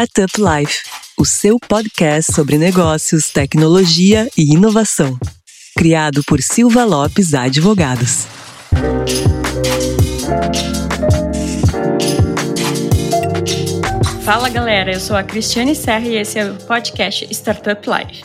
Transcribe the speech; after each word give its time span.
Startup 0.00 0.32
Life, 0.40 0.78
o 1.18 1.26
seu 1.26 1.58
podcast 1.60 2.32
sobre 2.32 2.56
negócios, 2.56 3.28
tecnologia 3.28 4.30
e 4.34 4.54
inovação. 4.54 5.18
Criado 5.76 6.22
por 6.26 6.40
Silva 6.40 6.84
Lopes 6.86 7.34
Advogados. 7.34 8.26
Fala 14.24 14.48
galera, 14.48 14.94
eu 14.94 15.00
sou 15.00 15.14
a 15.14 15.22
Cristiane 15.22 15.74
Serra 15.74 16.08
e 16.08 16.16
esse 16.16 16.38
é 16.38 16.50
o 16.50 16.54
podcast 16.54 17.26
Startup 17.30 17.86
Life. 17.86 18.24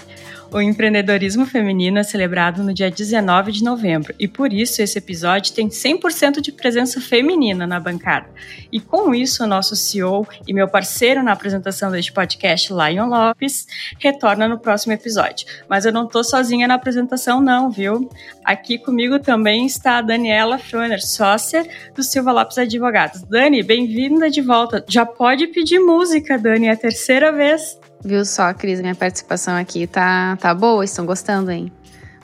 O 0.55 0.61
empreendedorismo 0.61 1.45
feminino 1.45 1.99
é 1.99 2.03
celebrado 2.03 2.63
no 2.63 2.73
dia 2.73 2.89
19 2.89 3.51
de 3.51 3.61
novembro 3.61 4.15
e 4.17 4.25
por 4.25 4.53
isso 4.53 4.81
esse 4.81 4.97
episódio 4.97 5.53
tem 5.53 5.67
100% 5.67 6.39
de 6.39 6.49
presença 6.49 7.01
feminina 7.01 7.67
na 7.67 7.77
bancada. 7.77 8.29
E 8.71 8.79
com 8.79 9.13
isso, 9.13 9.43
o 9.43 9.47
nosso 9.47 9.75
CEO 9.75 10.25
e 10.47 10.53
meu 10.53 10.69
parceiro 10.69 11.21
na 11.21 11.33
apresentação 11.33 11.91
deste 11.91 12.13
podcast, 12.13 12.71
Lion 12.71 13.07
Lopes, 13.07 13.67
retorna 13.99 14.47
no 14.47 14.57
próximo 14.57 14.93
episódio. 14.93 15.45
Mas 15.67 15.85
eu 15.85 15.91
não 15.91 16.07
tô 16.07 16.23
sozinha 16.23 16.69
na 16.69 16.75
apresentação 16.75 17.41
não, 17.41 17.69
viu? 17.69 18.09
Aqui 18.41 18.77
comigo 18.77 19.19
também 19.19 19.65
está 19.65 19.97
a 19.97 20.01
Daniela 20.01 20.57
Froner, 20.57 21.05
sócia 21.05 21.67
do 21.93 22.01
Silva 22.01 22.31
Lopes 22.31 22.57
Advogados. 22.57 23.23
Dani, 23.23 23.61
bem-vinda 23.61 24.29
de 24.29 24.39
volta. 24.39 24.85
Já 24.87 25.05
pode 25.05 25.47
pedir 25.47 25.79
música, 25.79 26.37
Dani, 26.37 26.67
é 26.67 26.71
a 26.71 26.77
terceira 26.77 27.29
vez. 27.29 27.77
Viu 28.03 28.23
só, 28.25 28.53
Cris, 28.53 28.81
minha 28.81 28.95
participação 28.95 29.55
aqui 29.55 29.87
tá, 29.87 30.37
tá 30.37 30.53
boa, 30.53 30.83
estão 30.83 31.05
gostando, 31.05 31.51
hein? 31.51 31.71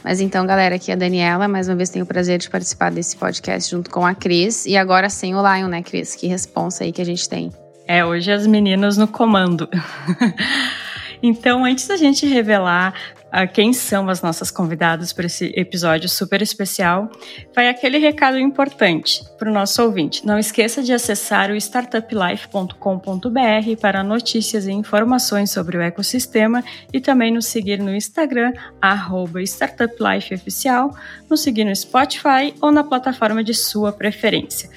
Mas 0.03 0.19
então, 0.19 0.45
galera, 0.45 0.75
aqui 0.75 0.91
é 0.91 0.95
a 0.95 0.97
Daniela, 0.97 1.47
mais 1.47 1.67
uma 1.67 1.75
vez 1.75 1.89
tenho 1.89 2.05
o 2.05 2.07
prazer 2.07 2.39
de 2.39 2.49
participar 2.49 2.91
desse 2.91 3.15
podcast 3.15 3.69
junto 3.69 3.89
com 3.89 4.05
a 4.05 4.15
Cris 4.15 4.65
e 4.65 4.75
agora 4.75 5.09
sem 5.09 5.35
o 5.35 5.41
Lion, 5.41 5.67
né, 5.67 5.83
Cris? 5.83 6.15
Que 6.15 6.27
responsa 6.27 6.83
aí 6.83 6.91
que 6.91 7.01
a 7.01 7.05
gente 7.05 7.29
tem. 7.29 7.51
É, 7.87 8.03
hoje 8.03 8.31
as 8.31 8.47
meninas 8.47 8.97
no 8.97 9.07
comando. 9.07 9.69
então, 11.21 11.65
antes 11.65 11.87
da 11.87 11.97
gente 11.97 12.25
revelar 12.25 12.93
uh, 13.33 13.51
quem 13.51 13.73
são 13.73 14.07
as 14.09 14.21
nossas 14.21 14.51
convidadas 14.51 15.11
para 15.13 15.25
esse 15.25 15.51
episódio 15.55 16.09
super 16.09 16.41
especial, 16.41 17.09
vai 17.55 17.69
aquele 17.69 17.97
recado 17.97 18.37
importante 18.37 19.23
para 19.37 19.49
o 19.49 19.53
nosso 19.53 19.81
ouvinte. 19.81 20.25
Não 20.25 20.37
esqueça 20.37 20.83
de 20.83 20.93
acessar 20.93 21.51
o 21.51 21.55
startuplife.com.br 21.55 23.79
para 23.79 24.03
notícias 24.03 24.67
e 24.67 24.71
informações 24.71 25.51
sobre 25.51 25.77
o 25.77 25.81
ecossistema 25.81 26.63
e 26.93 26.99
também 26.99 27.33
nos 27.33 27.47
seguir 27.47 27.79
no 27.79 27.95
Instagram, 27.95 28.53
startuplifeoficial, 29.43 30.95
nos 31.29 31.41
seguir 31.41 31.63
no 31.63 31.75
Spotify 31.75 32.53
ou 32.61 32.71
na 32.71 32.83
plataforma 32.83 33.43
de 33.43 33.53
sua 33.53 33.91
preferência. 33.91 34.69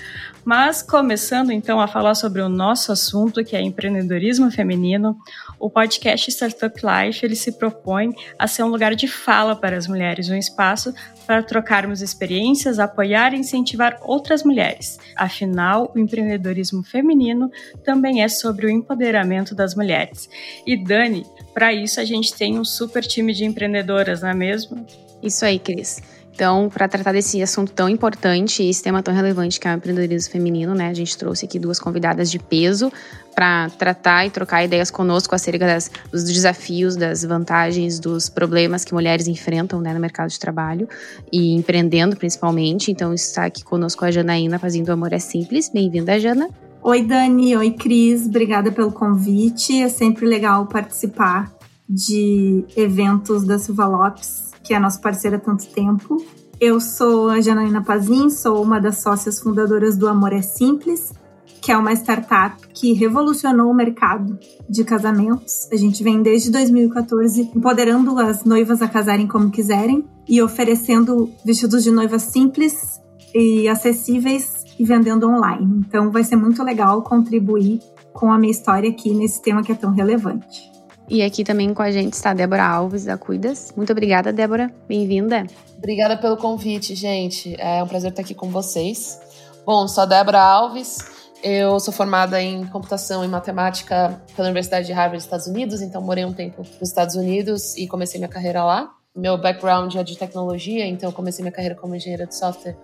Mas 0.45 0.83
começando 0.83 1.51
então 1.51 1.81
a 1.81 1.89
falar 1.89 2.15
sobre 2.15 2.43
o 2.43 2.51
nosso 2.51 2.93
assunto, 2.93 3.43
que 3.43 3.57
é 3.57 3.63
empreendedorismo 3.63 4.51
feminino, 4.51 5.17
o 5.59 5.71
podcast 5.71 6.31
Startup 6.31 6.75
Life 6.83 7.25
ele 7.25 7.37
se 7.37 7.53
propõe 7.53 8.15
a 8.39 8.47
ser 8.47 8.63
um 8.63 8.69
lugar 8.69 8.95
de 8.95 9.09
fala 9.09 9.57
para 9.57 9.77
as 9.77 9.87
mulheres, 9.87 10.29
um 10.29 10.37
espaço 10.37 10.95
para 11.27 11.43
trocarmos 11.43 12.03
experiências, 12.03 12.79
apoiar 12.79 13.33
e 13.33 13.39
incentivar 13.39 13.99
outras 14.03 14.43
mulheres. 14.43 14.99
Afinal, 15.17 15.93
o 15.95 15.99
empreendedorismo 15.99 16.83
feminino 16.83 17.51
também 17.83 18.23
é 18.23 18.29
sobre 18.29 18.67
o 18.67 18.71
empoderamento 18.71 19.55
das 19.55 19.75
mulheres. 19.75 20.29
E 20.67 20.77
Dani, 20.77 21.27
para 21.53 21.73
isso 21.73 22.01
a 22.01 22.05
gente 22.05 22.35
tem 22.35 22.59
um 22.59 22.65
super 22.65 23.05
time 23.05 23.33
de 23.33 23.45
empreendedoras, 23.45 24.23
não 24.23 24.29
é 24.29 24.35
mesmo? 24.35 24.85
Isso 25.23 25.45
aí, 25.45 25.59
Cris. 25.59 26.03
Então, 26.35 26.69
para 26.69 26.89
tratar 26.89 27.13
desse 27.13 27.41
assunto 27.41 27.71
tão 27.71 27.89
importante 27.89 28.61
e 28.61 28.69
esse 28.69 28.83
tema 28.83 29.01
tão 29.01 29.15
relevante 29.15 29.61
que 29.61 29.69
é 29.69 29.73
o 29.73 29.77
empreendedorismo 29.77 30.33
feminino, 30.33 30.75
né, 30.75 30.89
a 30.89 30.95
gente 30.95 31.17
trouxe 31.17 31.45
aqui 31.45 31.61
duas 31.61 31.79
convidadas 31.79 32.29
de 32.29 32.41
peso 32.41 32.93
para 33.33 33.71
tratar 33.71 34.27
e 34.27 34.31
trocar 34.31 34.65
ideias 34.65 34.91
conosco 34.91 35.33
acerca 35.33 35.65
das, 35.65 35.89
dos 36.11 36.25
desafios, 36.25 36.97
das 36.97 37.23
vantagens, 37.23 38.01
dos 38.01 38.29
problemas 38.29 38.85
que 38.85 38.93
mulheres 38.93 39.29
enfrentam 39.29 39.81
né, 39.81 39.95
no 39.95 40.01
mercado 40.01 40.29
de 40.29 40.39
trabalho 40.41 40.89
e 41.33 41.55
empreendendo 41.55 42.17
principalmente. 42.17 42.91
Então, 42.91 43.15
está 43.15 43.45
aqui 43.45 43.63
conosco 43.63 44.05
a 44.05 44.11
Janaína 44.11 44.59
fazendo 44.59 44.91
Amor 44.91 45.13
é 45.13 45.21
Simples. 45.21 45.71
Bem-vinda, 45.73 46.19
Jana. 46.19 46.49
Oi, 46.83 47.05
Dani. 47.05 47.57
Oi, 47.57 47.71
Cris. 47.71 48.27
Obrigada 48.27 48.73
pelo 48.73 48.91
convite. 48.91 49.81
É 49.81 49.89
sempre 49.89 50.27
legal 50.27 50.67
participar 50.67 51.53
de 51.89 52.65
eventos 52.77 53.45
da 53.47 53.57
Silva 53.57 53.87
Lopes 53.87 54.54
que 54.65 54.73
é 54.73 54.81
nosso 54.81 55.01
parceiro 55.01 55.37
há 55.37 55.39
tanto 55.39 55.67
tempo. 55.67 56.17
Eu 56.59 56.81
sou 56.81 57.29
a 57.29 57.41
Janaína 57.41 57.85
Pazin, 57.85 58.31
sou 58.31 58.63
uma 58.63 58.81
das 58.81 59.03
sócias 59.03 59.39
fundadoras 59.39 59.97
do 59.97 60.09
Amor 60.09 60.33
é 60.33 60.41
Simples, 60.41 61.13
que 61.61 61.71
é 61.71 61.77
uma 61.77 61.93
startup 61.93 62.57
que 62.69 62.93
revolucionou 62.93 63.71
o 63.71 63.75
mercado 63.75 64.39
de 64.69 64.83
casamentos. 64.83 65.69
A 65.71 65.77
gente 65.77 66.03
vem 66.03 66.23
desde 66.23 66.51
2014 66.51 67.51
empoderando 67.55 68.19
as 68.19 68.45
noivas 68.45 68.81
a 68.81 68.89
casarem 68.89 69.27
como 69.27 69.51
quiserem 69.51 70.05
e 70.29 70.41
oferecendo 70.41 71.31
vestidos 71.45 71.85
de 71.85 71.91
noiva 71.91 72.19
simples 72.19 73.01
e 73.35 73.69
acessíveis 73.69 74.65
e 74.79 74.85
vendendo 74.85 75.29
online. 75.29 75.85
Então 75.87 76.11
vai 76.11 76.25
ser 76.25 76.37
muito 76.37 76.63
legal 76.63 77.03
contribuir 77.03 77.81
com 78.13 78.33
a 78.33 78.39
minha 78.39 78.51
história 78.53 78.89
aqui 78.89 79.13
nesse 79.13 79.43
tema 79.43 79.63
que 79.63 79.73
é 79.73 79.75
tão 79.75 79.91
relevante. 79.91 80.74
E 81.09 81.23
aqui 81.23 81.45
também 81.45 81.75
com 81.75 81.83
a 81.83 81.91
gente 81.91 82.15
está 82.15 82.31
a 82.31 82.35
Débora 82.35 82.65
Alves, 82.65 83.05
da 83.05 83.19
Cuidas. 83.19 83.73
Muito 83.77 83.93
obrigada, 83.93 84.33
Débora. 84.33 84.73
Bem-vinda. 84.89 85.47
Obrigada 85.77 86.17
pelo 86.17 86.37
convite, 86.37 86.95
gente. 86.95 87.55
É 87.59 87.83
um 87.83 87.87
prazer 87.87 88.11
estar 88.11 88.23
aqui 88.23 88.35
com 88.35 88.49
vocês. 88.49 89.21
Bom, 89.67 89.87
sou 89.87 90.05
a 90.05 90.07
Débora 90.07 90.41
Alves. 90.41 90.99
Eu 91.43 91.79
sou 91.79 91.93
formada 91.93 92.41
em 92.41 92.67
computação 92.69 93.23
e 93.23 93.29
matemática 93.29 94.19
pela 94.35 94.49
Universidade 94.49 94.87
de 94.87 94.93
Harvard, 94.95 95.23
Estados 95.23 95.47
Unidos. 95.47 95.83
Então, 95.83 96.01
morei 96.01 96.25
um 96.25 96.33
tempo 96.33 96.63
nos 96.81 96.89
Estados 96.89 97.17
Unidos 97.17 97.77
e 97.77 97.87
comecei 97.87 98.19
minha 98.19 98.31
carreira 98.31 98.65
lá. 98.65 98.91
Meu 99.15 99.37
background 99.37 99.95
é 99.95 100.03
de 100.03 100.17
tecnologia, 100.17 100.87
então 100.87 101.13
comecei 101.13 101.43
minha 101.43 101.53
carreira 101.53 101.75
como 101.75 101.95
engenheira 101.95 102.27
de 102.27 102.35
software 102.35 102.77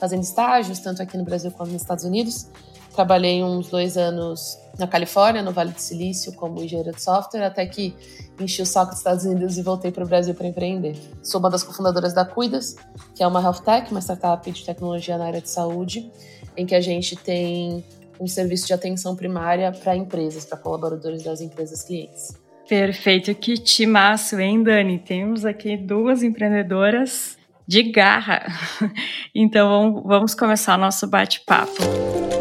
fazendo 0.00 0.22
estágios, 0.22 0.80
tanto 0.80 1.00
aqui 1.00 1.16
no 1.16 1.24
Brasil 1.24 1.50
quanto 1.52 1.70
nos 1.72 1.82
Estados 1.82 2.04
Unidos. 2.04 2.48
Trabalhei 2.98 3.44
uns 3.44 3.68
dois 3.68 3.96
anos 3.96 4.58
na 4.76 4.84
Califórnia, 4.84 5.40
no 5.40 5.52
Vale 5.52 5.70
do 5.70 5.78
Silício, 5.78 6.32
como 6.32 6.60
engenheira 6.60 6.90
de 6.90 7.00
software, 7.00 7.44
até 7.44 7.64
que 7.64 7.94
enchi 8.40 8.60
o 8.60 8.66
saco 8.66 8.90
dos 8.90 8.98
Estados 8.98 9.24
Unidos 9.24 9.56
e 9.56 9.62
voltei 9.62 9.92
para 9.92 10.02
o 10.02 10.08
Brasil 10.08 10.34
para 10.34 10.48
empreender. 10.48 10.96
Sou 11.22 11.38
uma 11.38 11.48
das 11.48 11.62
cofundadoras 11.62 12.12
da 12.12 12.24
Cuidas, 12.24 12.74
que 13.14 13.22
é 13.22 13.26
uma 13.28 13.40
health 13.40 13.60
tech, 13.64 13.88
uma 13.92 14.00
startup 14.00 14.50
de 14.50 14.64
tecnologia 14.64 15.16
na 15.16 15.26
área 15.26 15.40
de 15.40 15.48
saúde, 15.48 16.10
em 16.56 16.66
que 16.66 16.74
a 16.74 16.80
gente 16.80 17.14
tem 17.14 17.84
um 18.18 18.26
serviço 18.26 18.66
de 18.66 18.72
atenção 18.72 19.14
primária 19.14 19.70
para 19.70 19.94
empresas, 19.94 20.44
para 20.44 20.58
colaboradores 20.58 21.22
das 21.22 21.40
empresas 21.40 21.84
clientes. 21.84 22.36
Perfeito, 22.68 23.32
que 23.32 23.54
timaço, 23.54 24.40
hein, 24.40 24.60
Dani? 24.64 24.98
Temos 24.98 25.44
aqui 25.44 25.76
duas 25.76 26.24
empreendedoras 26.24 27.38
de 27.64 27.80
garra. 27.84 28.44
Então 29.32 30.02
vamos 30.04 30.34
começar 30.34 30.76
nosso 30.76 31.06
bate-papo. 31.06 32.37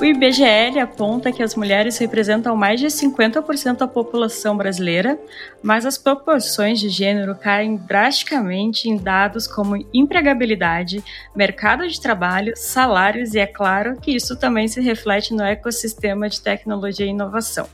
O 0.00 0.04
IBGL 0.04 0.78
aponta 0.78 1.32
que 1.32 1.42
as 1.42 1.56
mulheres 1.56 1.98
representam 1.98 2.54
mais 2.54 2.78
de 2.78 2.86
50% 2.86 3.78
da 3.78 3.88
população 3.88 4.56
brasileira, 4.56 5.18
mas 5.60 5.84
as 5.84 5.98
proporções 5.98 6.78
de 6.78 6.88
gênero 6.88 7.34
caem 7.34 7.76
drasticamente 7.76 8.88
em 8.88 8.96
dados 8.96 9.48
como 9.48 9.84
empregabilidade, 9.92 11.02
mercado 11.34 11.88
de 11.88 12.00
trabalho, 12.00 12.52
salários 12.54 13.34
e 13.34 13.40
é 13.40 13.46
claro 13.46 14.00
que 14.00 14.14
isso 14.14 14.36
também 14.36 14.68
se 14.68 14.80
reflete 14.80 15.34
no 15.34 15.42
ecossistema 15.42 16.28
de 16.28 16.40
tecnologia 16.40 17.04
e 17.04 17.10
inovação. 17.10 17.68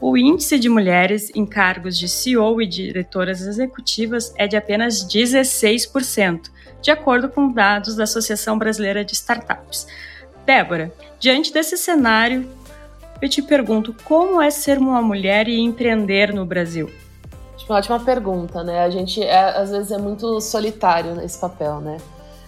O 0.00 0.16
índice 0.16 0.60
de 0.60 0.68
mulheres 0.68 1.32
em 1.34 1.44
cargos 1.44 1.98
de 1.98 2.08
CEO 2.08 2.62
e 2.62 2.66
diretoras 2.66 3.40
executivas 3.40 4.32
é 4.36 4.46
de 4.46 4.56
apenas 4.56 5.04
16%, 5.04 6.48
de 6.80 6.92
acordo 6.92 7.28
com 7.28 7.50
dados 7.50 7.96
da 7.96 8.04
Associação 8.04 8.56
Brasileira 8.56 9.04
de 9.04 9.14
Startups. 9.14 9.88
Débora, 10.46 10.92
diante 11.18 11.52
desse 11.52 11.76
cenário, 11.76 12.48
eu 13.20 13.28
te 13.28 13.42
pergunto 13.42 13.92
como 14.04 14.40
é 14.40 14.48
ser 14.48 14.78
uma 14.78 15.02
mulher 15.02 15.48
e 15.48 15.58
empreender 15.58 16.32
no 16.32 16.46
Brasil? 16.46 16.88
Uma 17.68 17.78
ótima 17.78 17.98
pergunta, 17.98 18.62
né? 18.62 18.84
A 18.84 18.88
gente 18.88 19.20
é, 19.20 19.58
às 19.58 19.70
vezes 19.70 19.90
é 19.90 19.98
muito 19.98 20.40
solitário 20.40 21.16
nesse 21.16 21.36
papel, 21.36 21.80
né? 21.80 21.96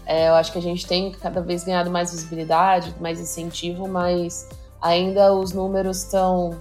É, 0.06 0.28
eu 0.28 0.34
acho 0.34 0.52
que 0.52 0.58
a 0.58 0.62
gente 0.62 0.86
tem 0.86 1.10
cada 1.10 1.40
vez 1.40 1.64
ganhado 1.64 1.90
mais 1.90 2.12
visibilidade, 2.12 2.94
mais 3.00 3.18
incentivo, 3.18 3.88
mas 3.88 4.48
ainda 4.80 5.34
os 5.34 5.52
números 5.52 6.04
estão 6.04 6.56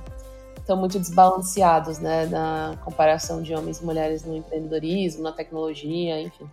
estão 0.57 0.75
muito 0.75 1.00
desbalanceados, 1.00 2.00
né, 2.00 2.25
na 2.25 2.75
comparação 2.83 3.42
de 3.42 3.56
homens 3.56 3.80
e 3.80 3.86
mulheres 3.86 4.25
no 4.25 4.36
empreendedorismo, 4.36 5.24
na 5.24 5.31
tecnologia, 5.31 6.19
enfim. 6.19 6.50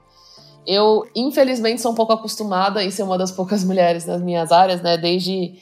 Eu, 0.66 1.06
infelizmente, 1.14 1.80
sou 1.80 1.92
um 1.92 1.94
pouco 1.94 2.12
acostumada 2.12 2.82
em 2.82 2.90
ser 2.90 3.02
uma 3.02 3.18
das 3.18 3.30
poucas 3.30 3.62
mulheres 3.64 4.06
nas 4.06 4.22
minhas 4.22 4.50
áreas, 4.50 4.80
né? 4.80 4.96
Desde, 4.96 5.54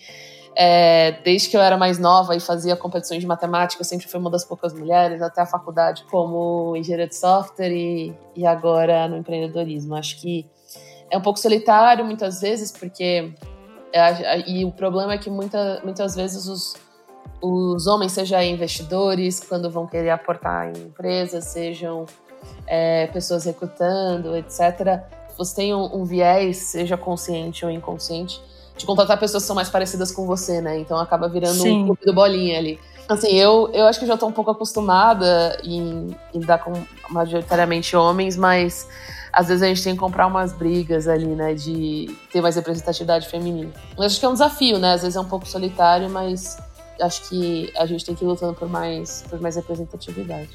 é, 0.57 1.13
desde 1.25 1.49
que 1.49 1.57
eu 1.57 1.61
era 1.61 1.77
mais 1.77 1.99
nova 1.99 2.37
e 2.37 2.41
fazia 2.41 2.77
competições 2.77 3.21
de 3.21 3.27
matemática, 3.27 3.81
eu 3.81 3.85
sempre 3.85 4.07
fui 4.07 4.21
uma 4.21 4.31
das 4.31 4.45
poucas 4.45 4.73
mulheres, 4.73 5.21
até 5.21 5.43
a 5.43 5.47
faculdade 5.47 6.05
como 6.11 6.77
engenheira 6.77 7.09
de 7.09 7.17
software 7.17 7.73
e, 7.73 8.15
e 8.37 8.47
agora 8.47 9.09
no 9.09 9.17
empreendedorismo. 9.17 9.95
Acho 9.95 10.21
que 10.21 10.47
é 11.11 11.19
um 11.19 11.23
pouco 11.23 11.39
solitário 11.39 12.05
muitas 12.05 12.41
vezes, 12.41 12.73
porque. 12.73 13.33
É, 13.95 14.51
e 14.51 14.65
o 14.65 14.73
problema 14.73 15.13
é 15.13 15.19
que 15.19 15.29
muita, 15.29 15.83
muitas 15.85 16.15
vezes 16.15 16.47
os, 16.47 16.75
os 17.43 17.87
homens, 17.87 18.13
seja 18.13 18.43
investidores, 18.43 19.39
quando 19.41 19.69
vão 19.69 19.87
querer 19.87 20.11
aportar 20.11 20.69
em 20.69 20.85
empresas, 20.85 21.45
sejam 21.45 22.07
é, 22.67 23.07
pessoas 23.09 23.45
recrutando, 23.45 24.37
etc., 24.37 25.01
você 25.37 25.57
tem 25.57 25.75
um, 25.75 25.97
um, 25.97 26.05
viés, 26.05 26.59
seja 26.59 26.97
consciente 26.97 27.65
ou 27.65 27.71
inconsciente, 27.71 28.41
de 28.77 28.85
contratar 28.85 29.19
pessoas 29.19 29.43
que 29.43 29.47
são 29.47 29.57
mais 29.57 29.71
parecidas 29.71 30.13
com 30.13 30.27
você, 30.27 30.61
né? 30.61 30.79
Então 30.79 30.99
acaba 30.99 31.29
virando 31.29 31.55
Sim. 31.55 31.83
um 31.83 31.87
clube 31.87 32.05
do 32.05 32.13
bolinha 32.13 32.59
ali. 32.59 32.79
Assim, 33.09 33.35
eu, 33.35 33.71
eu 33.73 33.87
acho 33.87 33.99
que 33.99 34.07
já 34.07 34.17
tô 34.17 34.27
um 34.27 34.33
pouco 34.33 34.51
acostumada 34.51 35.59
em, 35.65 36.17
em 36.33 36.41
dar 36.41 36.59
com 36.59 36.73
majoritariamente 37.11 37.97
homens, 37.97 38.37
mas 38.37 38.87
às 39.33 39.49
vezes 39.49 39.63
a 39.63 39.67
gente 39.67 39.83
tem 39.83 39.95
que 39.95 39.99
comprar 39.99 40.27
umas 40.27 40.53
brigas 40.53 41.09
ali, 41.09 41.27
né? 41.27 41.55
De 41.55 42.15
ter 42.31 42.41
mais 42.41 42.57
representatividade 42.57 43.29
feminina. 43.29 43.71
Eu 43.97 44.05
acho 44.05 44.21
que 44.21 44.27
é 44.27 44.29
um 44.29 44.35
desafio, 44.35 44.79
né? 44.79 44.93
Às 44.93 45.03
vezes 45.03 45.17
é 45.17 45.21
um 45.21 45.29
pouco 45.29 45.47
solitário, 45.47 46.09
mas 46.09 46.59
acho 47.01 47.29
que 47.29 47.73
a 47.77 47.87
gente 47.87 48.05
tem 48.05 48.15
que 48.15 48.25
ir 48.25 48.29
lutando 48.29 48.55
por 48.55 48.69
mais, 48.69 49.25
por 49.29 49.41
mais 49.41 49.57
representatividade. 49.57 50.51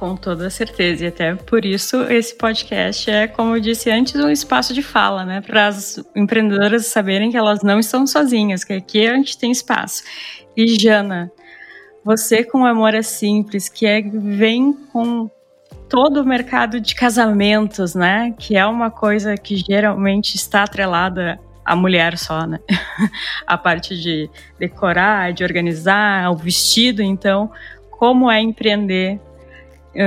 Com 0.00 0.16
toda 0.16 0.48
certeza, 0.48 1.04
e 1.04 1.08
até 1.08 1.34
por 1.34 1.62
isso 1.62 2.04
esse 2.04 2.34
podcast 2.34 3.10
é, 3.10 3.28
como 3.28 3.56
eu 3.56 3.60
disse 3.60 3.90
antes, 3.90 4.14
um 4.14 4.30
espaço 4.30 4.72
de 4.72 4.82
fala, 4.82 5.26
né? 5.26 5.42
Para 5.42 5.66
as 5.66 6.02
empreendedoras 6.16 6.86
saberem 6.86 7.30
que 7.30 7.36
elas 7.36 7.62
não 7.62 7.78
estão 7.78 8.06
sozinhas, 8.06 8.64
que 8.64 8.72
aqui 8.72 9.06
a 9.06 9.14
gente 9.14 9.36
tem 9.36 9.52
espaço. 9.52 10.02
E 10.56 10.66
Jana, 10.80 11.30
você 12.02 12.42
com 12.42 12.64
Amor 12.64 12.94
é 12.94 13.02
Simples, 13.02 13.68
que 13.68 13.84
é, 13.84 14.00
vem 14.00 14.72
com 14.90 15.30
todo 15.86 16.22
o 16.22 16.24
mercado 16.24 16.80
de 16.80 16.94
casamentos, 16.94 17.94
né? 17.94 18.34
Que 18.38 18.56
é 18.56 18.64
uma 18.64 18.90
coisa 18.90 19.36
que 19.36 19.54
geralmente 19.54 20.34
está 20.34 20.62
atrelada 20.62 21.38
à 21.62 21.76
mulher 21.76 22.16
só, 22.16 22.46
né? 22.46 22.58
a 23.46 23.58
parte 23.58 24.00
de 24.00 24.30
decorar, 24.58 25.34
de 25.34 25.44
organizar, 25.44 26.30
o 26.30 26.36
vestido. 26.36 27.02
Então, 27.02 27.50
como 27.90 28.30
é 28.30 28.40
empreender 28.40 29.20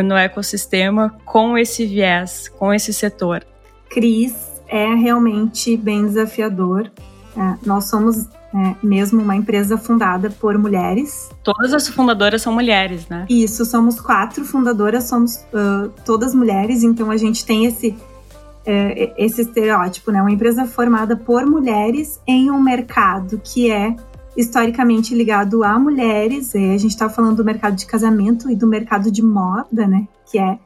no 0.03 0.15
ecossistema 0.15 1.15
com 1.25 1.57
esse 1.57 1.85
viés, 1.85 2.47
com 2.47 2.73
esse 2.73 2.93
setor? 2.93 3.45
Cris, 3.89 4.33
é 4.67 4.93
realmente 4.95 5.77
bem 5.77 6.05
desafiador. 6.05 6.91
É, 7.35 7.55
nós 7.65 7.85
somos 7.89 8.27
é, 8.55 8.75
mesmo 8.83 9.21
uma 9.21 9.35
empresa 9.35 9.77
fundada 9.77 10.29
por 10.29 10.57
mulheres. 10.57 11.29
Todas 11.43 11.73
as 11.73 11.87
fundadoras 11.87 12.41
são 12.41 12.53
mulheres, 12.53 13.07
né? 13.07 13.25
Isso, 13.29 13.65
somos 13.65 13.99
quatro 13.99 14.45
fundadoras, 14.45 15.05
somos 15.05 15.37
uh, 15.53 15.89
todas 16.05 16.35
mulheres, 16.35 16.83
então 16.83 17.09
a 17.09 17.17
gente 17.17 17.43
tem 17.45 17.65
esse, 17.65 17.89
uh, 17.89 19.13
esse 19.17 19.41
estereótipo, 19.41 20.11
né? 20.11 20.21
Uma 20.21 20.31
empresa 20.31 20.65
formada 20.65 21.15
por 21.15 21.45
mulheres 21.45 22.19
em 22.27 22.51
um 22.51 22.61
mercado 22.61 23.41
que 23.43 23.71
é 23.71 23.95
historicamente 24.35 25.13
ligado 25.15 25.63
a 25.63 25.77
mulheres. 25.77 26.55
É, 26.55 26.73
a 26.73 26.77
gente 26.77 26.91
está 26.91 27.09
falando 27.09 27.37
do 27.37 27.45
mercado 27.45 27.75
de 27.75 27.85
casamento 27.85 28.49
e 28.49 28.55
do 28.55 28.67
mercado 28.67 29.11
de 29.11 29.23
moda, 29.23 29.87
né? 29.87 30.07
Que 30.29 30.39
é 30.39 30.59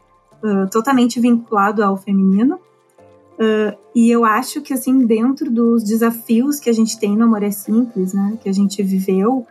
uh, 0.44 0.70
totalmente 0.72 1.20
vinculado 1.20 1.84
ao 1.84 1.98
feminino. 1.98 2.60
Uh, 3.36 3.78
e 3.94 4.10
eu 4.10 4.26
acho 4.26 4.62
que, 4.62 4.74
assim, 4.74 5.06
dentro 5.06 5.52
dos 5.52 5.84
desafios 5.84 6.60
que 6.60 6.70
a 6.70 6.74
gente 6.74 7.00
tem 7.00 7.16
no 7.16 7.26
Amor 7.26 7.44
é 7.44 7.52
Simples, 7.52 8.14
né? 8.14 8.38
Que 8.42 8.50
a 8.50 8.54
gente 8.54 8.82
viveu, 8.82 9.46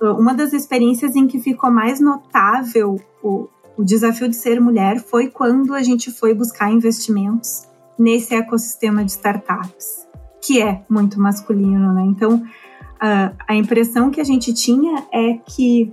uh, 0.00 0.12
uma 0.12 0.34
das 0.34 0.52
experiências 0.52 1.14
em 1.16 1.26
que 1.26 1.38
ficou 1.38 1.70
mais 1.70 2.00
notável 2.00 2.98
o, 3.22 3.48
o 3.76 3.84
desafio 3.84 4.28
de 4.28 4.36
ser 4.36 4.60
mulher 4.60 5.00
foi 5.00 5.28
quando 5.28 5.74
a 5.74 5.82
gente 5.82 6.10
foi 6.10 6.32
buscar 6.32 6.70
investimentos 6.70 7.66
nesse 7.98 8.34
ecossistema 8.34 9.04
de 9.04 9.10
startups, 9.10 10.06
que 10.40 10.62
é 10.62 10.82
muito 10.88 11.20
masculino, 11.20 11.92
né? 11.92 12.04
Então, 12.06 12.42
a 13.00 13.54
impressão 13.54 14.10
que 14.10 14.20
a 14.20 14.24
gente 14.24 14.52
tinha 14.52 15.04
é 15.12 15.34
que 15.34 15.92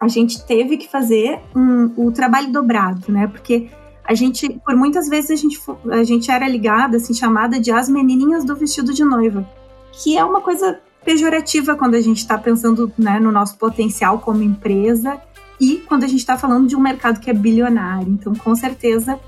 a 0.00 0.08
gente 0.08 0.44
teve 0.46 0.76
que 0.76 0.88
fazer 0.88 1.40
um, 1.54 1.90
o 1.96 2.12
trabalho 2.12 2.52
dobrado, 2.52 3.10
né? 3.10 3.26
Porque 3.26 3.70
a 4.04 4.14
gente, 4.14 4.60
por 4.64 4.76
muitas 4.76 5.08
vezes, 5.08 5.30
a 5.30 5.36
gente, 5.36 5.58
a 5.90 6.04
gente 6.04 6.30
era 6.30 6.46
ligada, 6.46 6.98
assim, 6.98 7.14
chamada 7.14 7.58
de 7.58 7.70
as 7.72 7.88
menininhas 7.88 8.44
do 8.44 8.54
vestido 8.54 8.92
de 8.92 9.02
noiva, 9.02 9.48
que 9.92 10.16
é 10.18 10.24
uma 10.24 10.40
coisa 10.40 10.78
pejorativa 11.04 11.74
quando 11.76 11.94
a 11.94 12.00
gente 12.00 12.18
está 12.18 12.36
pensando 12.36 12.92
né, 12.98 13.18
no 13.18 13.30
nosso 13.30 13.56
potencial 13.56 14.18
como 14.18 14.42
empresa 14.42 15.20
e 15.60 15.76
quando 15.86 16.04
a 16.04 16.06
gente 16.06 16.20
está 16.20 16.36
falando 16.36 16.66
de 16.66 16.76
um 16.76 16.80
mercado 16.80 17.20
que 17.20 17.30
é 17.30 17.34
bilionário. 17.34 18.08
Então, 18.08 18.34
com 18.34 18.54
certeza, 18.54 19.18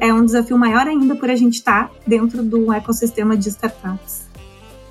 é 0.00 0.12
um 0.12 0.24
desafio 0.24 0.58
maior 0.58 0.86
ainda 0.86 1.14
por 1.16 1.30
a 1.30 1.36
gente 1.36 1.54
estar 1.54 1.88
tá 1.88 1.94
dentro 2.06 2.42
do 2.42 2.72
ecossistema 2.72 3.36
de 3.36 3.48
startups. 3.48 4.28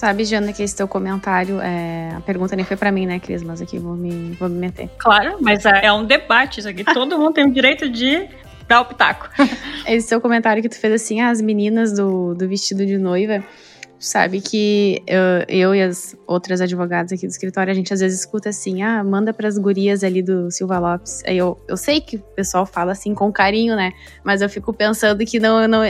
Sabe, 0.04 0.26
Jana, 0.26 0.52
que 0.52 0.62
esse 0.62 0.76
teu 0.76 0.86
comentário, 0.86 1.62
é... 1.62 2.10
a 2.14 2.20
pergunta 2.20 2.58
nem 2.58 2.66
foi 2.66 2.76
para 2.76 2.92
mim, 2.92 3.06
né, 3.06 3.22
Cris? 3.22 3.42
Mas 3.42 3.62
aqui 3.62 3.80
vou 3.80 3.96
me, 3.96 4.34
vou 4.34 4.50
me 4.50 4.60
meter. 4.60 4.90
Claro, 4.98 5.38
mas 5.40 5.66
é, 5.66 5.86
é 5.86 5.94
um 5.94 6.04
debate 6.04 6.60
isso 6.60 6.68
aqui. 6.68 6.84
Todo 6.84 7.18
mundo 7.18 7.32
tem 7.32 7.46
o 7.46 7.54
direito 7.54 7.88
de 7.88 8.28
dar 8.68 8.82
o 8.82 8.86
pitaco. 8.86 9.30
Esse 9.88 10.10
seu 10.10 10.20
comentário 10.20 10.62
que 10.62 10.68
tu 10.68 10.78
fez 10.78 10.92
assim, 10.92 11.22
ah, 11.22 11.30
as 11.30 11.40
meninas 11.40 11.94
do, 11.94 12.34
do 12.34 12.50
vestido 12.50 12.86
de 12.86 12.98
noiva 12.98 13.46
sabe 14.04 14.42
que 14.42 15.02
eu, 15.08 15.20
eu, 15.48 15.76
e 15.76 15.82
as 15.82 16.16
outras 16.28 16.60
advogadas 16.60 17.12
aqui 17.12 17.26
do 17.26 17.30
escritório, 17.30 17.72
a 17.72 17.74
gente 17.74 17.94
às 17.94 18.02
vezes 18.02 18.20
escuta 18.20 18.50
assim, 18.50 18.84
ah, 18.84 19.04
manda 19.04 19.34
para 19.34 19.48
as 19.48 19.58
gurias 19.58 20.04
ali 20.04 20.22
do 20.22 20.52
Silva 20.52 20.78
Lopes. 20.78 21.24
Aí 21.26 21.38
eu, 21.38 21.58
eu 21.68 21.78
sei 21.78 22.02
que 22.02 22.18
o 22.18 22.20
pessoal 22.36 22.66
fala 22.66 22.92
assim 22.92 23.14
com 23.14 23.32
carinho, 23.32 23.76
né? 23.76 23.94
Mas 24.24 24.42
eu 24.42 24.50
fico 24.50 24.74
pensando 24.74 25.26
que 25.26 25.40
não, 25.40 25.68
não, 25.68 25.82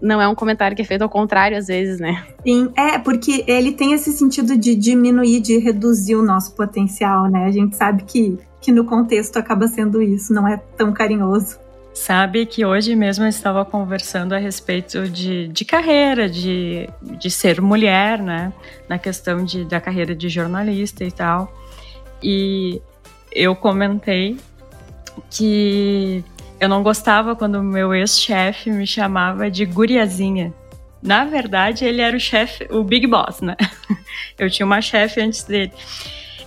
não 0.00 0.22
é 0.22 0.26
um 0.26 0.34
comentário 0.34 0.74
que 0.74 0.82
é 0.82 0.84
feito 0.84 1.02
ao 1.02 1.08
contrário 1.08 1.56
às 1.56 1.66
vezes, 1.66 2.00
né? 2.00 2.24
Sim, 2.42 2.70
é, 2.76 2.98
porque 2.98 3.44
ele 3.46 3.72
tem 3.72 3.92
esse 3.92 4.12
sentido 4.12 4.56
de 4.56 4.74
diminuir, 4.74 5.40
de 5.40 5.58
reduzir 5.58 6.16
o 6.16 6.22
nosso 6.22 6.54
potencial, 6.54 7.30
né? 7.30 7.44
A 7.44 7.52
gente 7.52 7.76
sabe 7.76 8.04
que, 8.04 8.38
que 8.60 8.72
no 8.72 8.84
contexto 8.84 9.36
acaba 9.36 9.68
sendo 9.68 10.00
isso, 10.00 10.32
não 10.32 10.48
é 10.48 10.56
tão 10.76 10.92
carinhoso. 10.92 11.58
Sabe 11.98 12.46
que 12.46 12.64
hoje 12.64 12.94
mesmo 12.94 13.24
eu 13.24 13.28
estava 13.28 13.64
conversando 13.64 14.32
a 14.32 14.38
respeito 14.38 15.08
de, 15.08 15.48
de 15.48 15.64
carreira, 15.64 16.28
de, 16.28 16.88
de 17.02 17.28
ser 17.28 17.60
mulher, 17.60 18.22
né? 18.22 18.52
Na 18.88 18.98
questão 18.98 19.44
de, 19.44 19.64
da 19.64 19.80
carreira 19.80 20.14
de 20.14 20.28
jornalista 20.28 21.04
e 21.04 21.10
tal. 21.10 21.52
E 22.22 22.80
eu 23.32 23.54
comentei 23.56 24.38
que 25.28 26.24
eu 26.60 26.68
não 26.68 26.84
gostava 26.84 27.34
quando 27.34 27.62
meu 27.64 27.92
ex-chefe 27.92 28.70
me 28.70 28.86
chamava 28.86 29.50
de 29.50 29.64
guriazinha. 29.66 30.54
Na 31.02 31.24
verdade, 31.24 31.84
ele 31.84 32.00
era 32.00 32.16
o 32.16 32.20
chefe, 32.20 32.68
o 32.70 32.84
Big 32.84 33.08
Boss, 33.08 33.40
né? 33.40 33.56
Eu 34.38 34.48
tinha 34.48 34.64
uma 34.64 34.80
chefe 34.80 35.20
antes 35.20 35.42
dele. 35.42 35.72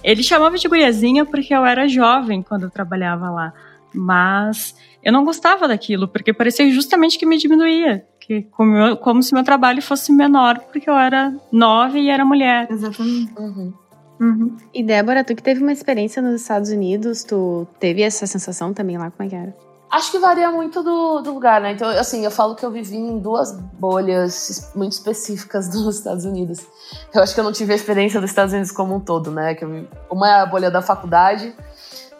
Ele 0.01 0.23
chamava 0.23 0.57
de 0.57 0.67
guriazinha 0.67 1.25
porque 1.25 1.53
eu 1.53 1.65
era 1.65 1.87
jovem 1.89 2.41
quando 2.41 2.63
eu 2.63 2.69
trabalhava 2.69 3.29
lá. 3.29 3.53
Mas 3.93 4.75
eu 5.03 5.11
não 5.11 5.25
gostava 5.25 5.67
daquilo, 5.67 6.07
porque 6.07 6.33
parecia 6.33 6.69
justamente 6.71 7.17
que 7.17 7.25
me 7.25 7.37
diminuía. 7.37 8.05
Que 8.19 8.43
como, 8.43 8.97
como 8.97 9.23
se 9.23 9.33
meu 9.33 9.43
trabalho 9.43 9.81
fosse 9.81 10.11
menor, 10.11 10.59
porque 10.59 10.89
eu 10.89 10.95
era 10.95 11.33
nova 11.51 11.97
e 11.97 12.09
era 12.09 12.23
mulher. 12.23 12.67
Exatamente. 12.69 13.33
Uhum. 13.37 13.73
Uhum. 14.19 14.55
E 14.71 14.83
Débora, 14.83 15.23
tu 15.23 15.35
que 15.35 15.41
teve 15.41 15.63
uma 15.63 15.71
experiência 15.71 16.21
nos 16.21 16.41
Estados 16.41 16.69
Unidos, 16.69 17.23
tu 17.23 17.67
teve 17.79 18.03
essa 18.03 18.27
sensação 18.27 18.71
também 18.71 18.97
lá? 18.97 19.09
Como 19.09 19.27
é 19.27 19.29
que 19.29 19.35
era? 19.35 19.55
Acho 19.89 20.11
que 20.11 20.19
varia 20.19 20.49
muito 20.51 20.81
do, 20.83 21.21
do, 21.21 21.33
lugar, 21.33 21.59
né? 21.59 21.73
Então, 21.73 21.89
assim, 21.89 22.23
eu 22.23 22.31
falo 22.31 22.55
que 22.55 22.63
eu 22.63 22.71
vivi 22.71 22.95
em 22.95 23.19
duas 23.19 23.51
bolhas 23.51 24.71
muito 24.73 24.93
específicas 24.93 25.67
dos 25.73 25.97
Estados 25.97 26.23
Unidos. 26.23 26.65
Eu 27.13 27.21
acho 27.21 27.33
que 27.33 27.39
eu 27.39 27.43
não 27.43 27.51
tive 27.51 27.73
a 27.73 27.75
experiência 27.75 28.21
dos 28.21 28.29
Estados 28.29 28.53
Unidos 28.53 28.71
como 28.71 28.95
um 28.95 28.99
todo, 28.99 29.31
né? 29.31 29.55
Que 29.55 29.65
eu, 29.65 29.87
uma 30.09 30.29
é 30.29 30.41
a 30.41 30.45
bolha 30.45 30.69
da 30.71 30.81
faculdade 30.81 31.53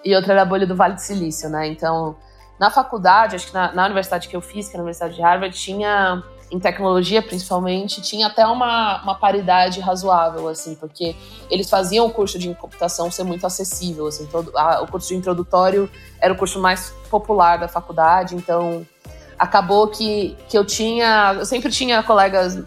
e 0.04 0.16
outra 0.16 0.34
era 0.34 0.42
a 0.42 0.46
bolha 0.46 0.66
do 0.66 0.76
Vale 0.76 0.96
do 0.96 1.02
Silício, 1.02 1.50
né? 1.50 1.68
Então, 1.68 2.16
na 2.60 2.70
faculdade, 2.70 3.36
acho 3.36 3.48
que 3.48 3.54
na, 3.54 3.72
na 3.74 3.86
universidade 3.86 4.28
que 4.28 4.36
eu 4.36 4.42
fiz, 4.42 4.68
que 4.68 4.74
era 4.76 4.82
a 4.82 4.86
Universidade 4.86 5.16
de 5.16 5.22
Harvard, 5.22 5.58
tinha, 5.58 6.24
em 6.52 6.60
tecnologia 6.60 7.22
principalmente, 7.22 8.02
tinha 8.02 8.28
até 8.28 8.46
uma, 8.46 9.02
uma 9.02 9.16
paridade 9.16 9.80
razoável, 9.80 10.48
assim, 10.48 10.76
porque 10.76 11.16
eles 11.50 11.70
faziam 11.70 12.06
o 12.06 12.12
curso 12.12 12.38
de 12.38 12.54
computação 12.56 13.10
ser 13.10 13.24
muito 13.24 13.46
acessível, 13.48 14.08
assim, 14.08 14.26
todo, 14.28 14.56
a, 14.56 14.82
o 14.82 14.88
curso 14.88 15.08
de 15.08 15.16
introdutório 15.16 15.90
era 16.20 16.34
o 16.34 16.38
curso 16.38 16.60
mais 16.60 16.92
popular 17.10 17.58
da 17.58 17.68
faculdade, 17.68 18.36
então 18.36 18.86
acabou 19.40 19.88
que, 19.88 20.38
que 20.48 20.56
eu 20.56 20.64
tinha, 20.64 21.34
eu 21.40 21.46
sempre 21.46 21.72
tinha 21.72 22.04
colegas 22.04 22.60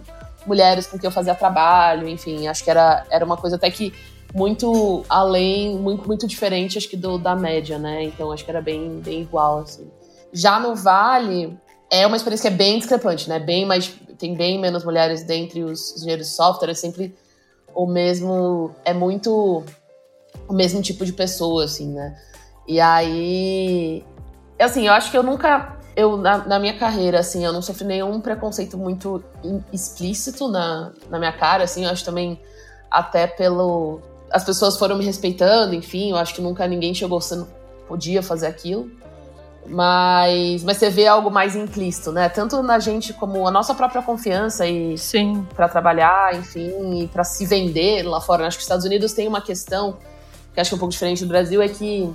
mulheres 0.45 0.87
com 0.87 0.99
quem 0.99 1.07
eu 1.07 1.13
fazia 1.13 1.35
trabalho, 1.35 2.09
enfim, 2.09 2.49
acho 2.49 2.65
que 2.65 2.71
era, 2.71 3.05
era 3.09 3.25
uma 3.25 3.37
coisa 3.37 3.55
até 3.57 3.71
que 3.71 3.95
muito 4.35 5.05
além, 5.09 5.79
muito, 5.79 6.07
muito 6.09 6.27
diferente, 6.27 6.77
acho 6.77 6.89
que 6.89 6.97
do, 6.97 7.17
da 7.17 7.37
média, 7.37 7.79
né? 7.79 8.03
Então 8.03 8.33
acho 8.33 8.45
que 8.45 8.51
era 8.51 8.61
bem, 8.61 8.99
bem 8.99 9.23
igual, 9.23 9.61
assim. 9.61 9.89
Já 10.33 10.59
no 10.59 10.75
Vale, 10.75 11.57
é 11.89 12.05
uma 12.05 12.17
experiência 12.17 12.51
que 12.51 12.55
é 12.55 12.59
bem 12.59 12.79
discrepante, 12.79 13.29
né? 13.29 13.39
Bem 13.39 13.65
mais, 13.65 13.95
tem 14.19 14.35
bem 14.35 14.61
menos 14.61 14.85
mulheres 14.85 15.23
dentre 15.23 15.63
os 15.63 15.97
engenheiros 15.97 16.27
de 16.27 16.33
software, 16.33 16.71
é 16.71 16.75
sempre 16.75 17.15
o 17.73 17.87
mesmo, 17.87 18.75
é 18.85 18.93
muito 18.93 19.63
o 20.49 20.53
mesmo 20.53 20.83
tipo 20.83 21.07
de 21.07 21.13
pessoa, 21.13 21.65
assim, 21.65 21.93
né? 21.93 22.19
E 22.67 22.81
aí, 22.81 24.05
assim, 24.59 24.89
eu 24.89 24.93
acho 24.95 25.13
que 25.13 25.17
eu 25.17 25.23
nunca, 25.23 25.79
eu 25.95 26.17
na, 26.17 26.39
na 26.39 26.59
minha 26.59 26.77
carreira, 26.77 27.21
assim, 27.21 27.45
eu 27.45 27.53
não 27.53 27.63
sofri 27.63 27.87
nenhum 27.87 28.21
preconceito 28.21 28.77
muito 28.77 29.23
explícito 29.73 30.49
na, 30.49 30.93
na 31.09 31.21
minha 31.21 31.33
cara, 31.33 31.63
assim, 31.63 31.85
eu 31.85 31.91
acho 31.91 32.05
também 32.05 32.41
até 32.91 33.29
pelo 33.29 34.01
as 34.35 34.43
pessoas 34.43 34.77
foram 34.77 34.99
me 34.99 35.05
respeitando, 35.05 35.77
enfim, 35.77 36.11
eu 36.11 36.17
acho 36.17 36.35
que 36.35 36.43
nunca 36.43 36.67
ninguém 36.67 36.93
chegou 36.93 37.21
sendo 37.21 37.47
podia 37.87 38.21
fazer 38.21 38.49
aquilo. 38.49 38.91
Mas, 39.67 40.65
mas 40.65 40.77
você 40.77 40.91
vê 40.91 41.07
algo 41.07 41.31
mais 41.31 41.55
implícito, 41.55 42.11
né? 42.11 42.29
Tanto 42.29 42.61
na 42.61 42.81
gente 42.81 43.13
como 43.15 43.47
a 43.47 43.51
nossa 43.51 43.75
própria 43.75 44.03
confiança 44.03 44.67
e 44.67 44.99
Sim. 44.99 45.47
para 45.55 45.69
trabalhar, 45.69 46.35
enfim, 46.35 47.09
para 47.11 47.23
se 47.23 47.47
vender 47.47 48.03
lá 48.03 48.21
fora. 48.21 48.47
Acho 48.47 48.59
que 48.59 48.63
os 48.63 48.65
Estados 48.65 48.85
Unidos 48.85 49.13
tem 49.13 49.29
uma 49.29 49.41
questão 49.41 49.97
que 50.53 50.61
acho 50.61 50.69
que 50.69 50.75
é 50.75 50.77
um 50.77 50.79
pouco 50.81 50.93
diferente 50.93 51.25
do 51.25 51.29
Brasil 51.29 51.63
é 51.63 51.69
que 51.69 52.13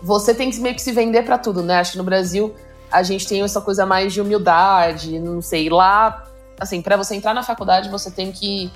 você 0.00 0.32
tem 0.32 0.50
que 0.50 0.60
meio 0.60 0.76
que 0.76 0.80
se 0.80 0.92
vender 0.92 1.24
para 1.24 1.36
tudo, 1.36 1.60
né? 1.60 1.80
Acho 1.80 1.92
que 1.92 1.98
no 1.98 2.04
Brasil 2.04 2.54
a 2.90 3.02
gente 3.02 3.26
tem 3.26 3.42
essa 3.42 3.60
coisa 3.60 3.84
mais 3.84 4.12
de 4.14 4.20
humildade, 4.20 5.18
não 5.18 5.42
sei, 5.42 5.68
lá 5.68 6.24
assim, 6.58 6.80
para 6.80 6.96
você 6.96 7.14
entrar 7.14 7.34
na 7.34 7.42
faculdade 7.42 7.88
você 7.88 8.10
tem 8.10 8.32
que 8.32 8.70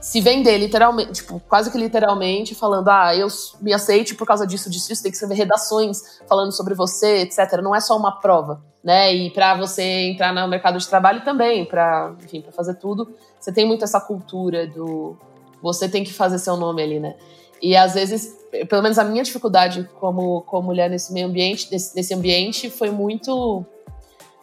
se 0.00 0.20
vender 0.20 0.56
literalmente, 0.56 1.12
tipo, 1.12 1.40
quase 1.46 1.70
que 1.70 1.76
literalmente, 1.76 2.54
falando, 2.54 2.88
ah, 2.88 3.14
eu 3.14 3.28
me 3.60 3.72
aceite 3.72 4.14
por 4.14 4.26
causa 4.26 4.46
disso, 4.46 4.70
disso, 4.70 4.90
isso, 4.90 5.02
tem 5.02 5.12
que 5.12 5.16
escrever 5.16 5.34
redações 5.34 6.20
falando 6.26 6.52
sobre 6.52 6.74
você, 6.74 7.18
etc. 7.18 7.60
Não 7.62 7.74
é 7.74 7.80
só 7.80 7.96
uma 7.96 8.18
prova, 8.18 8.62
né? 8.82 9.14
E 9.14 9.30
para 9.30 9.54
você 9.54 9.82
entrar 9.82 10.32
no 10.32 10.48
mercado 10.48 10.78
de 10.78 10.88
trabalho 10.88 11.22
também, 11.22 11.66
para, 11.66 12.14
enfim, 12.24 12.40
para 12.40 12.50
fazer 12.50 12.74
tudo, 12.74 13.14
você 13.38 13.52
tem 13.52 13.66
muito 13.66 13.84
essa 13.84 14.00
cultura 14.00 14.66
do 14.66 15.16
você 15.62 15.86
tem 15.86 16.02
que 16.02 16.12
fazer 16.14 16.38
seu 16.38 16.56
nome 16.56 16.82
ali, 16.82 16.98
né? 16.98 17.14
E 17.60 17.76
às 17.76 17.92
vezes, 17.92 18.34
pelo 18.70 18.82
menos 18.82 18.98
a 18.98 19.04
minha 19.04 19.22
dificuldade 19.22 19.86
como, 20.00 20.40
como 20.42 20.68
mulher 20.68 20.88
nesse 20.88 21.12
meio 21.12 21.26
ambiente, 21.26 21.68
nesse, 21.70 21.94
nesse 21.94 22.14
ambiente, 22.14 22.70
foi 22.70 22.90
muito 22.90 23.62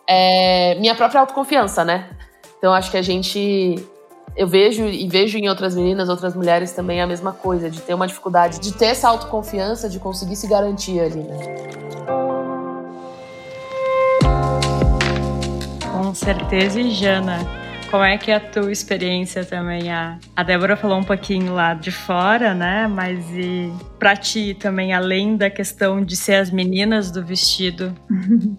é, 0.07 0.75
minha 0.75 0.93
própria 0.93 1.21
autoconfiança, 1.21 1.83
né? 1.83 2.11
Então 2.59 2.71
acho 2.71 2.91
que 2.91 2.97
a 2.97 3.01
gente 3.01 3.83
eu 4.37 4.47
vejo 4.47 4.85
e 4.85 5.07
vejo 5.07 5.35
em 5.39 5.49
outras 5.49 5.75
meninas, 5.75 6.09
outras 6.09 6.35
mulheres 6.35 6.71
também 6.71 7.01
a 7.01 7.07
mesma 7.07 7.33
coisa, 7.33 7.71
de 7.71 7.81
ter 7.81 7.95
uma 7.95 8.05
dificuldade 8.05 8.59
de 8.59 8.71
ter 8.71 8.85
essa 8.85 9.09
autoconfiança, 9.09 9.89
de 9.89 9.99
conseguir 9.99 10.35
se 10.35 10.47
garantir 10.47 10.99
ali, 10.99 11.21
né? 11.21 11.37
Com 15.91 16.13
certeza, 16.13 16.79
e 16.79 16.91
Jana, 16.91 17.39
como 17.89 18.03
é 18.03 18.15
que 18.15 18.29
é 18.29 18.35
a 18.35 18.39
tua 18.39 18.71
experiência 18.71 19.43
também? 19.43 19.91
A, 19.91 20.19
a 20.35 20.43
Débora 20.43 20.77
falou 20.77 20.99
um 20.99 21.03
pouquinho 21.03 21.55
lá 21.55 21.73
de 21.73 21.91
fora, 21.91 22.53
né? 22.53 22.87
Mas 22.87 23.25
e 23.31 23.73
pra 23.97 24.15
ti 24.15 24.53
também, 24.53 24.93
além 24.93 25.35
da 25.35 25.49
questão 25.49 26.03
de 26.03 26.15
ser 26.15 26.35
as 26.35 26.51
meninas 26.51 27.09
do 27.09 27.25
vestido? 27.25 27.91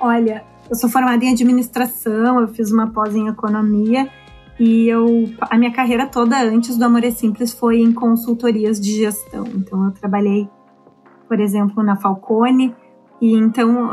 Olha, 0.00 0.42
eu 0.68 0.74
sou 0.74 0.90
formada 0.90 1.24
em 1.24 1.30
administração, 1.30 2.40
eu 2.40 2.48
fiz 2.48 2.72
uma 2.72 2.90
pós 2.90 3.14
em 3.14 3.28
economia 3.28 4.10
e 4.64 4.88
eu, 4.88 5.28
a 5.40 5.58
minha 5.58 5.72
carreira 5.72 6.06
toda 6.06 6.40
antes 6.40 6.76
do 6.76 6.84
Amor 6.84 7.02
é 7.02 7.10
Simples 7.10 7.52
foi 7.52 7.80
em 7.80 7.92
consultorias 7.92 8.80
de 8.80 8.92
gestão. 8.92 9.44
Então, 9.56 9.86
eu 9.86 9.90
trabalhei, 9.90 10.48
por 11.26 11.40
exemplo, 11.40 11.82
na 11.82 11.96
Falcone. 11.96 12.72
E 13.20 13.34
então, 13.34 13.90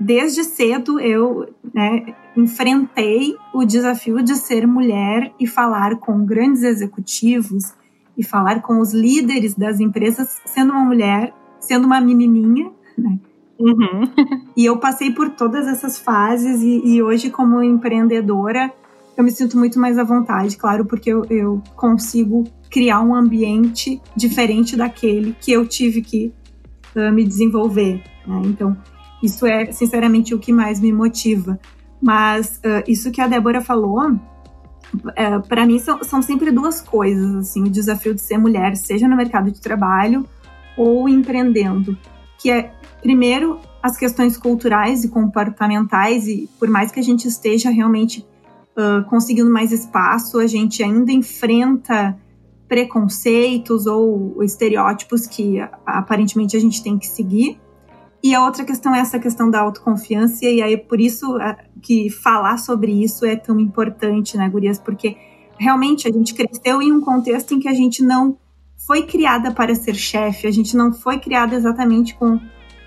desde 0.00 0.42
cedo, 0.42 0.98
eu 0.98 1.52
né, 1.74 2.14
enfrentei 2.34 3.36
o 3.52 3.62
desafio 3.62 4.22
de 4.22 4.36
ser 4.36 4.66
mulher 4.66 5.34
e 5.38 5.46
falar 5.46 5.96
com 5.96 6.24
grandes 6.24 6.62
executivos 6.62 7.74
e 8.16 8.24
falar 8.24 8.62
com 8.62 8.80
os 8.80 8.94
líderes 8.94 9.54
das 9.54 9.80
empresas, 9.80 10.40
sendo 10.46 10.72
uma 10.72 10.82
mulher, 10.82 11.34
sendo 11.60 11.84
uma 11.84 12.00
menininha, 12.00 12.72
né? 12.96 13.18
Uhum. 13.58 14.10
E 14.56 14.64
eu 14.64 14.78
passei 14.78 15.10
por 15.10 15.28
todas 15.28 15.66
essas 15.66 15.98
fases 15.98 16.62
e, 16.62 16.80
e 16.86 17.02
hoje, 17.02 17.28
como 17.28 17.62
empreendedora, 17.62 18.72
eu 19.20 19.24
me 19.24 19.30
sinto 19.30 19.58
muito 19.58 19.78
mais 19.78 19.98
à 19.98 20.04
vontade, 20.04 20.56
claro, 20.56 20.86
porque 20.86 21.10
eu, 21.10 21.24
eu 21.28 21.62
consigo 21.76 22.44
criar 22.70 23.00
um 23.02 23.14
ambiente 23.14 24.00
diferente 24.16 24.76
daquele 24.76 25.36
que 25.38 25.52
eu 25.52 25.66
tive 25.66 26.00
que 26.00 26.32
uh, 26.96 27.12
me 27.12 27.22
desenvolver. 27.22 28.02
Né? 28.26 28.42
Então, 28.46 28.76
isso 29.22 29.44
é, 29.46 29.70
sinceramente, 29.72 30.34
o 30.34 30.38
que 30.38 30.52
mais 30.52 30.80
me 30.80 30.90
motiva. 30.90 31.60
Mas 32.00 32.60
uh, 32.64 32.82
isso 32.88 33.10
que 33.10 33.20
a 33.20 33.26
Débora 33.26 33.60
falou, 33.60 34.10
uh, 34.10 35.48
para 35.48 35.66
mim, 35.66 35.78
são, 35.78 36.02
são 36.02 36.22
sempre 36.22 36.50
duas 36.50 36.80
coisas. 36.80 37.34
Assim, 37.34 37.64
o 37.64 37.70
desafio 37.70 38.14
de 38.14 38.22
ser 38.22 38.38
mulher, 38.38 38.74
seja 38.74 39.06
no 39.06 39.16
mercado 39.16 39.50
de 39.50 39.60
trabalho 39.60 40.24
ou 40.78 41.06
empreendendo, 41.10 41.98
que 42.38 42.50
é, 42.50 42.72
primeiro, 43.02 43.58
as 43.82 43.98
questões 43.98 44.38
culturais 44.38 45.04
e 45.04 45.08
comportamentais, 45.08 46.26
e 46.26 46.48
por 46.58 46.70
mais 46.70 46.90
que 46.90 46.98
a 46.98 47.02
gente 47.02 47.28
esteja 47.28 47.68
realmente 47.68 48.24
uh, 48.76 49.08
conseguindo 49.08 49.50
mais 49.50 49.72
espaço, 49.72 50.38
a 50.38 50.46
gente 50.46 50.82
ainda 50.82 51.12
enfrenta 51.12 52.18
preconceitos 52.68 53.86
ou 53.86 54.42
estereótipos 54.42 55.26
que 55.26 55.58
aparentemente 55.84 56.56
a 56.56 56.60
gente 56.60 56.82
tem 56.82 56.98
que 56.98 57.06
seguir. 57.06 57.60
E 58.22 58.34
a 58.34 58.44
outra 58.44 58.64
questão 58.64 58.94
é 58.94 59.00
essa 59.00 59.18
questão 59.18 59.50
da 59.50 59.60
autoconfiança, 59.60 60.44
e 60.44 60.62
aí 60.62 60.76
por 60.76 61.00
isso 61.00 61.36
que 61.82 62.10
falar 62.10 62.58
sobre 62.58 62.92
isso 62.92 63.24
é 63.24 63.34
tão 63.34 63.58
importante, 63.58 64.36
né, 64.36 64.48
Gurias? 64.48 64.78
Porque 64.78 65.16
realmente 65.58 66.06
a 66.06 66.12
gente 66.12 66.34
cresceu 66.34 66.80
em 66.82 66.92
um 66.92 67.00
contexto 67.00 67.54
em 67.54 67.58
que 67.58 67.68
a 67.68 67.74
gente 67.74 68.02
não 68.04 68.38
foi 68.86 69.02
criada 69.02 69.52
para 69.52 69.74
ser 69.74 69.94
chefe, 69.94 70.46
a 70.46 70.50
gente 70.50 70.76
não 70.76 70.92
foi 70.92 71.18
criada 71.18 71.54
exatamente 71.54 72.14
com 72.14 72.38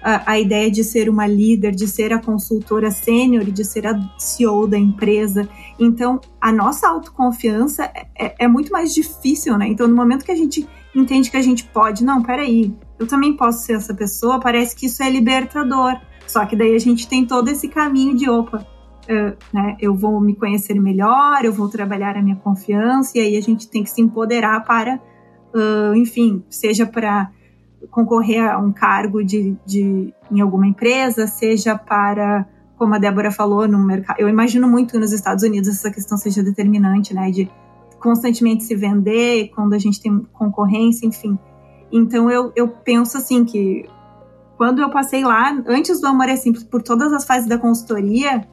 a, 0.04 0.34
a, 0.34 0.40
ideia 0.40 0.70
de 0.70 0.84
ser 0.84 1.10
uma 1.10 1.26
líder, 1.26 1.72
de 1.72 1.88
ser 1.88 2.12
a 2.12 2.20
consultora 2.20 2.92
sênior, 2.92 3.46
de 3.46 3.64
ser 3.64 3.88
a 3.88 3.98
CEO 4.18 4.68
da 4.68 4.78
empresa. 4.78 5.48
Então, 5.80 6.20
a 6.42 6.52
nossa 6.52 6.90
autoconfiança 6.90 7.86
é, 7.86 8.08
é, 8.20 8.36
é, 8.40 8.48
muito 8.48 8.72
mais 8.72 8.94
difícil, 8.94 9.58
né? 9.58 9.68
Então, 9.68 9.88
no 9.88 9.96
momento 9.96 10.26
que 10.26 10.32
a 10.32 10.36
gente 10.36 10.68
entende 10.94 11.32
que 11.32 11.38
a 11.38 11.42
gente 11.42 11.64
pode, 11.64 12.04
não, 12.04 12.22
peraí, 12.22 12.76
eu 13.00 13.08
também 13.08 13.36
posso 13.36 13.66
ser 13.66 13.74
essa 13.74 13.94
pessoa, 13.94 14.40
parece 14.40 14.76
que 14.76 14.88
isso 14.88 15.02
é 15.02 15.10
libertador. 15.10 16.00
Só 16.28 16.46
que 16.46 16.56
daí 16.56 16.76
a 16.76 16.80
gente 16.80 17.08
tem 17.08 17.26
todo 17.26 17.48
esse 17.48 17.68
caminho 17.68 18.16
de, 18.16 18.30
opa, 18.30 18.66
uh, 19.04 19.38
né, 19.54 19.78
eu 19.80 19.96
vou 19.96 20.20
me 20.20 20.36
conhecer 20.36 20.80
melhor, 20.80 21.44
eu 21.46 21.54
vou 21.54 21.70
trabalhar 21.70 22.18
a 22.18 22.22
minha 22.22 22.36
confiança, 22.36 23.18
e 23.18 23.22
aí 23.22 23.38
a 23.38 23.42
gente 23.42 23.70
tem 23.70 23.84
que 23.84 23.90
se 23.90 24.02
empoderar 24.02 24.64
para, 24.66 25.00
uh, 25.56 25.96
enfim, 25.96 26.44
seja 26.50 26.86
para 26.86 27.32
concorrer 27.90 28.44
a 28.44 28.58
um 28.58 28.72
cargo 28.72 29.24
de, 29.24 29.56
de, 29.66 30.14
em 30.32 30.42
alguma 30.42 30.68
empresa, 30.68 31.28
seja 31.28 31.78
para, 31.78 32.46
como 32.78 32.96
a 32.96 32.98
Débora 32.98 33.32
falou, 33.32 33.68
no 33.68 33.80
mercado. 33.80 34.20
Eu 34.20 34.30
imagino 34.30 34.68
muito 34.68 35.00
nos 35.00 35.12
Estados 35.12 35.44
Unidos 35.44 35.70
essa 35.70 35.92
questão 35.92 36.18
seja 36.18 36.44
determinante, 36.44 37.14
né? 37.14 37.32
De 37.32 37.50
constantemente 38.00 38.64
se 38.64 38.76
vender, 38.76 39.52
quando 39.56 39.74
a 39.74 39.78
gente 39.78 40.02
tem 40.02 40.20
concorrência, 40.34 41.06
enfim. 41.06 41.38
Então 41.92 42.30
eu, 42.30 42.52
eu 42.56 42.68
penso 42.68 43.18
assim 43.18 43.46
que 43.46 43.86
quando 44.58 44.82
eu 44.82 44.90
passei 44.90 45.24
lá, 45.24 45.62
antes 45.68 46.02
do 46.02 46.08
Amor 46.08 46.30
é 46.30 46.36
Simples, 46.36 46.64
por 46.64 46.82
todas 46.82 47.14
as 47.14 47.26
fases 47.26 47.48
da 47.48 47.58
consultoria, 47.58 48.48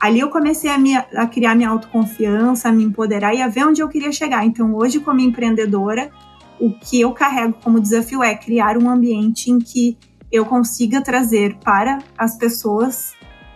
ali 0.00 0.20
eu 0.20 0.30
comecei 0.30 0.70
a, 0.70 0.78
me, 0.78 0.96
a 0.96 1.26
criar 1.26 1.54
minha 1.54 1.68
autoconfiança, 1.68 2.68
a 2.68 2.72
me 2.72 2.84
empoderar 2.84 3.34
e 3.34 3.42
a 3.42 3.48
ver 3.48 3.66
onde 3.66 3.82
eu 3.82 3.88
queria 3.88 4.12
chegar. 4.12 4.44
Então 4.44 4.74
hoje, 4.74 5.00
como 5.00 5.20
empreendedora, 5.20 6.10
o 6.60 6.70
que 6.70 7.00
eu 7.00 7.12
carrego 7.12 7.54
como 7.62 7.80
desafio 7.80 8.22
é 8.22 8.34
criar 8.34 8.76
um 8.76 8.88
ambiente 8.88 9.50
em 9.50 9.58
que 9.58 9.96
eu 10.30 10.44
consiga 10.44 11.00
trazer 11.00 11.56
para 11.58 11.98
as 12.16 12.36
pessoas 12.36 13.14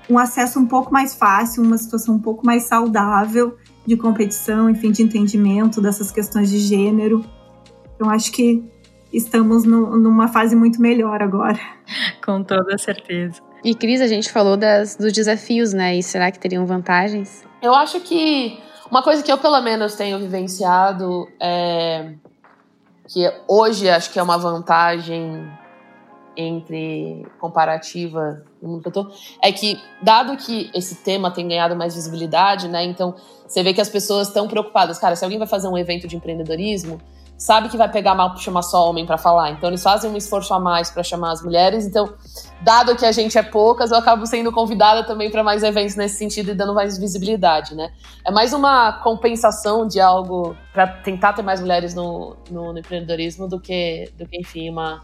um 0.08 0.18
acesso 0.18 0.58
um 0.58 0.66
pouco 0.66 0.92
mais 0.92 1.14
fácil, 1.14 1.62
uma 1.62 1.78
situação 1.78 2.16
um 2.16 2.18
pouco 2.18 2.44
mais 2.44 2.64
saudável 2.64 3.56
de 3.86 3.96
competição, 3.96 4.68
enfim, 4.68 4.90
de 4.90 5.02
entendimento 5.02 5.80
dessas 5.80 6.10
questões 6.10 6.50
de 6.50 6.58
gênero. 6.58 7.24
Eu 7.98 8.08
acho 8.10 8.32
que 8.32 8.64
estamos 9.12 9.64
no, 9.64 9.96
numa 9.96 10.28
fase 10.28 10.56
muito 10.56 10.80
melhor 10.80 11.22
agora. 11.22 11.58
Com 12.24 12.42
toda 12.42 12.76
certeza. 12.78 13.40
E 13.62 13.74
Cris, 13.74 14.00
a 14.00 14.06
gente 14.06 14.32
falou 14.32 14.56
das, 14.56 14.96
dos 14.96 15.12
desafios, 15.12 15.72
né? 15.72 15.96
E 15.96 16.02
será 16.02 16.30
que 16.30 16.38
teriam 16.38 16.64
vantagens? 16.66 17.44
Eu 17.62 17.74
acho 17.74 18.00
que 18.00 18.58
uma 18.90 19.02
coisa 19.02 19.22
que 19.22 19.30
eu 19.30 19.38
pelo 19.38 19.60
menos 19.60 19.94
tenho 19.94 20.18
vivenciado 20.18 21.28
é 21.40 22.14
que 23.12 23.30
hoje 23.48 23.90
acho 23.90 24.12
que 24.12 24.18
é 24.20 24.22
uma 24.22 24.38
vantagem 24.38 25.50
entre 26.36 27.26
comparativa 27.40 28.44
no 28.62 28.68
mundo 28.68 28.82
que 28.82 28.88
eu 28.88 28.92
tô, 28.92 29.10
é 29.42 29.50
que, 29.50 29.76
dado 30.00 30.36
que 30.36 30.70
esse 30.72 30.94
tema 31.02 31.30
tem 31.30 31.48
ganhado 31.48 31.74
mais 31.74 31.94
visibilidade, 31.94 32.68
né? 32.68 32.84
Então, 32.84 33.16
você 33.46 33.64
vê 33.64 33.74
que 33.74 33.80
as 33.80 33.88
pessoas 33.88 34.28
estão 34.28 34.46
preocupadas. 34.46 34.98
Cara, 34.98 35.16
se 35.16 35.24
alguém 35.24 35.38
vai 35.38 35.48
fazer 35.48 35.66
um 35.66 35.76
evento 35.76 36.06
de 36.06 36.16
empreendedorismo, 36.16 37.00
sabe 37.40 37.70
que 37.70 37.76
vai 37.78 37.90
pegar 37.90 38.14
mal 38.14 38.36
chamar 38.36 38.60
só 38.60 38.88
homem 38.88 39.06
para 39.06 39.16
falar. 39.16 39.50
Então, 39.50 39.70
eles 39.70 39.82
fazem 39.82 40.10
um 40.10 40.16
esforço 40.16 40.52
a 40.52 40.60
mais 40.60 40.90
para 40.90 41.02
chamar 41.02 41.32
as 41.32 41.42
mulheres. 41.42 41.86
Então, 41.86 42.12
dado 42.60 42.94
que 42.94 43.06
a 43.06 43.10
gente 43.12 43.38
é 43.38 43.42
poucas, 43.42 43.90
eu 43.90 43.96
acabo 43.96 44.26
sendo 44.26 44.52
convidada 44.52 45.04
também 45.04 45.30
para 45.30 45.42
mais 45.42 45.62
eventos 45.62 45.96
nesse 45.96 46.18
sentido 46.18 46.50
e 46.50 46.54
dando 46.54 46.74
mais 46.74 46.98
visibilidade, 46.98 47.74
né? 47.74 47.92
É 48.26 48.30
mais 48.30 48.52
uma 48.52 48.92
compensação 48.92 49.88
de 49.88 49.98
algo 49.98 50.54
para 50.70 50.86
tentar 50.86 51.32
ter 51.32 51.40
mais 51.40 51.62
mulheres 51.62 51.94
no, 51.94 52.36
no, 52.50 52.74
no, 52.74 52.78
empreendedorismo 52.78 53.48
do 53.48 53.58
que, 53.58 54.12
do 54.18 54.26
que 54.26 54.38
enfim, 54.38 54.68
uma 54.68 55.02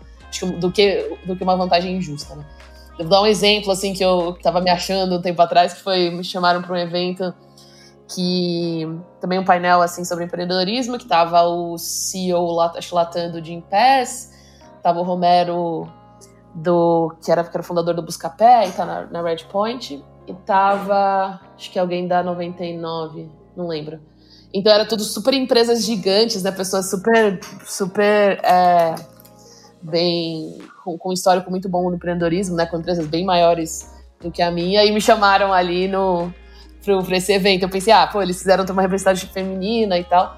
do 0.58 0.70
que, 0.70 1.16
do 1.24 1.34
que 1.34 1.42
uma 1.42 1.56
vantagem 1.56 1.96
injusta, 1.96 2.34
né? 2.34 2.44
Eu 2.98 3.06
vou 3.06 3.08
dar 3.08 3.22
um 3.22 3.26
exemplo, 3.26 3.72
assim, 3.72 3.94
que 3.94 4.04
eu 4.04 4.32
estava 4.36 4.60
me 4.60 4.68
achando 4.68 5.16
um 5.16 5.22
tempo 5.22 5.40
atrás, 5.40 5.72
que 5.72 5.80
foi, 5.80 6.10
me 6.10 6.22
chamaram 6.22 6.60
para 6.60 6.74
um 6.74 6.76
evento 6.76 7.34
que 8.08 8.86
também 9.20 9.38
um 9.38 9.44
painel 9.44 9.82
assim 9.82 10.04
sobre 10.04 10.24
empreendedorismo, 10.24 10.98
que 10.98 11.06
tava 11.06 11.42
o 11.42 11.76
CEO, 11.76 12.46
latando 12.92 13.40
de 13.40 13.52
Impass, 13.52 14.32
tava 14.82 15.00
o 15.00 15.02
Romero 15.02 15.88
do 16.54 17.14
que 17.22 17.30
era, 17.30 17.42
que 17.44 17.54
era 17.54 17.62
fundador 17.62 17.94
do 17.94 18.02
Buscapé 18.02 18.68
e 18.68 18.72
tá 18.72 18.84
na, 18.86 19.06
na 19.06 19.22
Red 19.22 19.44
Point, 19.50 20.02
e 20.26 20.34
tava 20.34 21.40
acho 21.56 21.70
que 21.70 21.78
alguém 21.78 22.06
da 22.06 22.22
99, 22.22 23.28
não 23.56 23.66
lembro. 23.66 24.00
Então 24.54 24.72
era 24.72 24.86
tudo 24.86 25.02
super 25.02 25.34
empresas 25.34 25.84
gigantes, 25.84 26.42
né? 26.42 26.50
Pessoas 26.50 26.88
super, 26.88 27.40
super 27.66 28.40
é, 28.44 28.94
bem 29.82 30.58
com, 30.82 30.96
com 30.96 31.12
histórico 31.12 31.50
muito 31.50 31.68
bom 31.68 31.90
no 31.90 31.96
empreendedorismo, 31.96 32.56
né? 32.56 32.64
Com 32.64 32.78
empresas 32.78 33.06
bem 33.06 33.24
maiores 33.24 33.92
do 34.20 34.30
que 34.30 34.40
a 34.40 34.50
minha 34.50 34.84
e 34.84 34.92
me 34.92 35.00
chamaram 35.00 35.52
ali 35.52 35.88
no 35.88 36.32
para 37.04 37.16
esse 37.16 37.32
evento. 37.32 37.64
Eu 37.64 37.68
pensei, 37.68 37.92
ah, 37.92 38.06
pô, 38.06 38.22
eles 38.22 38.38
fizeram 38.38 38.64
uma 38.64 38.82
representação 38.82 39.28
feminina 39.28 39.98
e 39.98 40.04
tal. 40.04 40.36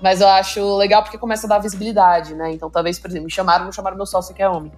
Mas 0.00 0.20
eu 0.20 0.28
acho 0.28 0.76
legal 0.76 1.02
porque 1.02 1.18
começa 1.18 1.46
a 1.46 1.50
dar 1.50 1.58
visibilidade, 1.58 2.34
né? 2.34 2.52
Então, 2.52 2.70
talvez, 2.70 2.98
por 2.98 3.10
exemplo, 3.10 3.26
me 3.26 3.32
chamaram, 3.32 3.64
não 3.64 3.72
chamaram 3.72 3.96
meu 3.96 4.06
sócio 4.06 4.34
que 4.34 4.42
é 4.42 4.48
homem. 4.48 4.72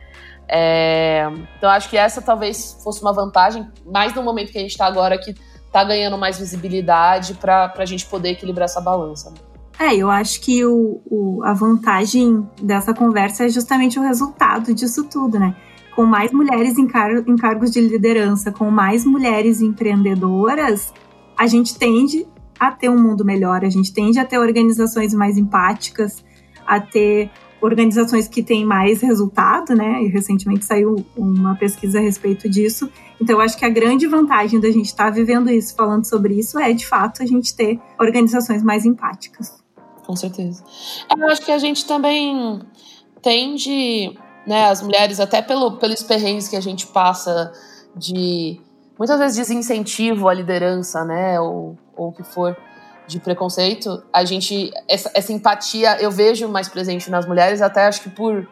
É... 0.49 1.29
Então, 1.59 1.71
acho 1.71 1.89
que 1.91 1.97
essa 1.97 2.23
talvez 2.23 2.79
fosse 2.83 3.03
uma 3.03 3.13
vantagem, 3.13 3.69
mais 3.85 4.15
no 4.15 4.23
momento 4.23 4.51
que 4.51 4.59
a 4.59 4.63
gente 4.63 4.71
está 4.71 4.87
agora, 4.87 5.19
que 5.19 5.35
tá 5.71 5.85
ganhando 5.85 6.19
mais 6.19 6.39
visibilidade 6.39 7.35
para 7.35 7.73
a 7.77 7.85
gente 7.85 8.07
poder 8.07 8.31
equilibrar 8.31 8.65
essa 8.65 8.81
balança. 8.81 9.31
Né? 9.31 9.37
É, 9.79 9.95
eu 9.95 10.11
acho 10.11 10.41
que 10.41 10.65
o, 10.65 11.01
o, 11.07 11.43
a 11.45 11.55
vantagem 11.55 12.47
dessa 12.61 12.93
conversa 12.93 13.47
é 13.47 13.49
justamente 13.49 13.99
o 13.99 14.03
resultado 14.03 14.75
disso 14.75 15.05
tudo, 15.05 15.39
né? 15.39 15.55
Com 15.95 16.05
mais 16.05 16.33
mulheres 16.33 16.77
em, 16.77 16.87
car 16.87 17.11
em 17.11 17.37
cargos 17.37 17.71
de 17.71 17.81
liderança, 17.81 18.53
com 18.53 18.71
mais 18.71 19.05
mulheres 19.05 19.61
empreendedoras, 19.61 20.93
a 21.41 21.47
gente 21.47 21.75
tende 21.75 22.27
a 22.59 22.71
ter 22.71 22.91
um 22.91 23.03
mundo 23.03 23.25
melhor, 23.25 23.65
a 23.65 23.71
gente 23.71 23.95
tende 23.95 24.19
a 24.19 24.27
ter 24.27 24.37
organizações 24.37 25.15
mais 25.15 25.39
empáticas, 25.39 26.23
a 26.67 26.79
ter 26.79 27.31
organizações 27.63 28.29
que 28.29 28.43
têm 28.43 28.63
mais 28.63 29.01
resultado, 29.01 29.75
né? 29.75 30.03
E 30.03 30.09
recentemente 30.09 30.67
saiu 30.67 31.03
uma 31.17 31.55
pesquisa 31.57 31.99
a 31.99 32.03
respeito 32.03 32.47
disso. 32.47 32.91
Então, 33.19 33.37
eu 33.37 33.41
acho 33.41 33.57
que 33.57 33.65
a 33.65 33.71
grande 33.71 34.07
vantagem 34.07 34.61
da 34.61 34.71
gente 34.71 34.85
estar 34.85 35.05
tá 35.05 35.11
vivendo 35.11 35.51
isso, 35.51 35.75
falando 35.75 36.05
sobre 36.07 36.39
isso, 36.39 36.59
é 36.59 36.75
de 36.75 36.87
fato 36.87 37.23
a 37.23 37.27
gente 37.27 37.57
ter 37.57 37.81
organizações 37.99 38.63
mais 38.63 38.85
empáticas. 38.85 39.63
Com 40.07 40.15
certeza. 40.15 40.63
Eu 41.17 41.27
acho 41.31 41.41
que 41.41 41.53
a 41.53 41.59
gente 41.59 41.87
também 41.87 42.61
tende, 43.23 44.15
né, 44.47 44.69
as 44.69 44.83
mulheres, 44.83 45.19
até 45.19 45.41
pelo, 45.41 45.79
pelos 45.79 46.03
perrengues 46.03 46.49
que 46.49 46.57
a 46.57 46.61
gente 46.61 46.87
passa 46.89 47.51
de 47.97 48.61
muitas 49.01 49.19
vezes 49.19 49.39
desincentivo 49.39 50.29
à 50.29 50.35
liderança, 50.35 51.03
né, 51.07 51.41
ou, 51.41 51.79
ou 51.97 52.09
o 52.09 52.13
que 52.13 52.23
for 52.23 52.55
de 53.07 53.19
preconceito, 53.19 54.03
a 54.13 54.27
gente 54.27 54.71
essa, 54.87 55.11
essa, 55.15 55.33
empatia 55.33 56.01
eu 56.01 56.11
vejo 56.11 56.47
mais 56.49 56.69
presente 56.69 57.11
nas 57.11 57.27
mulheres, 57.27 57.63
até 57.63 57.87
acho 57.87 58.03
que 58.03 58.11
por 58.11 58.47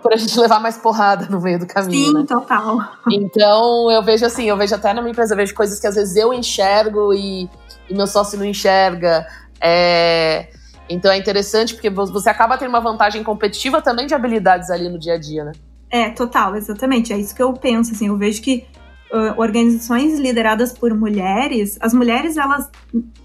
por 0.00 0.12
a 0.12 0.16
gente 0.16 0.38
levar 0.38 0.60
mais 0.60 0.78
porrada 0.78 1.26
no 1.28 1.40
meio 1.40 1.58
do 1.58 1.66
caminho. 1.66 2.06
Sim, 2.06 2.14
né? 2.14 2.24
total. 2.28 2.78
Então 3.10 3.90
eu 3.90 4.00
vejo 4.00 4.24
assim, 4.24 4.44
eu 4.44 4.56
vejo 4.56 4.72
até 4.72 4.94
na 4.94 5.02
minha 5.02 5.10
empresa, 5.10 5.34
eu 5.34 5.36
vejo 5.36 5.52
coisas 5.52 5.80
que 5.80 5.86
às 5.88 5.96
vezes 5.96 6.14
eu 6.14 6.32
enxergo 6.32 7.12
e, 7.12 7.50
e 7.90 7.94
meu 7.94 8.06
sócio 8.06 8.38
não 8.38 8.46
enxerga. 8.46 9.26
É, 9.60 10.48
então 10.88 11.10
é 11.10 11.18
interessante 11.18 11.74
porque 11.74 11.90
você 11.90 12.30
acaba 12.30 12.56
tendo 12.56 12.68
uma 12.68 12.80
vantagem 12.80 13.24
competitiva 13.24 13.82
também 13.82 14.06
de 14.06 14.14
habilidades 14.14 14.70
ali 14.70 14.88
no 14.88 14.98
dia 14.98 15.14
a 15.14 15.18
dia, 15.18 15.44
né? 15.44 15.52
É, 15.90 16.10
total, 16.10 16.54
exatamente. 16.54 17.12
É 17.12 17.18
isso 17.18 17.34
que 17.34 17.42
eu 17.42 17.52
penso, 17.52 17.92
assim, 17.92 18.06
eu 18.06 18.16
vejo 18.16 18.40
que 18.40 18.64
uh, 19.12 19.40
organizações 19.40 20.18
lideradas 20.18 20.72
por 20.72 20.94
mulheres, 20.94 21.78
as 21.80 21.92
mulheres, 21.94 22.36
elas, 22.36 22.70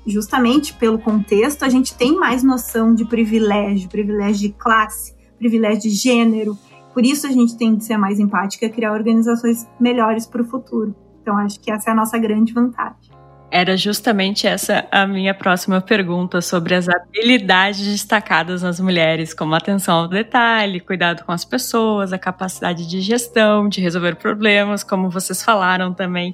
justamente 0.06 0.74
pelo 0.74 1.00
contexto, 1.00 1.64
a 1.64 1.70
gente 1.70 1.96
tem 1.96 2.16
mais 2.16 2.44
noção 2.44 2.94
de 2.94 3.06
privilégio, 3.06 3.90
privilégio 3.90 4.50
de 4.50 4.54
classe, 4.54 5.16
privilégio 5.38 5.82
de 5.82 5.90
gênero. 5.90 6.58
Por 6.94 7.06
isso 7.06 7.26
a 7.28 7.32
gente 7.32 7.58
tem 7.58 7.76
de 7.76 7.84
ser 7.84 7.98
mais 7.98 8.20
empática 8.20 8.70
criar 8.70 8.94
organizações 8.94 9.68
melhores 9.80 10.26
para 10.26 10.42
o 10.42 10.46
futuro. 10.46 10.96
Então, 11.22 11.38
acho 11.38 11.60
que 11.60 11.72
essa 11.72 11.90
é 11.90 11.94
a 11.94 11.96
nossa 11.96 12.18
grande 12.18 12.54
vantagem. 12.54 13.23
Era 13.56 13.78
justamente 13.78 14.48
essa 14.48 14.88
a 14.90 15.06
minha 15.06 15.32
próxima 15.32 15.80
pergunta 15.80 16.42
sobre 16.42 16.74
as 16.74 16.90
habilidades 16.90 17.86
destacadas 17.86 18.64
nas 18.64 18.80
mulheres, 18.80 19.32
como 19.32 19.54
atenção 19.54 19.96
ao 19.96 20.08
detalhe, 20.08 20.80
cuidado 20.80 21.24
com 21.24 21.32
as 21.32 21.46
pessoas, 21.46 22.12
a 22.12 22.18
capacidade 22.18 22.90
de 22.90 23.00
gestão, 23.00 23.70
de 23.70 23.80
resolver 23.80 24.16
problemas, 24.16 24.84
como 24.84 25.08
vocês 25.08 25.44
falaram 25.44 25.94
também. 25.94 26.34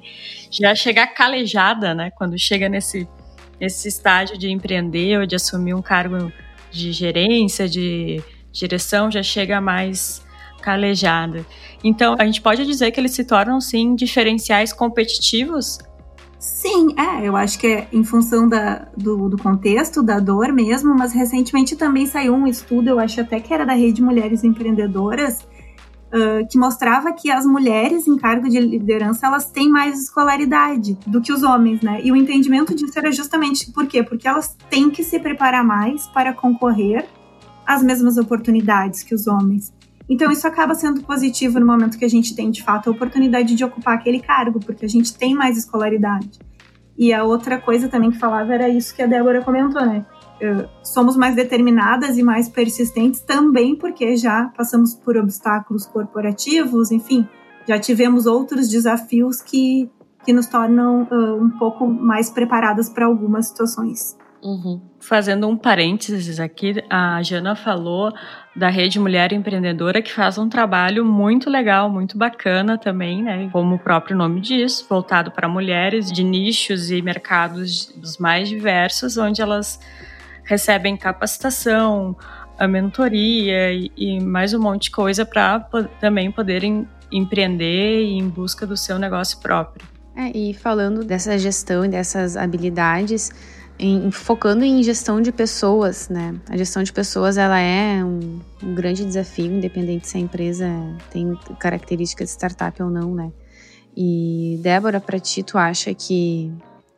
Já 0.50 0.74
chegar 0.74 1.08
calejada, 1.08 1.94
né, 1.94 2.10
quando 2.10 2.38
chega 2.38 2.70
nesse, 2.70 3.06
nesse 3.60 3.88
estágio 3.88 4.38
de 4.38 4.48
empreender 4.50 5.18
ou 5.18 5.26
de 5.26 5.36
assumir 5.36 5.74
um 5.74 5.82
cargo 5.82 6.32
de 6.70 6.90
gerência, 6.90 7.68
de 7.68 8.22
direção, 8.50 9.10
já 9.10 9.22
chega 9.22 9.60
mais 9.60 10.24
calejada. 10.62 11.44
Então, 11.84 12.16
a 12.18 12.24
gente 12.24 12.40
pode 12.40 12.64
dizer 12.64 12.90
que 12.92 12.98
eles 12.98 13.12
se 13.12 13.24
tornam, 13.24 13.60
sim, 13.60 13.94
diferenciais 13.94 14.72
competitivos 14.72 15.80
Sim, 16.40 16.94
é, 16.98 17.28
eu 17.28 17.36
acho 17.36 17.58
que 17.58 17.66
é 17.66 17.88
em 17.92 18.02
função 18.02 18.48
da, 18.48 18.88
do, 18.96 19.28
do, 19.28 19.36
contexto, 19.36 20.02
da 20.02 20.18
dor 20.18 20.54
mesmo, 20.54 20.94
mas 20.96 21.12
recentemente 21.12 21.76
também 21.76 22.06
saiu 22.06 22.34
um 22.34 22.46
estudo, 22.46 22.88
eu 22.88 22.98
acho 22.98 23.20
até 23.20 23.38
que 23.38 23.52
era 23.52 23.66
da 23.66 23.74
Rede 23.74 24.00
Mulheres 24.00 24.42
Empreendedoras, 24.42 25.42
uh, 25.42 26.48
que 26.50 26.56
mostrava 26.56 27.12
que 27.12 27.30
as 27.30 27.44
mulheres 27.44 28.08
em 28.08 28.16
cargo 28.16 28.48
de 28.48 28.58
liderança, 28.58 29.26
elas 29.26 29.50
têm 29.50 29.68
mais 29.68 30.00
escolaridade 30.00 30.96
do 31.06 31.20
que 31.20 31.30
os 31.30 31.42
homens, 31.42 31.82
né? 31.82 32.00
E 32.02 32.10
o 32.10 32.16
entendimento 32.16 32.74
disso 32.74 32.98
era 32.98 33.12
justamente 33.12 33.70
por 33.70 33.86
quê? 33.86 34.02
Porque 34.02 34.26
elas 34.26 34.56
têm 34.70 34.88
que 34.88 35.04
se 35.04 35.18
preparar 35.18 35.62
mais 35.62 36.06
para 36.06 36.32
concorrer 36.32 37.06
às 37.66 37.82
mesmas 37.82 38.16
oportunidades 38.16 39.02
que 39.02 39.14
os 39.14 39.26
homens. 39.26 39.74
Então, 40.10 40.32
isso 40.32 40.44
acaba 40.44 40.74
sendo 40.74 41.02
positivo 41.02 41.60
no 41.60 41.66
momento 41.66 41.96
que 41.96 42.04
a 42.04 42.08
gente 42.08 42.34
tem, 42.34 42.50
de 42.50 42.64
fato, 42.64 42.90
a 42.90 42.92
oportunidade 42.92 43.54
de 43.54 43.64
ocupar 43.64 43.94
aquele 43.94 44.18
cargo, 44.18 44.58
porque 44.58 44.84
a 44.84 44.88
gente 44.88 45.16
tem 45.16 45.34
mais 45.34 45.56
escolaridade. 45.56 46.40
E 46.98 47.12
a 47.12 47.22
outra 47.22 47.58
coisa 47.58 47.88
também 47.88 48.10
que 48.10 48.18
falava 48.18 48.52
era 48.52 48.68
isso 48.68 48.94
que 48.94 49.02
a 49.02 49.06
Débora 49.06 49.40
comentou, 49.40 49.86
né? 49.86 50.04
Somos 50.82 51.16
mais 51.16 51.36
determinadas 51.36 52.18
e 52.18 52.22
mais 52.22 52.48
persistentes 52.48 53.20
também 53.20 53.76
porque 53.76 54.16
já 54.16 54.50
passamos 54.56 54.94
por 54.94 55.16
obstáculos 55.16 55.86
corporativos, 55.86 56.90
enfim, 56.90 57.28
já 57.68 57.78
tivemos 57.78 58.26
outros 58.26 58.68
desafios 58.68 59.40
que, 59.40 59.90
que 60.24 60.32
nos 60.32 60.46
tornam 60.46 61.06
uh, 61.10 61.42
um 61.42 61.50
pouco 61.50 61.86
mais 61.86 62.30
preparadas 62.30 62.88
para 62.88 63.06
algumas 63.06 63.48
situações. 63.48 64.16
Uhum. 64.42 64.80
Fazendo 64.98 65.46
um 65.46 65.56
parênteses 65.56 66.40
aqui, 66.40 66.82
a 66.88 67.22
Jana 67.22 67.54
falou 67.54 68.12
da 68.56 68.68
Rede 68.68 68.98
Mulher 68.98 69.32
Empreendedora, 69.32 70.00
que 70.00 70.12
faz 70.12 70.38
um 70.38 70.48
trabalho 70.48 71.04
muito 71.04 71.50
legal, 71.50 71.90
muito 71.90 72.16
bacana 72.16 72.78
também, 72.78 73.22
né? 73.22 73.48
Como 73.52 73.74
o 73.74 73.78
próprio 73.78 74.16
nome 74.16 74.40
diz, 74.40 74.84
voltado 74.88 75.30
para 75.30 75.48
mulheres 75.48 76.10
de 76.10 76.24
nichos 76.24 76.90
e 76.90 77.02
mercados 77.02 77.86
dos 77.96 78.18
mais 78.18 78.48
diversos, 78.48 79.16
onde 79.16 79.42
elas 79.42 79.78
recebem 80.44 80.96
capacitação, 80.96 82.16
a 82.58 82.66
mentoria 82.66 83.72
e, 83.72 83.90
e 83.96 84.20
mais 84.20 84.52
um 84.52 84.60
monte 84.60 84.84
de 84.84 84.90
coisa 84.90 85.24
para 85.24 85.60
também 86.00 86.30
poderem 86.30 86.86
empreender 87.12 88.04
em 88.04 88.28
busca 88.28 88.66
do 88.66 88.76
seu 88.76 88.98
negócio 88.98 89.38
próprio. 89.40 89.86
É, 90.16 90.36
e 90.36 90.52
falando 90.52 91.04
dessa 91.04 91.38
gestão 91.38 91.84
e 91.84 91.88
dessas 91.88 92.36
habilidades, 92.36 93.30
em, 93.80 94.10
focando 94.10 94.62
em 94.62 94.82
gestão 94.82 95.22
de 95.22 95.32
pessoas, 95.32 96.10
né? 96.10 96.38
A 96.50 96.56
gestão 96.56 96.82
de 96.82 96.92
pessoas 96.92 97.38
ela 97.38 97.58
é 97.58 98.04
um, 98.04 98.38
um 98.62 98.74
grande 98.74 99.04
desafio, 99.04 99.46
independente 99.46 100.06
se 100.06 100.18
a 100.18 100.20
empresa 100.20 100.68
tem 101.10 101.34
características 101.58 102.28
de 102.28 102.32
startup 102.32 102.82
ou 102.82 102.90
não, 102.90 103.14
né? 103.14 103.32
E 103.96 104.60
Débora, 104.62 105.00
para 105.00 105.18
ti, 105.18 105.42
tu 105.42 105.56
acha 105.56 105.94
que, 105.94 106.52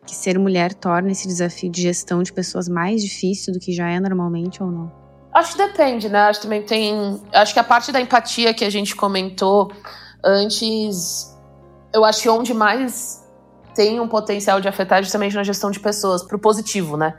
que 0.04 0.14
ser 0.14 0.38
mulher 0.40 0.74
torna 0.74 1.12
esse 1.12 1.28
desafio 1.28 1.70
de 1.70 1.82
gestão 1.82 2.20
de 2.20 2.32
pessoas 2.32 2.68
mais 2.68 3.00
difícil 3.00 3.52
do 3.52 3.60
que 3.60 3.72
já 3.72 3.88
é 3.88 4.00
normalmente 4.00 4.60
ou 4.60 4.70
não? 4.70 4.92
Acho 5.32 5.52
que 5.52 5.58
depende, 5.58 6.08
né? 6.08 6.18
Acho 6.22 6.40
que 6.40 6.46
também 6.46 6.62
tem. 6.62 7.22
Acho 7.32 7.54
que 7.54 7.60
a 7.60 7.64
parte 7.64 7.92
da 7.92 8.00
empatia 8.00 8.52
que 8.52 8.64
a 8.64 8.70
gente 8.70 8.94
comentou 8.94 9.72
antes, 10.22 11.32
eu 11.94 12.04
acho 12.04 12.22
que 12.22 12.28
onde 12.28 12.52
mais 12.52 13.21
tem 13.74 14.00
um 14.00 14.08
potencial 14.08 14.60
de 14.60 14.68
afetar 14.68 15.02
justamente 15.02 15.34
na 15.34 15.42
gestão 15.42 15.70
de 15.70 15.80
pessoas, 15.80 16.22
pro 16.22 16.38
positivo, 16.38 16.96
né? 16.96 17.14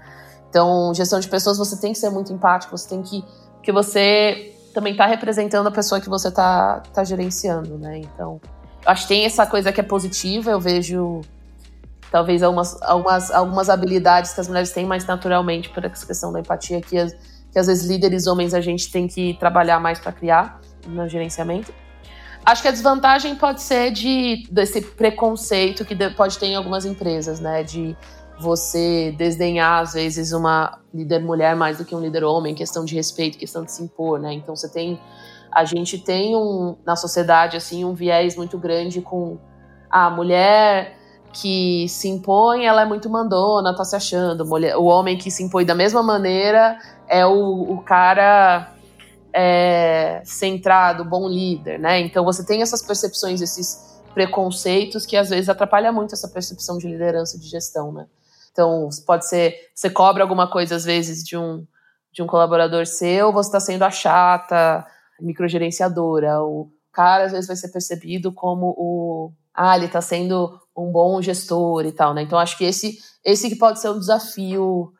Então, 0.49 0.93
gestão 0.93 1.19
de 1.19 1.27
pessoas, 1.27 1.57
você 1.57 1.75
tem 1.79 1.93
que 1.93 1.99
ser 1.99 2.09
muito 2.09 2.31
empático, 2.31 2.77
você 2.77 2.89
tem 2.89 3.01
que. 3.01 3.23
Porque 3.55 3.71
você 3.71 4.53
também 4.73 4.95
tá 4.95 5.05
representando 5.05 5.67
a 5.67 5.71
pessoa 5.71 6.01
que 6.01 6.09
você 6.09 6.29
tá, 6.31 6.81
tá 6.93 7.03
gerenciando, 7.03 7.77
né? 7.77 7.99
Então, 7.99 8.39
acho 8.85 9.03
que 9.03 9.07
tem 9.07 9.25
essa 9.25 9.45
coisa 9.45 9.71
que 9.71 9.79
é 9.79 9.83
positiva, 9.83 10.51
eu 10.51 10.59
vejo 10.59 11.21
talvez 12.11 12.43
algumas, 12.43 12.79
algumas, 12.83 13.31
algumas 13.31 13.69
habilidades 13.69 14.33
que 14.33 14.41
as 14.41 14.47
mulheres 14.47 14.71
têm 14.71 14.85
mais 14.85 15.05
naturalmente 15.05 15.69
por 15.69 15.83
essa 15.83 16.05
questão 16.05 16.31
da 16.31 16.39
empatia 16.39 16.79
que, 16.79 16.95
que 17.51 17.59
às 17.59 17.65
vezes 17.65 17.89
líderes 17.89 18.27
homens 18.27 18.53
a 18.53 18.61
gente 18.61 18.91
tem 18.91 19.07
que 19.07 19.33
trabalhar 19.39 19.79
mais 19.79 19.99
para 19.99 20.11
criar 20.11 20.61
no 20.85 21.07
gerenciamento. 21.07 21.73
Acho 22.45 22.61
que 22.61 22.67
a 22.67 22.71
desvantagem 22.71 23.35
pode 23.35 23.61
ser 23.61 23.91
de 23.91 24.45
desse 24.51 24.81
preconceito 24.81 25.85
que 25.85 25.95
pode 26.11 26.37
ter 26.37 26.47
em 26.47 26.55
algumas 26.55 26.85
empresas, 26.85 27.39
né? 27.39 27.63
De 27.63 27.95
você 28.39 29.13
desdenhar, 29.17 29.81
às 29.81 29.93
vezes, 29.93 30.33
uma 30.33 30.79
líder 30.93 31.19
mulher 31.19 31.55
mais 31.55 31.77
do 31.77 31.85
que 31.85 31.95
um 31.95 32.01
líder 32.01 32.23
homem, 32.23 32.53
questão 32.53 32.83
de 32.83 32.95
respeito, 32.95 33.37
questão 33.37 33.63
de 33.63 33.71
se 33.71 33.81
impor, 33.81 34.19
né? 34.19 34.33
Então 34.33 34.55
você 34.55 34.69
tem. 34.69 34.99
A 35.51 35.63
gente 35.63 35.97
tem 35.99 36.35
um, 36.35 36.75
na 36.85 36.95
sociedade, 36.95 37.55
assim, 37.55 37.85
um 37.85 37.93
viés 37.93 38.35
muito 38.35 38.57
grande 38.57 39.01
com 39.01 39.37
a 39.89 40.09
mulher 40.09 40.97
que 41.31 41.87
se 41.87 42.09
impõe, 42.09 42.65
ela 42.65 42.81
é 42.81 42.85
muito 42.85 43.09
mandona, 43.09 43.75
tá 43.75 43.85
se 43.85 43.95
achando. 43.95 44.43
O 44.77 44.85
homem 44.85 45.17
que 45.17 45.31
se 45.31 45.43
impõe 45.43 45.65
da 45.65 45.75
mesma 45.75 46.03
maneira 46.03 46.77
é 47.07 47.25
o, 47.25 47.73
o 47.73 47.81
cara 47.83 48.72
é, 49.33 50.21
centrado, 50.23 51.03
bom 51.03 51.27
líder, 51.27 51.79
né? 51.79 51.99
Então 51.99 52.23
você 52.23 52.45
tem 52.45 52.61
essas 52.61 52.81
percepções, 52.81 53.41
esses 53.41 54.01
preconceitos 54.13 55.05
que 55.05 55.17
às 55.17 55.29
vezes 55.29 55.49
atrapalha 55.49 55.91
muito 55.91 56.13
essa 56.13 56.27
percepção 56.27 56.77
de 56.77 56.87
liderança 56.87 57.37
de 57.39 57.47
gestão, 57.47 57.91
né? 57.91 58.05
Então, 58.51 58.87
pode 59.07 59.27
ser, 59.27 59.55
você 59.73 59.89
cobra 59.89 60.23
alguma 60.23 60.49
coisa 60.49 60.75
às 60.75 60.85
vezes 60.85 61.23
de 61.23 61.35
um, 61.35 61.65
de 62.11 62.21
um 62.21 62.27
colaborador 62.27 62.85
seu, 62.85 63.33
você 63.33 63.49
está 63.49 63.59
sendo 63.59 63.81
a 63.81 63.89
chata, 63.89 64.85
microgerenciadora. 65.19 66.41
O 66.43 66.71
cara 66.91 67.25
às 67.25 67.31
vezes 67.31 67.47
vai 67.47 67.55
ser 67.55 67.69
percebido 67.69 68.31
como 68.31 68.67
o, 68.77 69.31
ah, 69.55 69.75
ele 69.75 69.87
está 69.87 70.01
sendo 70.01 70.59
um 70.77 70.91
bom 70.91 71.19
gestor 71.19 71.85
e 71.85 71.91
tal, 71.91 72.13
né? 72.13 72.21
Então, 72.21 72.37
acho 72.37 72.55
que 72.55 72.63
esse, 72.63 72.99
esse 73.25 73.49
que 73.49 73.55
pode 73.55 73.79
ser 73.79 73.89
um 73.89 73.99
desafio, 73.99 74.93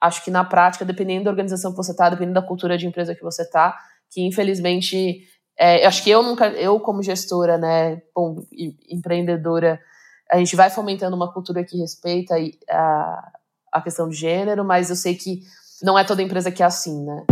acho 0.00 0.24
que 0.24 0.30
na 0.30 0.44
prática, 0.44 0.84
dependendo 0.84 1.24
da 1.24 1.30
organização 1.30 1.72
que 1.72 1.76
você 1.76 1.90
está, 1.92 2.08
dependendo 2.08 2.40
da 2.40 2.46
cultura 2.46 2.78
de 2.78 2.86
empresa 2.86 3.14
que 3.14 3.22
você 3.22 3.42
está, 3.42 3.78
que 4.10 4.22
infelizmente, 4.22 5.28
é, 5.58 5.86
acho 5.86 6.02
que 6.02 6.10
eu 6.10 6.22
nunca, 6.22 6.48
eu 6.48 6.80
como 6.80 7.02
gestora, 7.02 7.58
né, 7.58 8.00
bom, 8.14 8.42
empreendedora, 8.88 9.80
a 10.30 10.38
gente 10.38 10.56
vai 10.56 10.70
fomentando 10.70 11.14
uma 11.14 11.32
cultura 11.32 11.64
que 11.64 11.76
respeita 11.78 12.34
a, 12.70 13.32
a 13.72 13.80
questão 13.82 14.08
de 14.08 14.16
gênero, 14.16 14.64
mas 14.64 14.88
eu 14.88 14.96
sei 14.96 15.14
que 15.14 15.42
não 15.82 15.98
é 15.98 16.04
toda 16.04 16.22
empresa 16.22 16.50
que 16.50 16.62
é 16.62 16.66
assim, 16.66 17.04
né? 17.04 17.24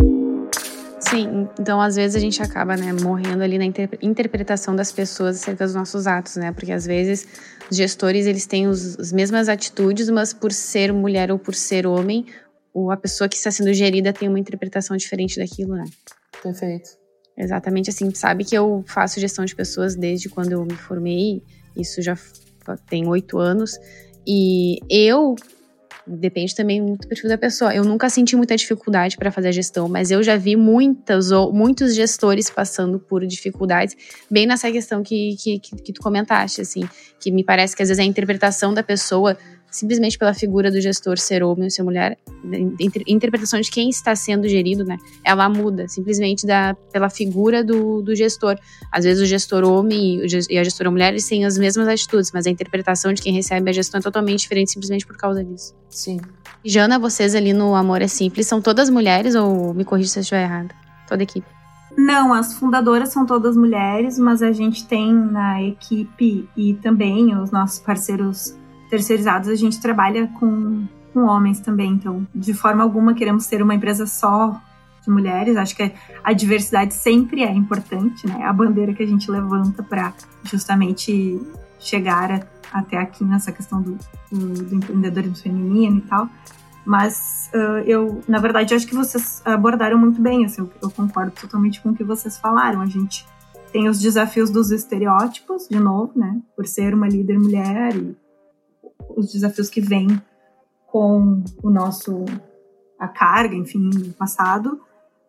Sim, 1.01 1.49
então 1.59 1.81
às 1.81 1.95
vezes 1.95 2.17
a 2.17 2.19
gente 2.19 2.43
acaba, 2.43 2.77
né, 2.77 2.93
morrendo 2.93 3.43
ali 3.43 3.57
na 3.57 3.65
inter 3.65 3.89
interpretação 4.03 4.75
das 4.75 4.91
pessoas 4.91 5.37
acerca 5.37 5.65
dos 5.65 5.75
nossos 5.75 6.07
atos, 6.09 6.37
né? 6.37 6.51
Porque 6.53 6.73
às 6.73 6.85
vezes 6.85 7.27
os 7.71 7.77
gestores 7.77 8.27
eles 8.27 8.47
têm 8.47 8.67
os, 8.67 8.99
as 8.99 9.13
mesmas 9.13 9.49
atitudes, 9.49 10.11
mas 10.11 10.33
por 10.33 10.53
ser 10.53 10.93
mulher 10.93 11.31
ou 11.31 11.39
por 11.39 11.55
ser 11.55 11.87
homem, 11.87 12.27
a 12.91 12.97
pessoa 12.97 13.29
que 13.29 13.37
está 13.37 13.51
sendo 13.51 13.73
gerida 13.73 14.13
tem 14.13 14.29
uma 14.29 14.39
interpretação 14.39 14.97
diferente 14.97 15.39
daquilo, 15.39 15.75
né? 15.75 15.85
Perfeito. 16.43 16.91
Exatamente 17.37 17.91
assim. 17.91 18.13
Sabe 18.15 18.45
que 18.45 18.55
eu 18.55 18.85
faço 18.87 19.21
gestão 19.21 19.45
de 19.45 19.55
pessoas 19.55 19.95
desde 19.95 20.29
quando 20.29 20.53
eu 20.53 20.65
me 20.65 20.75
formei, 20.75 21.43
isso 21.77 22.03
já 22.03 22.17
tem 22.89 23.07
oito 23.07 23.39
anos. 23.39 23.79
E 24.27 24.81
eu 24.91 25.37
depende 26.09 26.55
também 26.55 26.81
muito 26.81 27.03
do 27.03 27.09
perfil 27.09 27.29
da 27.29 27.39
pessoa. 27.39 27.75
Eu 27.75 27.85
nunca 27.85 28.09
senti 28.09 28.35
muita 28.35 28.57
dificuldade 28.57 29.17
para 29.17 29.31
fazer 29.31 29.49
a 29.49 29.53
gestão, 29.53 29.89
mas 29.89 30.11
eu 30.11 30.23
já 30.23 30.37
vi 30.37 30.57
muitas 30.57 31.31
ou 31.31 31.53
muitos 31.53 31.95
gestores 31.95 32.49
passando 32.49 32.99
por 32.99 33.27
dificuldades, 33.27 33.97
bem 34.31 34.47
nessa 34.47 34.71
questão 34.73 35.03
que, 35.03 35.37
que, 35.37 35.59
que, 35.59 35.77
que 35.77 35.93
tu 35.93 36.01
comentaste, 36.01 36.61
assim, 36.61 36.89
que 37.21 37.31
me 37.31 37.45
parece 37.45 37.77
que 37.77 37.83
às 37.83 37.89
vezes 37.89 38.03
a 38.03 38.07
interpretação 38.07 38.73
da 38.73 38.83
pessoa 38.83 39.37
simplesmente 39.71 40.19
pela 40.19 40.33
figura 40.33 40.71
do 40.71 40.81
gestor 40.81 41.19
ser 41.19 41.43
homem 41.43 41.65
ou 41.65 41.71
ser 41.71 41.83
mulher, 41.83 42.19
a 42.27 43.11
interpretação 43.11 43.61
de 43.61 43.71
quem 43.71 43.89
está 43.89 44.15
sendo 44.17 44.49
gerido, 44.49 44.85
né, 44.85 44.97
ela 45.25 45.49
muda, 45.49 45.89
simplesmente 45.89 46.47
da, 46.47 46.75
pela 46.93 47.11
figura 47.11 47.63
do, 47.63 48.03
do 48.03 48.15
gestor. 48.15 48.59
Às 48.91 49.05
vezes 49.05 49.23
o 49.23 49.27
gestor 49.27 49.65
homem 49.65 50.23
e 50.49 50.59
a 50.59 50.65
gestora 50.65 50.91
mulher 50.91 51.13
eles 51.13 51.29
têm 51.29 51.45
as 51.45 51.59
mesmas 51.59 51.87
atitudes, 51.89 52.31
mas 52.33 52.47
a 52.47 52.51
interpretação 52.51 53.13
de 53.13 53.23
quem 53.23 53.33
recebe 53.33 53.71
a 53.71 53.73
gestão 53.73 53.99
é 53.99 54.03
totalmente 54.03 54.41
diferente 54.41 54.73
simplesmente 54.73 55.07
por 55.07 55.17
causa 55.17 55.45
disso. 55.45 55.75
Sim. 55.91 56.21
Jana, 56.65 56.99
vocês 56.99 57.35
ali 57.35 57.53
no 57.53 57.75
Amor 57.75 58.03
é 58.03 58.09
Simples 58.09 58.47
são 58.47 58.61
todas 58.61 58.91
mulheres 58.91 59.35
ou 59.35 59.73
me 59.75 59.85
corrija 59.85 60.09
se 60.09 60.19
eu 60.19 60.23
estiver 60.23 60.43
errado? 60.43 60.75
Toda 61.07 61.23
a 61.23 61.25
equipe. 61.25 61.47
Não, 61.97 62.33
as 62.33 62.55
fundadoras 62.55 63.09
são 63.09 63.27
todas 63.27 63.57
mulheres, 63.57 64.19
mas 64.19 64.43
a 64.43 64.53
gente 64.53 64.87
tem 64.87 65.13
na 65.13 65.63
equipe 65.63 66.49
e 66.57 66.75
também 66.75 67.37
os 67.37 67.51
nossos 67.51 67.81
parceiros 67.81 68.57
terceirizados, 68.89 69.49
a 69.49 69.55
gente 69.55 69.81
trabalha 69.81 70.27
com, 70.39 70.87
com 71.13 71.25
homens 71.25 71.61
também. 71.61 71.93
Então, 71.93 72.27
de 72.35 72.55
forma 72.55 72.83
alguma, 72.83 73.15
queremos 73.15 73.45
ser 73.45 73.63
uma 73.63 73.75
empresa 73.75 74.07
só 74.07 74.61
de 75.03 75.11
mulheres. 75.11 75.57
Acho 75.57 75.77
que 75.77 75.93
a 76.23 76.33
diversidade 76.33 76.95
sempre 76.95 77.43
é 77.43 77.53
importante, 77.53 78.27
né? 78.27 78.45
A 78.45 78.53
bandeira 78.53 78.93
que 78.93 79.03
a 79.03 79.07
gente 79.07 79.31
levanta 79.31 79.83
para 79.83 80.13
justamente 80.45 81.41
chegar 81.79 82.31
a, 82.31 82.41
até 82.73 82.99
aqui 82.99 83.25
nessa 83.25 83.53
questão 83.53 83.81
do, 83.81 83.99
do, 84.31 84.65
do 84.65 84.75
empreendedorismo 84.75 85.37
feminino 85.37 85.99
e 85.99 86.03
tal. 86.03 86.29
Mas 86.85 87.51
uh, 87.55 87.81
eu, 87.87 88.23
na 88.27 88.39
verdade, 88.39 88.75
acho 88.75 88.87
que 88.87 88.95
vocês 88.95 89.43
abordaram 89.45 89.99
muito 89.99 90.21
bem. 90.21 90.45
Assim, 90.45 90.63
eu, 90.63 90.73
eu 90.83 90.91
concordo 90.91 91.33
totalmente 91.33 91.81
com 91.81 91.91
o 91.91 91.95
que 91.95 92.05
vocês 92.05 92.39
falaram. 92.39 92.81
A 92.81 92.87
gente 92.87 93.27
tem 93.73 93.89
os 93.89 94.01
desafios 94.01 94.51
dos 94.51 94.71
estereótipos, 94.71 95.69
de 95.69 95.79
novo, 95.79 96.13
né? 96.17 96.41
Por 96.57 96.67
ser 96.67 96.95
uma 96.95 97.07
líder 97.07 97.39
mulher 97.39 97.95
e 97.95 98.17
os 99.17 99.33
desafios 99.33 99.69
que 99.69 99.81
vêm 99.81 100.21
com 100.87 101.43
o 101.63 101.71
nosso 101.71 102.25
a 102.99 103.07
carga, 103.07 103.55
enfim, 103.55 103.91
do 103.91 104.13
passado. 104.15 104.81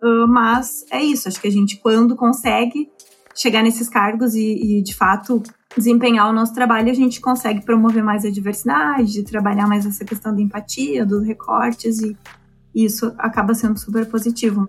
Uh, 0.01 0.27
mas 0.27 0.85
é 0.91 1.01
isso, 1.01 1.27
acho 1.27 1.39
que 1.39 1.47
a 1.47 1.51
gente, 1.51 1.77
quando 1.77 2.15
consegue 2.15 2.89
chegar 3.35 3.61
nesses 3.61 3.87
cargos 3.87 4.33
e, 4.33 4.79
e, 4.79 4.81
de 4.81 4.95
fato 4.95 5.41
desempenhar 5.77 6.29
o 6.29 6.33
nosso 6.33 6.53
trabalho, 6.53 6.89
a 6.89 6.93
gente 6.93 7.21
consegue 7.21 7.63
promover 7.63 8.03
mais 8.03 8.25
a 8.25 8.31
diversidade, 8.31 9.23
trabalhar 9.23 9.67
mais 9.67 9.85
essa 9.85 10.03
questão 10.03 10.33
da 10.33 10.41
empatia, 10.41 11.05
dos 11.05 11.25
recortes, 11.25 11.99
e, 11.99 12.17
e 12.73 12.85
isso 12.85 13.13
acaba 13.17 13.53
sendo 13.53 13.77
super 13.77 14.05
positivo. 14.07 14.67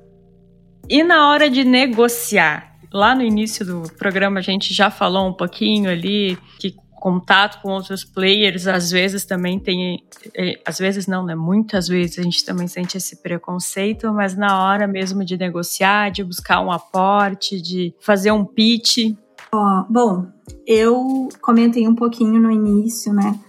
E 0.89 1.03
na 1.03 1.31
hora 1.31 1.49
de 1.49 1.65
negociar? 1.65 2.71
Lá 2.93 3.15
no 3.15 3.23
início 3.23 3.65
do 3.65 3.83
programa 3.97 4.41
a 4.41 4.43
gente 4.43 4.75
já 4.75 4.91
falou 4.91 5.29
um 5.29 5.33
pouquinho 5.33 5.89
ali 5.89 6.37
que 6.59 6.75
contato 7.01 7.63
com 7.63 7.71
outros 7.71 8.05
players, 8.05 8.67
às 8.67 8.91
vezes 8.91 9.25
também 9.25 9.59
tem, 9.59 10.05
é, 10.37 10.61
às 10.67 10.79
vezes 10.79 11.07
não, 11.07 11.25
né? 11.25 11.35
Muitas 11.35 11.89
vezes 11.89 12.19
a 12.19 12.23
gente 12.23 12.45
também 12.45 12.69
sente 12.69 12.99
esse 12.99 13.17
preconceito, 13.17 14.13
mas 14.13 14.37
na 14.37 14.63
hora 14.63 14.87
mesmo 14.87 15.25
de 15.25 15.37
negociar, 15.37 16.11
de 16.11 16.23
buscar 16.23 16.61
um 16.61 16.71
aporte, 16.71 17.61
de 17.61 17.95
fazer 18.01 18.31
um 18.31 18.45
pitch. 18.45 19.17
Oh, 19.53 19.85
bom, 19.89 20.27
eu 20.67 21.31
comentei 21.41 21.89
um 21.89 21.95
pouquinho 21.95 22.39
no 22.39 22.51
início, 22.51 23.13
né? 23.13 23.41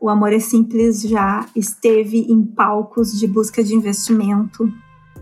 O 0.00 0.08
Amor 0.08 0.32
é 0.32 0.40
Simples 0.40 1.02
já 1.02 1.46
esteve 1.54 2.18
em 2.18 2.42
palcos 2.42 3.12
de 3.12 3.26
busca 3.26 3.62
de 3.62 3.74
investimento. 3.74 4.72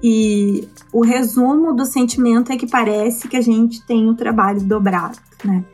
E 0.03 0.69
o 0.93 1.03
resumo 1.03 1.75
do 1.75 1.85
sentimento 1.85 2.53
é 2.53 2.57
que 2.57 2.67
parece 2.67 3.27
que 3.27 3.37
a 3.37 3.41
gente 3.41 3.85
tem 3.87 4.09
o 4.09 4.15
trabalho 4.15 4.61
dobrado, 4.61 5.19
né? 5.45 5.65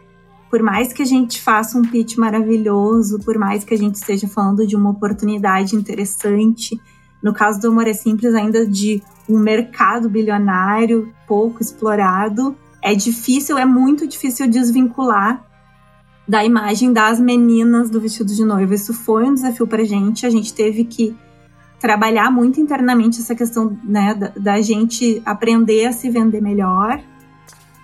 Por 0.51 0.63
mais 0.63 0.93
que 0.93 1.01
a 1.01 1.07
gente 1.07 1.41
faça 1.41 1.79
um 1.79 1.83
pitch 1.83 2.17
maravilhoso, 2.17 3.21
por 3.21 3.39
mais 3.39 3.63
que 3.63 3.73
a 3.73 3.79
gente 3.79 3.95
esteja 3.95 4.27
falando 4.27 4.67
de 4.67 4.75
uma 4.75 4.91
oportunidade 4.91 5.77
interessante, 5.77 6.79
no 7.23 7.33
caso 7.33 7.61
do 7.61 7.69
Amor 7.69 7.87
é 7.87 7.93
Simples, 7.93 8.35
ainda 8.35 8.67
de 8.67 9.03
um 9.29 9.39
mercado 9.39 10.09
bilionário 10.09 11.13
pouco 11.27 11.63
explorado, 11.63 12.57
é 12.83 12.95
difícil, 12.95 13.57
é 13.57 13.65
muito 13.65 14.07
difícil 14.09 14.49
desvincular 14.49 15.45
da 16.27 16.45
imagem 16.45 16.93
das 16.93 17.21
meninas 17.21 17.91
do 17.91 18.01
vestido 18.01 18.35
de 18.35 18.45
noiva. 18.45 18.75
Isso 18.75 18.95
foi 18.95 19.25
um 19.25 19.35
desafio 19.35 19.67
para 19.67 19.83
a 19.83 19.85
gente. 19.85 20.25
A 20.25 20.31
gente 20.31 20.55
teve 20.55 20.85
que 20.85 21.17
trabalhar 21.79 22.31
muito 22.31 22.61
internamente 22.61 23.21
essa 23.21 23.35
questão 23.35 23.77
né, 23.85 24.15
da, 24.15 24.29
da 24.29 24.61
gente 24.61 25.21
aprender 25.25 25.87
a 25.87 25.93
se 25.93 26.11
vender 26.11 26.41
melhor, 26.41 27.01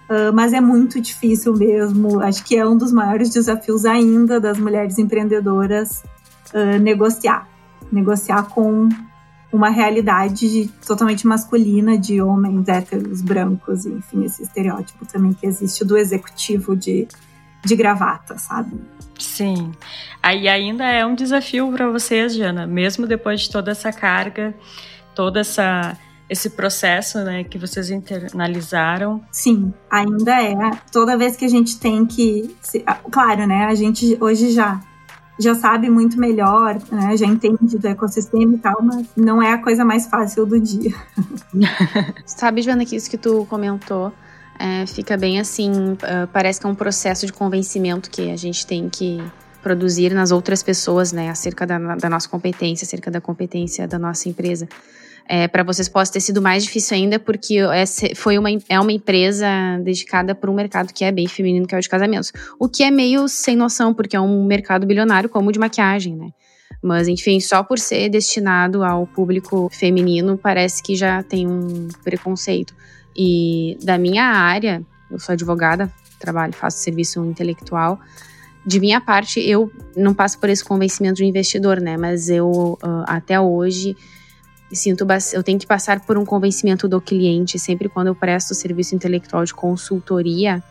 Uh, 0.09 0.33
mas 0.33 0.53
é 0.53 0.61
muito 0.61 1.01
difícil 1.01 1.53
mesmo. 1.55 2.21
Acho 2.21 2.45
que 2.45 2.57
é 2.57 2.66
um 2.66 2.77
dos 2.77 2.92
maiores 2.92 3.31
desafios 3.31 3.85
ainda 3.85 4.38
das 4.40 4.59
mulheres 4.59 4.99
empreendedoras 4.99 6.05
uh, 6.55 6.79
negociar. 6.81 7.49
Negociar 7.90 8.45
com 8.45 8.88
uma 9.53 9.69
realidade 9.69 10.71
totalmente 10.87 11.27
masculina 11.27 11.97
de 11.99 12.21
homens 12.21 12.69
héteros, 12.69 13.23
brancos, 13.23 13.87
enfim, 13.87 14.25
esse 14.25 14.42
estereótipo 14.42 15.07
também 15.07 15.33
que 15.33 15.47
existe 15.47 15.85
do 15.85 15.97
executivo 15.97 16.77
de, 16.77 17.09
de 17.64 17.77
gravata, 17.77 18.38
sabe? 18.38 18.79
Sim. 19.19 19.73
Aí 20.23 20.49
ainda 20.49 20.85
é 20.85 21.07
um 21.07 21.14
desafio 21.14 21.71
para 21.73 21.88
vocês, 21.88 22.35
Jana, 22.35 22.66
mesmo 22.66 23.07
depois 23.07 23.42
de 23.42 23.51
toda 23.51 23.71
essa 23.71 23.92
carga, 23.92 24.55
toda 25.14 25.40
essa 25.40 25.97
esse 26.28 26.50
processo, 26.50 27.18
né, 27.20 27.44
que 27.44 27.58
vocês 27.58 27.90
internalizaram? 27.90 29.22
Sim, 29.30 29.72
ainda 29.90 30.42
é. 30.42 30.54
Toda 30.90 31.16
vez 31.16 31.36
que 31.36 31.44
a 31.44 31.48
gente 31.48 31.78
tem 31.78 32.04
que, 32.04 32.56
ah, 32.86 32.98
claro, 33.10 33.46
né, 33.46 33.66
a 33.66 33.74
gente 33.74 34.16
hoje 34.20 34.50
já 34.50 34.80
já 35.38 35.54
sabe 35.54 35.90
muito 35.90 36.18
melhor, 36.18 36.78
né, 36.90 37.14
já 37.14 37.26
entende 37.26 37.76
do 37.76 37.86
ecossistema 37.86 38.54
e 38.54 38.58
tal, 38.58 38.82
mas 38.82 39.06
não 39.14 39.42
é 39.42 39.52
a 39.52 39.58
coisa 39.58 39.84
mais 39.84 40.06
fácil 40.06 40.46
do 40.46 40.58
dia. 40.58 40.94
sabe, 42.24 42.62
Joana, 42.62 42.86
que 42.86 42.96
isso 42.96 43.10
que 43.10 43.18
tu 43.18 43.44
comentou 43.44 44.12
é, 44.58 44.86
fica 44.86 45.16
bem 45.16 45.38
assim, 45.38 45.92
uh, 45.92 46.26
parece 46.32 46.58
que 46.58 46.66
é 46.66 46.70
um 46.70 46.74
processo 46.74 47.26
de 47.26 47.32
convencimento 47.32 48.10
que 48.10 48.30
a 48.30 48.36
gente 48.36 48.66
tem 48.66 48.88
que 48.88 49.22
produzir 49.62 50.14
nas 50.14 50.30
outras 50.30 50.62
pessoas, 50.62 51.12
né, 51.12 51.28
acerca 51.28 51.66
da, 51.66 51.78
da 51.96 52.08
nossa 52.08 52.28
competência, 52.28 52.84
acerca 52.84 53.10
da 53.10 53.20
competência 53.20 53.86
da 53.86 53.98
nossa 53.98 54.28
empresa. 54.28 54.66
É, 55.28 55.48
para 55.48 55.64
vocês 55.64 55.88
possa 55.88 56.12
ter 56.12 56.20
sido 56.20 56.40
mais 56.40 56.62
difícil 56.62 56.96
ainda, 56.96 57.18
porque 57.18 57.56
essa 57.58 58.06
foi 58.14 58.38
uma, 58.38 58.48
é 58.68 58.78
uma 58.78 58.92
empresa 58.92 59.46
dedicada 59.82 60.34
para 60.34 60.50
um 60.50 60.54
mercado 60.54 60.92
que 60.92 61.04
é 61.04 61.10
bem 61.10 61.26
feminino, 61.26 61.66
que 61.66 61.74
é 61.74 61.78
o 61.78 61.80
de 61.80 61.88
casamentos. 61.88 62.32
O 62.60 62.68
que 62.68 62.84
é 62.84 62.90
meio 62.90 63.26
sem 63.26 63.56
noção, 63.56 63.92
porque 63.92 64.14
é 64.14 64.20
um 64.20 64.46
mercado 64.46 64.86
bilionário 64.86 65.28
como 65.28 65.48
o 65.48 65.52
de 65.52 65.58
maquiagem, 65.58 66.14
né? 66.14 66.28
Mas, 66.82 67.08
enfim, 67.08 67.40
só 67.40 67.64
por 67.64 67.78
ser 67.78 68.08
destinado 68.08 68.84
ao 68.84 69.06
público 69.06 69.68
feminino, 69.72 70.38
parece 70.38 70.82
que 70.82 70.94
já 70.94 71.22
tem 71.22 71.46
um 71.46 71.88
preconceito. 72.04 72.74
E 73.16 73.76
da 73.82 73.98
minha 73.98 74.24
área, 74.24 74.82
eu 75.10 75.18
sou 75.18 75.32
advogada, 75.32 75.92
trabalho, 76.20 76.52
faço 76.52 76.78
serviço 76.78 77.24
intelectual. 77.24 77.98
De 78.64 78.78
minha 78.78 79.00
parte, 79.00 79.40
eu 79.40 79.70
não 79.96 80.12
passo 80.12 80.38
por 80.38 80.48
esse 80.48 80.64
convencimento 80.64 81.16
do 81.16 81.24
investidor, 81.24 81.80
né? 81.80 81.96
Mas 81.96 82.28
eu, 82.28 82.78
uh, 82.82 83.04
até 83.06 83.40
hoje, 83.40 83.96
sinto 84.72 85.07
eu 85.33 85.42
tenho 85.42 85.59
que 85.59 85.66
passar 85.66 86.00
por 86.00 86.18
um 86.18 86.24
convencimento 86.24 86.88
do 86.88 87.00
cliente. 87.00 87.59
Sempre 87.59 87.88
quando 87.88 88.09
eu 88.09 88.14
presto 88.14 88.55
serviço 88.55 88.94
intelectual 88.94 89.44
de 89.44 89.55
consultoria, 89.55 90.62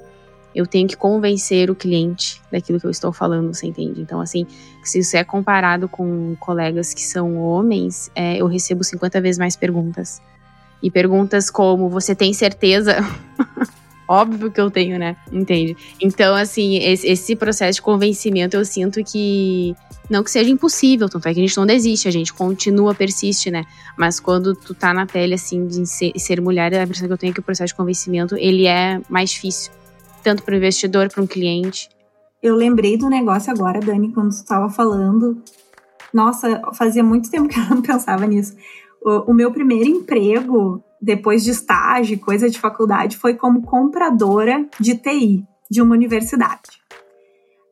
eu 0.54 0.66
tenho 0.66 0.88
que 0.88 0.96
convencer 0.96 1.70
o 1.70 1.76
cliente 1.76 2.42
daquilo 2.52 2.80
que 2.80 2.86
eu 2.86 2.92
estou 2.92 3.12
falando, 3.12 3.54
você 3.54 3.68
entende? 3.68 4.02
Então, 4.02 4.22
assim, 4.22 4.48
se 4.84 5.00
isso 5.00 5.18
é 5.18 5.24
comparado 5.24 5.90
com 5.90 6.36
colegas 6.40 6.94
que 6.94 7.02
são 7.02 7.38
homens, 7.38 8.10
é, 8.16 8.38
eu 8.38 8.48
recebo 8.48 8.84
50 8.84 9.20
vezes 9.20 9.38
mais 9.38 9.56
perguntas. 9.56 10.22
E 10.82 10.90
perguntas 10.90 11.50
como: 11.50 11.90
você 11.90 12.16
tem 12.16 12.34
certeza? 12.34 12.98
Óbvio 14.08 14.52
que 14.52 14.62
eu 14.62 14.70
tenho, 14.70 15.00
né? 15.00 15.16
Entende? 15.32 15.76
Então, 16.00 16.36
assim, 16.36 16.78
esse, 16.78 17.08
esse, 17.08 17.36
processo 17.36 17.78
de 17.78 17.82
convencimento 17.82 18.56
eu 18.56 18.66
sinto 18.66 19.04
que. 19.04 19.76
Não 20.08 20.24
que 20.24 20.30
seja 20.30 20.50
impossível, 20.50 21.10
tanto 21.10 21.28
é 21.28 21.34
que 21.34 21.40
a 21.40 21.44
gente 21.44 21.58
não 21.58 21.66
desiste, 21.66 22.08
a 22.08 22.12
gente 22.12 22.32
continua, 22.32 22.94
persiste, 22.94 23.50
né? 23.50 23.66
Mas 23.98 24.20
quando 24.20 24.54
tu 24.54 24.76
tá 24.76 24.94
na 24.94 25.08
pele, 25.08 25.34
assim, 25.34 25.66
de 25.66 25.88
ser, 25.88 26.12
ser 26.18 26.40
mulher, 26.40 26.72
a 26.76 26.84
impressão 26.84 27.08
que 27.08 27.14
eu 27.14 27.18
tenho 27.18 27.32
é 27.32 27.34
que 27.34 27.40
o 27.40 27.44
processo 27.44 27.70
de 27.70 27.76
convencimento, 27.76 28.36
ele 28.38 28.68
é 28.68 29.02
mais 29.10 29.32
difícil. 29.32 29.72
Tanto 30.24 30.44
para 30.44 30.54
o 30.54 30.58
investidor, 30.58 31.10
para 31.10 31.24
um 31.24 31.28
cliente. 31.28 31.90
Eu 32.42 32.56
lembrei 32.56 32.96
do 32.96 33.10
negócio 33.10 33.52
agora, 33.52 33.80
Dani, 33.80 34.12
quando 34.12 34.30
tu 34.30 34.36
estava 34.36 34.70
falando. 34.70 35.42
Nossa, 36.14 36.62
fazia 36.74 37.04
muito 37.04 37.32
tempo 37.32 37.48
que 37.48 37.60
eu 37.60 37.66
não 37.66 37.82
pensava 37.84 38.28
nisso. 38.28 38.56
O, 39.06 39.34
meu 39.34 39.52
primeiro 39.52 39.88
emprego 39.88 40.84
depois 41.00 41.44
de 41.44 41.52
estágio, 41.52 42.20
coisa 42.20 42.50
de 42.50 42.60
faculdade, 42.60 43.18
foi 43.18 43.36
como 43.36 43.62
compradora 43.62 44.68
de 44.80 44.96
TI 44.96 45.46
de 45.70 45.82
uma 45.82 45.94
universidade. 45.94 46.82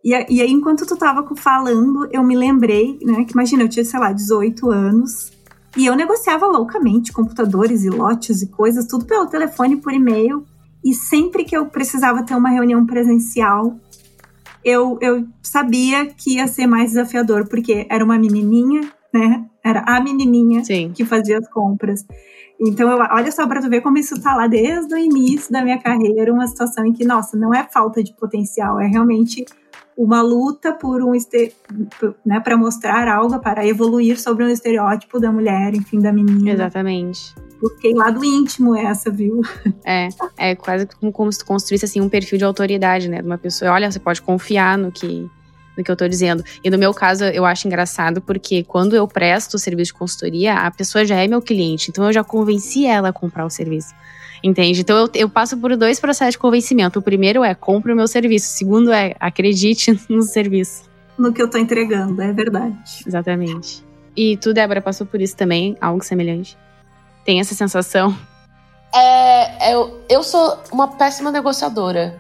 E, 0.05 0.11
e 0.11 0.41
aí, 0.41 0.51
enquanto 0.51 0.85
tu 0.85 0.95
tava 0.95 1.25
falando, 1.35 2.07
eu 2.11 2.23
me 2.23 2.35
lembrei, 2.35 2.99
né, 3.01 3.23
que 3.23 3.33
imagina, 3.33 3.63
eu 3.63 3.69
tinha, 3.69 3.83
sei 3.83 3.99
lá, 3.99 4.11
18 4.11 4.69
anos, 4.69 5.31
e 5.75 5.87
eu 5.87 5.95
negociava 5.95 6.45
loucamente 6.45 7.11
computadores 7.11 7.83
e 7.83 7.89
lotes 7.89 8.43
e 8.43 8.49
coisas, 8.49 8.85
tudo 8.85 9.05
pelo 9.05 9.25
telefone, 9.25 9.77
por 9.77 9.91
e-mail, 9.91 10.45
e 10.85 10.93
sempre 10.93 11.45
que 11.45 11.57
eu 11.57 11.65
precisava 11.65 12.23
ter 12.23 12.35
uma 12.35 12.49
reunião 12.49 12.85
presencial, 12.85 13.75
eu, 14.63 14.99
eu 15.01 15.25
sabia 15.41 16.05
que 16.05 16.35
ia 16.35 16.47
ser 16.47 16.67
mais 16.67 16.91
desafiador, 16.91 17.47
porque 17.47 17.87
era 17.89 18.03
uma 18.05 18.19
menininha, 18.19 18.81
né? 19.11 19.49
Era 19.63 19.84
a 19.88 19.99
menininha 19.99 20.63
Sim. 20.63 20.91
que 20.93 21.06
fazia 21.06 21.38
as 21.38 21.49
compras. 21.49 22.06
Então, 22.60 22.89
eu, 22.89 22.97
olha 22.97 23.32
só 23.32 23.47
para 23.47 23.62
tu 23.62 23.69
ver 23.69 23.82
como 23.82 23.97
isso 23.97 24.21
tá 24.21 24.36
lá 24.36 24.47
desde 24.47 24.93
o 24.93 24.97
início 24.97 25.52
da 25.52 25.63
minha 25.63 25.80
carreira, 25.80 26.32
uma 26.32 26.47
situação 26.47 26.86
em 26.86 26.93
que, 26.93 27.06
nossa, 27.06 27.38
não 27.38 27.54
é 27.54 27.63
falta 27.63 28.04
de 28.04 28.13
potencial, 28.13 28.80
é 28.80 28.88
realmente 28.88 29.45
uma 29.97 30.21
luta 30.21 30.73
por 30.73 31.04
um 31.04 31.12
né, 32.26 32.39
para 32.39 32.58
mostrar 32.58 33.08
algo, 33.08 33.39
para 33.39 33.65
evoluir 33.65 34.19
sobre 34.19 34.43
um 34.43 34.49
estereótipo 34.49 35.19
da 35.19 35.32
mulher, 35.32 35.76
enfim, 35.76 35.99
da 35.99 36.12
menina. 36.12 36.52
Exatamente. 36.52 37.36
Porque 37.60 37.93
lá 37.93 38.10
do 38.10 38.23
íntimo 38.23 38.76
essa, 38.76 39.10
viu? 39.10 39.41
É, 39.86 40.08
é 40.38 40.56
quase 40.56 40.88
como 41.12 41.32
se 41.32 41.39
tu 41.39 41.45
construísse 41.45 41.86
assim 41.86 42.02
um 42.02 42.10
perfil 42.10 42.38
de 42.38 42.45
autoridade, 42.45 43.10
né, 43.10 43.21
de 43.21 43.28
uma 43.28 43.38
pessoa. 43.38 43.71
Olha, 43.71 43.91
você 43.91 43.99
pode 43.99 44.21
confiar 44.21 44.78
no 44.78 44.91
que 44.91 45.30
do 45.75 45.83
que 45.83 45.89
eu 45.89 45.95
tô 45.95 46.07
dizendo. 46.07 46.43
E 46.63 46.69
no 46.69 46.77
meu 46.77 46.93
caso, 46.93 47.25
eu 47.25 47.45
acho 47.45 47.67
engraçado 47.67 48.21
porque 48.21 48.63
quando 48.63 48.95
eu 48.95 49.07
presto 49.07 49.55
o 49.55 49.59
serviço 49.59 49.93
de 49.93 49.99
consultoria, 49.99 50.55
a 50.55 50.71
pessoa 50.71 51.05
já 51.05 51.17
é 51.17 51.27
meu 51.27 51.41
cliente, 51.41 51.89
então 51.89 52.05
eu 52.05 52.13
já 52.13 52.23
convenci 52.23 52.86
ela 52.86 53.09
a 53.09 53.13
comprar 53.13 53.45
o 53.45 53.49
serviço. 53.49 53.93
Entende? 54.43 54.81
Então 54.81 54.97
eu, 54.97 55.09
eu 55.13 55.29
passo 55.29 55.55
por 55.57 55.75
dois 55.77 56.01
processos 56.01 56.33
de 56.33 56.38
convencimento. 56.38 56.99
O 56.99 57.01
primeiro 57.01 57.45
é 57.45 57.55
compre 57.55 57.93
o 57.93 57.95
meu 57.95 58.07
serviço. 58.07 58.53
O 58.53 58.57
segundo 58.57 58.91
é 58.91 59.15
acredite 59.17 59.97
no 60.09 60.21
serviço. 60.21 60.83
No 61.17 61.31
que 61.31 61.41
eu 61.41 61.49
tô 61.49 61.57
entregando, 61.57 62.21
é 62.21 62.33
verdade. 62.33 63.03
Exatamente. 63.07 63.83
E 64.15 64.36
tu, 64.38 64.53
Débora, 64.53 64.81
passou 64.81 65.07
por 65.07 65.21
isso 65.21 65.36
também, 65.38 65.77
algo 65.79 66.03
semelhante? 66.03 66.57
Tem 67.23 67.39
essa 67.39 67.55
sensação? 67.55 68.15
É, 68.93 69.73
eu, 69.73 70.01
eu 70.09 70.21
sou 70.23 70.57
uma 70.71 70.89
péssima 70.89 71.31
negociadora. 71.31 72.19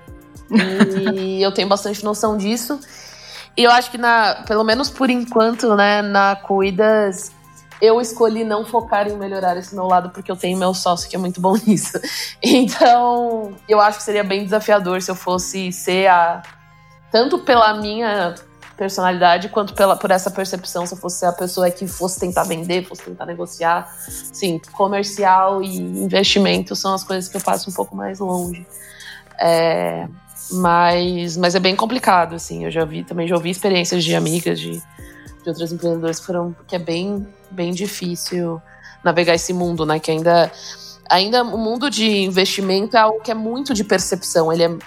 e 1.17 1.41
eu 1.41 1.51
tenho 1.51 1.67
bastante 1.67 2.03
noção 2.03 2.37
disso. 2.37 2.79
E 3.55 3.63
eu 3.63 3.71
acho 3.71 3.91
que, 3.91 3.97
na, 3.97 4.43
pelo 4.47 4.63
menos 4.63 4.89
por 4.89 5.09
enquanto, 5.09 5.75
né, 5.75 6.01
na 6.01 6.35
Cuidas, 6.35 7.31
eu 7.81 7.99
escolhi 7.99 8.43
não 8.43 8.65
focar 8.65 9.07
em 9.07 9.17
melhorar 9.17 9.57
esse 9.57 9.75
meu 9.75 9.85
lado, 9.85 10.09
porque 10.09 10.31
eu 10.31 10.35
tenho 10.35 10.57
meu 10.57 10.73
sócio 10.73 11.09
que 11.09 11.15
é 11.15 11.19
muito 11.19 11.41
bom 11.41 11.55
nisso. 11.67 11.99
Então, 12.41 13.53
eu 13.67 13.79
acho 13.79 13.97
que 13.99 14.03
seria 14.03 14.23
bem 14.23 14.43
desafiador 14.43 15.01
se 15.01 15.11
eu 15.11 15.15
fosse 15.15 15.71
ser 15.71 16.07
a. 16.07 16.41
Tanto 17.11 17.39
pela 17.39 17.75
minha 17.75 18.33
personalidade, 18.75 19.49
quanto 19.49 19.73
pela, 19.75 19.95
por 19.95 20.09
essa 20.09 20.31
percepção, 20.31 20.85
se 20.85 20.93
eu 20.93 20.97
fosse 20.97 21.25
a 21.25 21.31
pessoa 21.31 21.69
que 21.69 21.87
fosse 21.87 22.19
tentar 22.19 22.43
vender, 22.43 22.87
fosse 22.87 23.03
tentar 23.03 23.25
negociar. 23.25 23.93
Sim, 24.07 24.59
comercial 24.71 25.61
e 25.61 25.77
investimento 25.77 26.75
são 26.75 26.93
as 26.93 27.03
coisas 27.03 27.29
que 27.29 27.37
eu 27.37 27.41
passo 27.41 27.69
um 27.69 27.73
pouco 27.73 27.95
mais 27.95 28.19
longe. 28.19 28.65
É, 29.39 30.07
mas, 30.51 31.37
mas 31.37 31.55
é 31.55 31.59
bem 31.59 31.75
complicado, 31.75 32.35
assim. 32.35 32.65
Eu 32.65 32.71
já 32.71 32.85
vi, 32.85 33.03
também 33.03 33.27
já 33.27 33.35
ouvi 33.35 33.49
experiências 33.49 34.03
de 34.03 34.15
amigas, 34.15 34.59
de, 34.59 34.71
de 34.73 35.49
outros 35.49 35.71
empreendedores 35.71 36.19
que 36.19 36.25
foram, 36.25 36.55
que 36.67 36.75
é 36.75 36.79
bem, 36.79 37.27
bem 37.49 37.71
difícil 37.71 38.61
navegar 39.03 39.35
esse 39.35 39.53
mundo, 39.53 39.85
né? 39.85 39.99
Que 39.99 40.11
ainda, 40.11 40.51
ainda 41.09 41.43
o 41.43 41.57
mundo 41.57 41.89
de 41.89 42.23
investimento 42.23 42.95
é 42.95 42.99
algo 42.99 43.21
que 43.21 43.31
é 43.31 43.35
muito 43.35 43.73
de 43.73 43.83
percepção. 43.83 44.51
Ele, 44.51 44.63
é, 44.63 44.77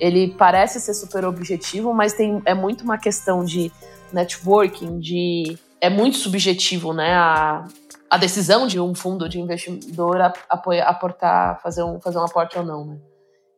ele 0.00 0.34
parece 0.38 0.80
ser 0.80 0.94
super 0.94 1.24
objetivo, 1.24 1.92
mas 1.92 2.12
tem, 2.12 2.42
é 2.44 2.54
muito 2.54 2.82
uma 2.82 2.98
questão 2.98 3.44
de 3.44 3.72
networking, 4.12 4.98
de 4.98 5.58
é 5.80 5.88
muito 5.88 6.18
subjetivo, 6.18 6.92
né? 6.92 7.14
A, 7.14 7.66
a 8.10 8.16
decisão 8.16 8.66
de 8.66 8.80
um 8.80 8.94
fundo 8.94 9.28
de 9.28 9.38
investidor 9.38 10.20
apoiar, 10.48 10.88
aportar, 10.88 11.60
fazer 11.62 11.82
um, 11.82 12.00
fazer 12.00 12.18
um 12.18 12.24
aporte 12.24 12.58
ou 12.58 12.64
não, 12.64 12.84
né? 12.84 12.96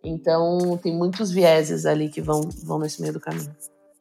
Então, 0.02 0.78
tem 0.82 0.94
muitos 0.94 1.30
vieses 1.30 1.84
ali 1.84 2.08
que 2.08 2.20
vão, 2.20 2.48
vão 2.64 2.78
nesse 2.78 3.00
meio 3.00 3.12
do 3.12 3.20
caminho. 3.20 3.50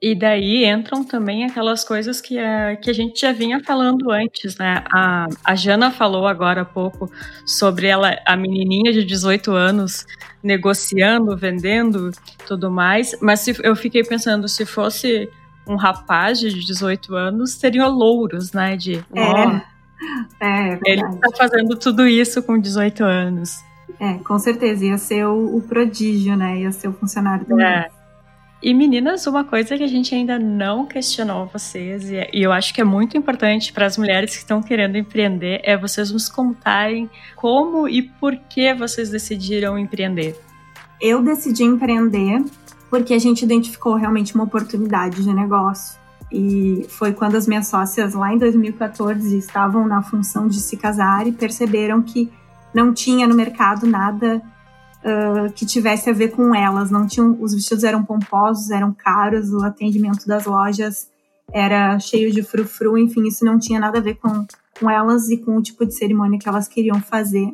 E 0.01 0.15
daí 0.15 0.63
entram 0.63 1.03
também 1.03 1.43
aquelas 1.43 1.83
coisas 1.83 2.21
que 2.21 2.39
a, 2.39 2.77
que 2.77 2.89
a 2.89 2.93
gente 2.93 3.19
já 3.19 3.33
vinha 3.33 3.61
falando 3.61 4.09
antes, 4.09 4.57
né? 4.57 4.81
A, 4.93 5.27
a 5.43 5.55
Jana 5.55 5.91
falou 5.91 6.25
agora 6.25 6.61
há 6.61 6.65
pouco 6.65 7.11
sobre 7.45 7.87
ela, 7.87 8.17
a 8.25 8.37
menininha 8.37 8.93
de 8.93 9.03
18 9.03 9.51
anos 9.51 10.05
negociando, 10.41 11.35
vendendo, 11.35 12.11
tudo 12.47 12.71
mais. 12.71 13.13
Mas 13.21 13.41
se, 13.41 13.53
eu 13.61 13.75
fiquei 13.75 14.01
pensando, 14.01 14.47
se 14.47 14.65
fosse 14.65 15.29
um 15.67 15.75
rapaz 15.75 16.39
de 16.39 16.49
18 16.49 17.13
anos, 17.13 17.57
teriam 17.57 17.89
louros, 17.89 18.53
né? 18.53 18.77
De, 18.77 18.95
é. 18.95 19.03
Oh, 19.13 19.79
é, 20.41 20.79
ele 20.85 21.03
está 21.03 21.29
fazendo 21.37 21.75
tudo 21.75 22.07
isso 22.07 22.41
com 22.41 22.57
18 22.57 23.03
anos. 23.03 23.68
É, 23.99 24.13
com 24.19 24.39
certeza. 24.39 24.85
Ia 24.85 24.97
ser 24.97 25.25
o, 25.25 25.57
o 25.57 25.61
prodígio, 25.61 26.35
né? 26.35 26.59
Ia 26.61 26.71
ser 26.71 26.87
o 26.87 26.93
funcionário 26.93 27.45
do 27.45 27.59
é. 27.59 27.89
E 28.61 28.73
meninas, 28.73 29.25
uma 29.25 29.45
coisa 29.45 29.77
que 29.77 29.83
a 29.83 29.87
gente 29.87 30.13
ainda 30.13 30.37
não 30.37 30.85
questionou 30.85 31.45
vocês, 31.45 32.11
e 32.11 32.29
eu 32.33 32.51
acho 32.51 32.73
que 32.73 32.81
é 32.81 32.83
muito 32.83 33.17
importante 33.17 33.71
para 33.71 33.85
as 33.85 33.97
mulheres 33.97 34.31
que 34.31 34.39
estão 34.39 34.61
querendo 34.61 34.97
empreender, 34.97 35.61
é 35.63 35.77
vocês 35.77 36.11
nos 36.11 36.27
contarem 36.27 37.09
como 37.37 37.87
e 37.87 38.01
por 38.01 38.35
que 38.35 38.73
vocês 38.73 39.09
decidiram 39.09 39.79
empreender. 39.79 40.37
Eu 40.99 41.23
decidi 41.23 41.63
empreender 41.63 42.43
porque 42.89 43.13
a 43.13 43.19
gente 43.19 43.43
identificou 43.43 43.95
realmente 43.95 44.35
uma 44.35 44.43
oportunidade 44.43 45.23
de 45.23 45.33
negócio. 45.33 45.97
E 46.29 46.85
foi 46.89 47.13
quando 47.13 47.35
as 47.35 47.47
minhas 47.47 47.67
sócias, 47.67 48.13
lá 48.13 48.33
em 48.33 48.37
2014, 48.37 49.37
estavam 49.37 49.87
na 49.87 50.01
função 50.01 50.49
de 50.49 50.59
se 50.59 50.75
casar 50.75 51.25
e 51.25 51.31
perceberam 51.31 52.01
que 52.01 52.29
não 52.73 52.93
tinha 52.93 53.27
no 53.27 53.35
mercado 53.35 53.87
nada 53.87 54.41
uh, 55.03 55.51
que 55.53 55.65
tivesse 55.65 56.09
a 56.09 56.13
ver 56.13 56.29
com 56.29 56.53
elas. 56.53 56.91
Não 56.91 57.07
tinham, 57.07 57.37
os 57.41 57.53
vestidos 57.53 57.83
eram 57.83 58.03
pomposos, 58.03 58.71
eram 58.71 58.93
caros, 58.93 59.51
o 59.51 59.63
atendimento 59.63 60.27
das 60.27 60.45
lojas 60.45 61.07
era 61.51 61.99
cheio 61.99 62.31
de 62.31 62.43
frufru, 62.43 62.97
enfim, 62.97 63.27
isso 63.27 63.43
não 63.43 63.57
tinha 63.57 63.79
nada 63.79 63.97
a 63.97 64.01
ver 64.01 64.15
com, 64.15 64.45
com 64.79 64.89
elas 64.89 65.29
e 65.29 65.37
com 65.37 65.57
o 65.57 65.61
tipo 65.61 65.85
de 65.85 65.95
cerimônia 65.95 66.39
que 66.39 66.47
elas 66.47 66.67
queriam 66.67 67.01
fazer. 67.01 67.51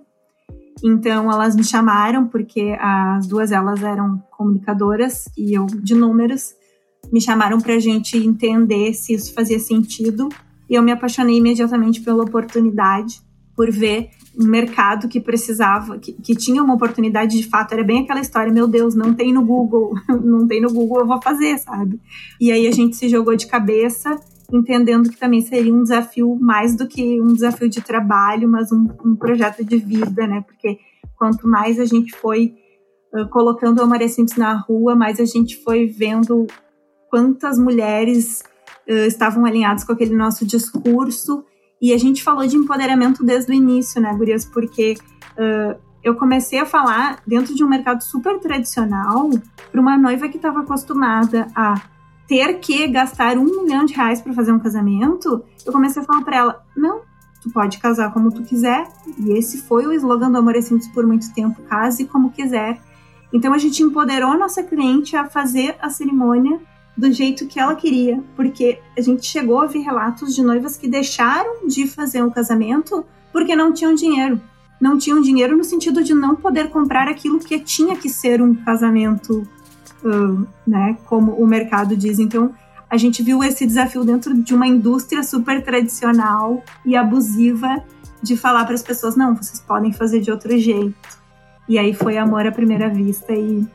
Então 0.84 1.32
elas 1.32 1.56
me 1.56 1.63
chamaram 1.63 2.28
porque 2.28 2.75
as 2.80 3.28
duas 3.28 3.51
elas 3.51 3.82
eram 3.82 4.21
comunicadoras 4.32 5.30
e 5.38 5.58
eu 5.58 5.65
de 5.65 5.95
números. 5.95 6.54
me 7.12 7.21
chamaram 7.21 7.60
para 7.60 7.75
a 7.75 7.80
gente 7.80 8.17
entender 8.17 8.93
se 8.93 9.13
isso 9.13 9.34
fazia 9.34 9.60
sentido. 9.60 10.28
E 10.69 10.75
eu 10.75 10.82
me 10.82 10.91
apaixonei 10.91 11.38
imediatamente 11.38 12.01
pela 12.01 12.23
oportunidade, 12.23 13.21
por 13.56 13.71
ver 13.71 14.10
um 14.39 14.48
mercado 14.48 15.08
que 15.08 15.19
precisava, 15.19 15.98
que, 15.98 16.13
que 16.13 16.36
tinha 16.36 16.63
uma 16.63 16.76
oportunidade 16.76 17.38
de 17.38 17.48
fato. 17.48 17.74
Era 17.74 17.84
bem 17.84 18.04
aquela 18.04 18.19
história: 18.19 18.52
meu 18.52 18.67
Deus, 18.67 18.95
não 18.95 19.13
tem 19.13 19.34
no 19.34 19.43
Google, 19.43 19.93
não 20.24 20.48
tem 20.48 20.62
no 20.62 20.71
Google, 20.71 21.00
eu 21.00 21.08
vou 21.08 21.21
fazer, 21.21 21.58
sabe? 21.58 22.00
E 22.39 22.52
aí 22.52 22.67
a 22.67 22.71
gente 22.71 22.95
se 22.95 23.10
jogou 23.10 23.36
de 23.36 23.48
cabeça 23.48 24.19
entendendo 24.54 25.10
que 25.10 25.17
também 25.17 25.41
seria 25.41 25.74
um 25.74 25.82
desafio 25.82 26.38
mais 26.39 26.78
do 26.78 26.88
que 26.88 27.19
um 27.19 27.34
desafio 27.34 27.67
de 27.67 27.82
trabalho, 27.82 28.48
mas 28.48 28.71
um, 28.71 28.88
um 29.04 29.15
projeto 29.15 29.65
de 29.65 29.78
vida, 29.78 30.28
né? 30.28 30.43
Porque 30.45 30.78
quanto 31.17 31.48
mais 31.48 31.80
a 31.80 31.86
gente 31.86 32.15
foi 32.15 32.54
colocando 33.32 33.82
a 33.82 33.86
Maria 33.86 34.10
Simples 34.10 34.38
na 34.38 34.54
rua, 34.54 34.95
mais 34.95 35.19
a 35.19 35.26
gente 35.26 35.63
foi 35.63 35.88
vendo 35.88 36.48
quantas 37.10 37.58
mulheres 37.58 38.43
uh, 38.89 39.08
estavam 39.08 39.45
alinhadas 39.45 39.84
com 39.84 39.93
aquele 39.93 40.15
nosso 40.15 40.45
discurso. 40.45 41.45
E 41.82 41.94
a 41.94 41.98
gente 41.98 42.24
falou 42.24 42.46
de 42.48 42.56
empoderamento 42.56 43.24
desde 43.24 43.52
o 43.52 43.54
início, 43.54 44.02
né, 44.02 44.14
Gurias? 44.14 44.46
Porque 44.46 44.96
uh, 45.38 45.80
eu 46.04 46.16
comecei 46.16 46.60
a 46.60 46.66
falar 46.66 47.20
dentro 47.26 47.54
de 47.54 47.64
um 47.64 47.68
mercado 47.68 48.04
super 48.04 48.40
tradicional 48.40 49.30
para 49.72 49.82
uma 49.82 49.98
noiva 49.98 50.30
que 50.30 50.38
estava 50.38 50.62
acostumada 50.62 51.48
a 51.56 51.82
ter 52.28 52.60
que 52.60 52.88
gastar 52.88 53.38
um 53.38 53.64
milhão 53.64 53.86
de 53.86 53.94
reais 53.94 54.22
para 54.22 54.34
fazer 54.34 54.52
um 54.52 54.60
casamento, 54.60 55.44
eu 55.66 55.72
comecei 55.72 56.02
a 56.02 56.06
falar 56.06 56.24
para 56.24 56.38
ela: 56.38 56.64
não, 56.76 57.02
tu 57.42 57.50
pode 57.52 57.78
casar 57.78 58.12
como 58.14 58.32
tu 58.32 58.44
quiser. 58.44 58.88
E 59.18 59.32
esse 59.32 59.64
foi 59.64 59.86
o 59.86 59.94
slogan 59.94 60.32
do 60.32 60.38
Amor 60.38 60.56
é 60.56 60.62
Simples 60.62 60.88
por 60.88 61.06
muito 61.06 61.34
tempo: 61.34 61.62
case 61.64 62.06
como 62.06 62.32
quiser. 62.32 62.82
Então 63.34 63.54
a 63.54 63.58
gente 63.58 63.84
empoderou 63.84 64.32
a 64.32 64.38
nossa 64.38 64.64
cliente 64.64 65.16
a 65.16 65.26
fazer 65.26 65.76
a 65.82 65.90
cerimônia 65.90 66.60
do 66.98 67.12
jeito 67.12 67.48
que 67.48 67.60
ela 67.60 67.76
queria, 67.76 68.24
porque 68.36 68.80
a 68.98 69.02
gente 69.02 69.26
chegou 69.26 69.62
a 69.62 69.66
ver 69.66 69.80
relatos 69.80 70.34
de 70.34 70.42
noivas 70.42 70.78
que 70.78 70.88
deixaram 70.88 71.68
de 71.68 71.88
fazer 71.88 72.24
um 72.24 72.30
casamento 72.30 73.06
porque 73.32 73.56
não 73.56 73.74
tinham 73.74 73.94
dinheiro. 73.94 74.42
Não 74.80 74.98
tinham 74.98 75.22
dinheiro 75.22 75.58
no 75.58 75.64
sentido 75.64 76.04
de 76.04 76.14
não 76.14 76.36
poder 76.36 76.70
comprar 76.70 77.08
aquilo 77.08 77.40
que 77.40 77.60
tinha 77.60 77.96
que 77.96 78.10
ser 78.10 78.42
um 78.42 78.54
casamento 78.54 79.48
né, 80.66 80.98
como 81.06 81.34
o 81.34 81.48
mercado 81.48 81.96
diz. 81.96 82.20
Então, 82.20 82.54
a 82.90 82.98
gente 82.98 83.24
viu 83.24 83.44
esse 83.44 83.66
desafio 83.66 84.04
dentro 84.04 84.34
de 84.34 84.54
uma 84.54 84.68
indústria 84.68 85.24
super 85.24 85.64
tradicional 85.64 86.64
e 86.86 86.96
abusiva 86.96 87.84
de 88.22 88.38
falar 88.38 88.66
para 88.66 88.76
as 88.76 88.84
pessoas: 88.84 89.16
não, 89.16 89.36
vocês 89.36 89.60
podem 89.60 89.92
fazer 89.92 90.22
de 90.22 90.32
outro 90.32 90.58
jeito. 90.58 90.96
E 91.68 91.80
aí 91.80 91.94
foi 91.94 92.18
amor 92.18 92.46
à 92.46 92.52
primeira 92.52 92.90
vista 92.90 93.34
e 93.34 93.66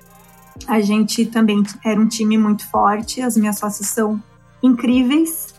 a 0.67 0.81
gente 0.81 1.27
também 1.27 1.63
era 1.85 2.01
um 2.01 2.07
time 2.07 2.37
muito 2.39 2.69
forte, 2.71 3.21
as 3.21 3.37
minhas 3.37 3.59
sócias 3.59 3.89
são 3.89 4.23
incríveis 4.63 5.55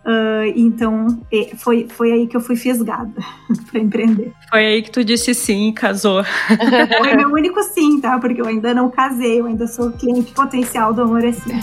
Uh, 0.00 0.48
então, 0.56 1.20
foi, 1.58 1.86
foi 1.86 2.10
aí 2.12 2.26
que 2.26 2.34
eu 2.34 2.40
fui 2.40 2.56
fisgada 2.56 3.12
para 3.70 3.80
empreender. 3.80 4.32
Foi 4.48 4.64
aí 4.64 4.82
que 4.82 4.90
tu 4.90 5.04
disse 5.04 5.34
sim, 5.34 5.72
casou. 5.72 6.24
foi 6.98 7.14
meu 7.14 7.28
único 7.30 7.62
sim, 7.62 8.00
tá? 8.00 8.18
Porque 8.18 8.40
eu 8.40 8.46
ainda 8.46 8.72
não 8.72 8.90
casei, 8.90 9.40
eu 9.40 9.46
ainda 9.46 9.66
sou 9.66 9.92
cliente 9.92 10.32
potencial 10.32 10.94
do 10.94 11.02
Amor 11.02 11.22
Assim. 11.24 11.50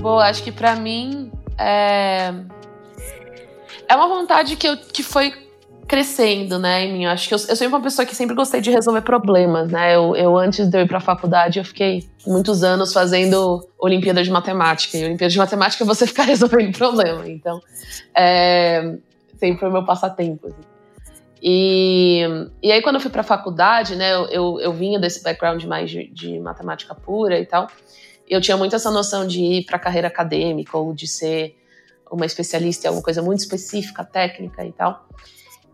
Bom, 0.00 0.18
acho 0.18 0.42
que 0.42 0.50
para 0.50 0.74
mim 0.76 1.30
é... 1.56 2.34
é 3.88 3.96
uma 3.96 4.08
vontade 4.08 4.56
que, 4.56 4.66
eu, 4.66 4.76
que 4.76 5.02
foi 5.04 5.32
crescendo, 5.88 6.58
né, 6.58 6.84
em 6.84 6.92
mim. 6.92 7.04
Eu 7.04 7.10
acho 7.10 7.26
que 7.26 7.34
eu, 7.34 7.38
eu 7.48 7.56
sou 7.56 7.66
uma 7.66 7.80
pessoa 7.80 8.04
que 8.04 8.14
sempre 8.14 8.36
gostei 8.36 8.60
de 8.60 8.70
resolver 8.70 9.00
problemas, 9.00 9.70
né? 9.70 9.96
Eu, 9.96 10.14
eu 10.14 10.36
antes 10.36 10.68
de 10.68 10.78
eu 10.78 10.84
ir 10.84 10.94
a 10.94 11.00
faculdade, 11.00 11.58
eu 11.58 11.64
fiquei 11.64 12.06
muitos 12.26 12.62
anos 12.62 12.92
fazendo 12.92 13.66
Olimpíada 13.78 14.22
de 14.22 14.30
Matemática. 14.30 14.98
E 14.98 15.04
Olimpíada 15.04 15.32
de 15.32 15.38
Matemática 15.38 15.82
é 15.82 15.86
você 15.86 16.06
ficar 16.06 16.24
resolvendo 16.28 16.76
problema. 16.76 17.26
Então, 17.26 17.60
é, 18.14 18.96
sempre 19.38 19.60
foi 19.60 19.70
meu 19.70 19.84
passatempo. 19.84 20.48
Assim. 20.48 20.62
E, 21.42 22.22
e 22.62 22.70
aí, 22.70 22.82
quando 22.82 22.96
eu 22.96 23.00
fui 23.00 23.10
para 23.10 23.22
a 23.22 23.24
faculdade, 23.24 23.96
né, 23.96 24.12
eu, 24.12 24.26
eu, 24.26 24.60
eu, 24.60 24.72
vinha 24.72 24.98
desse 24.98 25.22
background 25.22 25.64
mais 25.64 25.90
de, 25.90 26.08
de 26.08 26.38
matemática 26.38 26.94
pura 26.94 27.38
e 27.38 27.46
tal. 27.46 27.66
Eu 28.28 28.42
tinha 28.42 28.58
muito 28.58 28.76
essa 28.76 28.90
noção 28.90 29.26
de 29.26 29.40
ir 29.40 29.64
para 29.64 29.76
a 29.76 29.80
carreira 29.80 30.08
acadêmica 30.08 30.76
ou 30.76 30.92
de 30.92 31.06
ser 31.06 31.56
uma 32.10 32.26
especialista 32.26 32.86
em 32.86 32.88
alguma 32.88 33.02
coisa 33.02 33.22
muito 33.22 33.40
específica, 33.40 34.04
técnica 34.04 34.64
e 34.64 34.72
tal. 34.72 35.08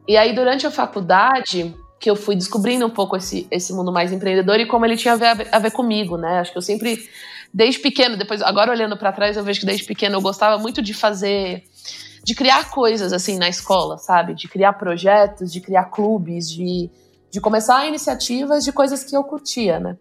E 0.07 0.17
aí, 0.17 0.35
durante 0.35 0.67
a 0.67 0.71
faculdade, 0.71 1.75
que 1.99 2.11
eu 2.11 2.17
fui 2.17 2.37
descobrindo 2.37 2.85
um 2.85 2.91
pouco 2.91 3.17
esse, 3.17 3.47
esse 3.51 3.73
mundo 3.73 3.91
mais 3.91 4.13
empreendedor 4.13 4.61
e 4.61 4.67
como 4.67 4.85
ele 4.85 4.97
tinha 4.97 5.15
a 5.15 5.17
ver, 5.17 5.49
a 5.51 5.59
ver 5.59 5.71
comigo, 5.71 6.19
né? 6.19 6.41
Acho 6.41 6.53
que 6.53 6.59
eu 6.59 6.63
sempre, 6.63 7.09
desde 7.53 7.81
pequeno, 7.81 8.17
depois, 8.17 8.43
agora 8.43 8.71
olhando 8.71 8.95
para 8.97 9.11
trás, 9.11 9.37
eu 9.37 9.43
vejo 9.43 9.61
que 9.61 9.67
desde 9.67 9.85
pequeno 9.85 10.17
eu 10.17 10.21
gostava 10.21 10.59
muito 10.59 10.83
de 10.83 10.93
fazer, 10.93 11.65
de 12.23 12.35
criar 12.35 12.71
coisas 12.71 13.11
assim 13.11 13.39
na 13.39 13.49
escola, 13.49 13.97
sabe? 13.97 14.35
De 14.35 14.47
criar 14.49 14.75
projetos, 14.75 15.51
de 15.51 15.63
criar 15.63 15.87
clubes, 15.87 16.51
de, 16.51 16.91
de 17.31 17.41
começar 17.41 17.87
iniciativas 17.87 18.65
de 18.65 18.73
coisas 18.73 19.03
que 19.03 19.17
eu 19.17 19.25
curtia, 19.25 19.81
né? 19.81 19.97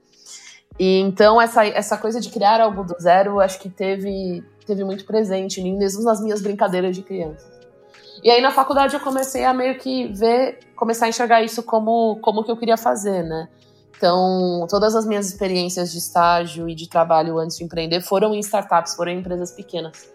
E 0.77 0.99
então 0.99 1.41
essa, 1.41 1.65
essa 1.65 1.97
coisa 1.97 2.19
de 2.19 2.29
criar 2.29 2.59
algo 2.59 2.83
do 2.83 2.95
zero, 2.99 3.39
acho 3.39 3.59
que 3.59 3.69
teve, 3.69 4.43
teve 4.65 4.83
muito 4.83 5.05
presente 5.05 5.61
em 5.61 5.63
mim, 5.63 5.77
mesmo 5.77 6.03
nas 6.03 6.21
minhas 6.21 6.41
brincadeiras 6.41 6.95
de 6.95 7.03
criança. 7.03 7.52
E 8.23 8.29
aí 8.29 8.41
na 8.41 8.51
faculdade 8.51 8.93
eu 8.93 9.01
comecei 9.01 9.43
a 9.43 9.53
meio 9.53 9.77
que 9.77 10.07
ver, 10.07 10.59
começar 10.75 11.07
a 11.07 11.09
enxergar 11.09 11.43
isso 11.43 11.61
como 11.61 12.17
como 12.21 12.43
que 12.43 12.51
eu 12.51 12.57
queria 12.57 12.77
fazer, 12.77 13.23
né? 13.23 13.49
Então, 13.95 14.65
todas 14.69 14.95
as 14.95 15.05
minhas 15.05 15.27
experiências 15.27 15.91
de 15.91 15.97
estágio 15.97 16.67
e 16.67 16.75
de 16.75 16.89
trabalho 16.89 17.37
antes 17.37 17.57
de 17.57 17.63
empreender 17.63 18.01
foram 18.01 18.33
em 18.33 18.39
startups, 18.39 18.95
foram 18.95 19.11
em 19.11 19.19
empresas 19.19 19.51
pequenas. 19.51 20.09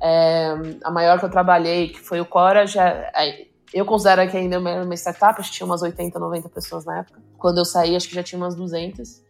É, 0.00 0.54
a 0.82 0.90
maior 0.90 1.18
que 1.18 1.24
eu 1.24 1.30
trabalhei, 1.30 1.88
que 1.88 2.00
foi 2.00 2.20
o 2.20 2.26
Cora, 2.26 2.66
já, 2.66 2.86
é, 2.86 3.46
eu 3.72 3.86
considero 3.86 4.30
que 4.30 4.36
ainda 4.36 4.56
é 4.56 4.58
uma 4.58 4.94
startup, 4.94 5.40
acho 5.40 5.50
que 5.50 5.56
tinha 5.56 5.66
umas 5.66 5.80
80, 5.80 6.18
90 6.18 6.48
pessoas 6.50 6.84
na 6.84 6.98
época. 6.98 7.22
Quando 7.38 7.58
eu 7.58 7.64
saí, 7.64 7.96
acho 7.96 8.08
que 8.08 8.14
já 8.14 8.22
tinha 8.22 8.38
umas 8.38 8.54
200. 8.54 9.22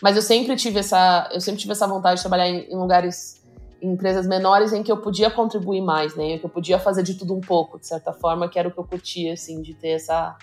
Mas 0.00 0.16
eu 0.16 0.22
sempre 0.22 0.56
tive 0.56 0.80
essa, 0.80 1.28
eu 1.32 1.40
sempre 1.40 1.60
tive 1.60 1.72
essa 1.72 1.86
vontade 1.86 2.16
de 2.16 2.22
trabalhar 2.22 2.48
em, 2.48 2.72
em 2.72 2.76
lugares 2.76 3.41
empresas 3.82 4.26
menores 4.26 4.72
em 4.72 4.82
que 4.82 4.92
eu 4.92 4.96
podia 4.96 5.28
contribuir 5.28 5.80
mais, 5.80 6.14
né? 6.14 6.34
Em 6.34 6.38
que 6.38 6.46
eu 6.46 6.50
podia 6.50 6.78
fazer 6.78 7.02
de 7.02 7.14
tudo 7.14 7.34
um 7.34 7.40
pouco, 7.40 7.78
de 7.80 7.86
certa 7.86 8.12
forma, 8.12 8.48
que 8.48 8.58
era 8.58 8.68
o 8.68 8.70
que 8.70 8.78
eu 8.78 8.84
curtia, 8.84 9.32
assim, 9.32 9.60
de 9.60 9.74
ter 9.74 9.90
essa 9.90 10.36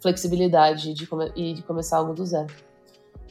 flexibilidade 0.00 0.94
de 0.94 1.08
e 1.36 1.52
de 1.54 1.62
começar 1.62 1.98
algo 1.98 2.14
do 2.14 2.24
zero. 2.24 2.52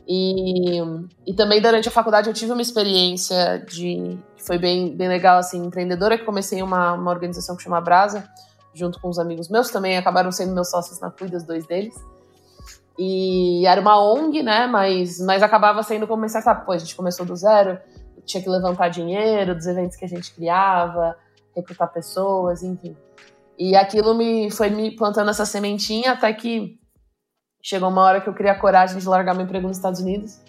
E, 0.08 0.80
e 1.26 1.34
também 1.34 1.62
durante 1.62 1.90
a 1.90 1.92
faculdade 1.92 2.30
eu 2.30 2.34
tive 2.34 2.54
uma 2.54 2.62
experiência 2.62 3.58
de 3.68 4.18
que 4.38 4.44
foi 4.46 4.58
bem, 4.58 4.96
bem 4.96 5.10
legal, 5.10 5.38
assim, 5.38 5.66
empreendedora, 5.66 6.18
que 6.18 6.24
comecei 6.24 6.62
uma, 6.62 6.94
uma 6.94 7.12
organização 7.12 7.58
que 7.58 7.64
chama 7.64 7.82
Brasa, 7.82 8.30
junto 8.74 9.02
com 9.02 9.10
os 9.10 9.20
amigos 9.20 9.50
meus, 9.50 9.70
também 9.70 9.98
acabaram 9.98 10.32
sendo 10.32 10.54
meus 10.54 10.70
sócios 10.70 11.00
na 11.00 11.10
Cuida, 11.10 11.36
os 11.36 11.44
dois 11.44 11.66
deles. 11.66 11.96
E 12.98 13.66
era 13.68 13.82
uma 13.82 14.02
ONG, 14.02 14.42
né, 14.42 14.66
mas, 14.66 15.20
mas 15.20 15.44
acabava 15.44 15.84
sendo 15.84 16.08
como 16.08 16.22
uma 16.22 16.28
startup. 16.28 16.66
Pô, 16.66 16.72
a 16.72 16.78
gente 16.78 16.96
começou 16.96 17.26
do 17.26 17.36
zero, 17.36 17.78
tinha 18.28 18.44
que 18.44 18.50
levantar 18.50 18.90
dinheiro 18.90 19.56
dos 19.56 19.66
eventos 19.66 19.96
que 19.96 20.06
a 20.06 20.08
gente 20.08 20.32
criava, 20.34 21.18
recrutar 21.56 21.92
pessoas, 21.92 22.62
enfim. 22.62 22.96
E 23.58 23.76
aquilo 23.76 24.14
me 24.14 24.52
foi 24.52 24.70
me 24.70 24.96
plantando 24.96 25.32
essa 25.32 25.46
sementinha 25.46 26.12
até 26.12 26.32
que 26.32 26.80
chegou 27.64 27.90
uma 27.90 28.04
hora 28.04 28.22
que 28.22 28.30
eu 28.30 28.34
criei 28.34 28.52
a 28.52 28.60
coragem 28.60 29.00
de 29.00 29.08
largar 29.08 29.34
meu 29.34 29.46
emprego 29.46 29.68
nos 29.68 29.78
Estados 29.78 30.00
Unidos 30.00 30.40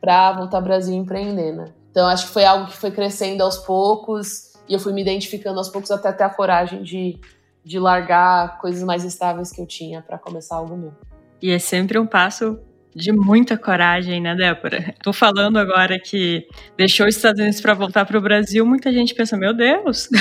para 0.00 0.32
voltar 0.32 0.58
ao 0.58 0.62
Brasil 0.62 0.92
e 0.92 0.96
empreender, 0.96 1.52
né? 1.52 1.72
Então 1.90 2.06
acho 2.08 2.26
que 2.26 2.32
foi 2.32 2.44
algo 2.44 2.66
que 2.66 2.76
foi 2.76 2.90
crescendo 2.90 3.42
aos 3.42 3.56
poucos 3.58 4.52
e 4.68 4.74
eu 4.74 4.80
fui 4.80 4.92
me 4.92 5.00
identificando 5.00 5.58
aos 5.58 5.68
poucos 5.68 5.90
até 5.90 6.12
ter 6.12 6.24
a 6.24 6.30
coragem 6.30 6.82
de, 6.82 7.18
de 7.64 7.78
largar 7.78 8.58
coisas 8.58 8.82
mais 8.82 9.04
estáveis 9.04 9.50
que 9.50 9.60
eu 9.60 9.66
tinha 9.66 10.02
para 10.02 10.18
começar 10.18 10.56
algo 10.56 10.76
novo. 10.76 10.96
E 11.40 11.50
é 11.50 11.58
sempre 11.58 11.98
um 11.98 12.06
passo 12.06 12.58
de 12.94 13.12
muita 13.12 13.56
coragem, 13.56 14.20
né, 14.20 14.34
Débora? 14.34 14.94
Tô 15.02 15.12
falando 15.12 15.58
agora 15.58 15.98
que 15.98 16.46
deixou 16.76 17.06
os 17.06 17.16
Estados 17.16 17.40
Unidos 17.40 17.60
para 17.60 17.74
voltar 17.74 18.04
para 18.04 18.18
o 18.18 18.20
Brasil, 18.20 18.64
muita 18.66 18.92
gente 18.92 19.14
pensa, 19.14 19.36
meu 19.36 19.54
Deus. 19.54 20.08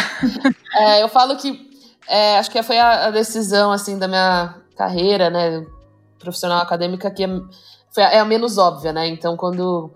É, 0.74 1.03
eu 1.03 1.09
falo 1.09 1.36
que 1.36 1.69
é, 2.07 2.38
acho 2.38 2.49
que 2.49 2.63
foi 2.63 2.80
a, 2.80 3.07
a, 3.07 3.11
decisão 3.11 3.74
assim 3.74 3.99
da 3.99 4.07
minha 4.07 4.55
carreira, 4.78 5.30
né, 5.30 5.65
profissional 6.17 6.61
acadêmica 6.61 7.11
que 7.11 7.26
é, 7.26 7.28
foi 7.93 8.03
a, 8.03 8.11
é 8.11 8.19
a 8.19 8.26
menos 8.26 8.57
óbvia, 8.57 8.93
né? 8.93 9.05
Então, 9.07 9.36
quando 9.36 9.91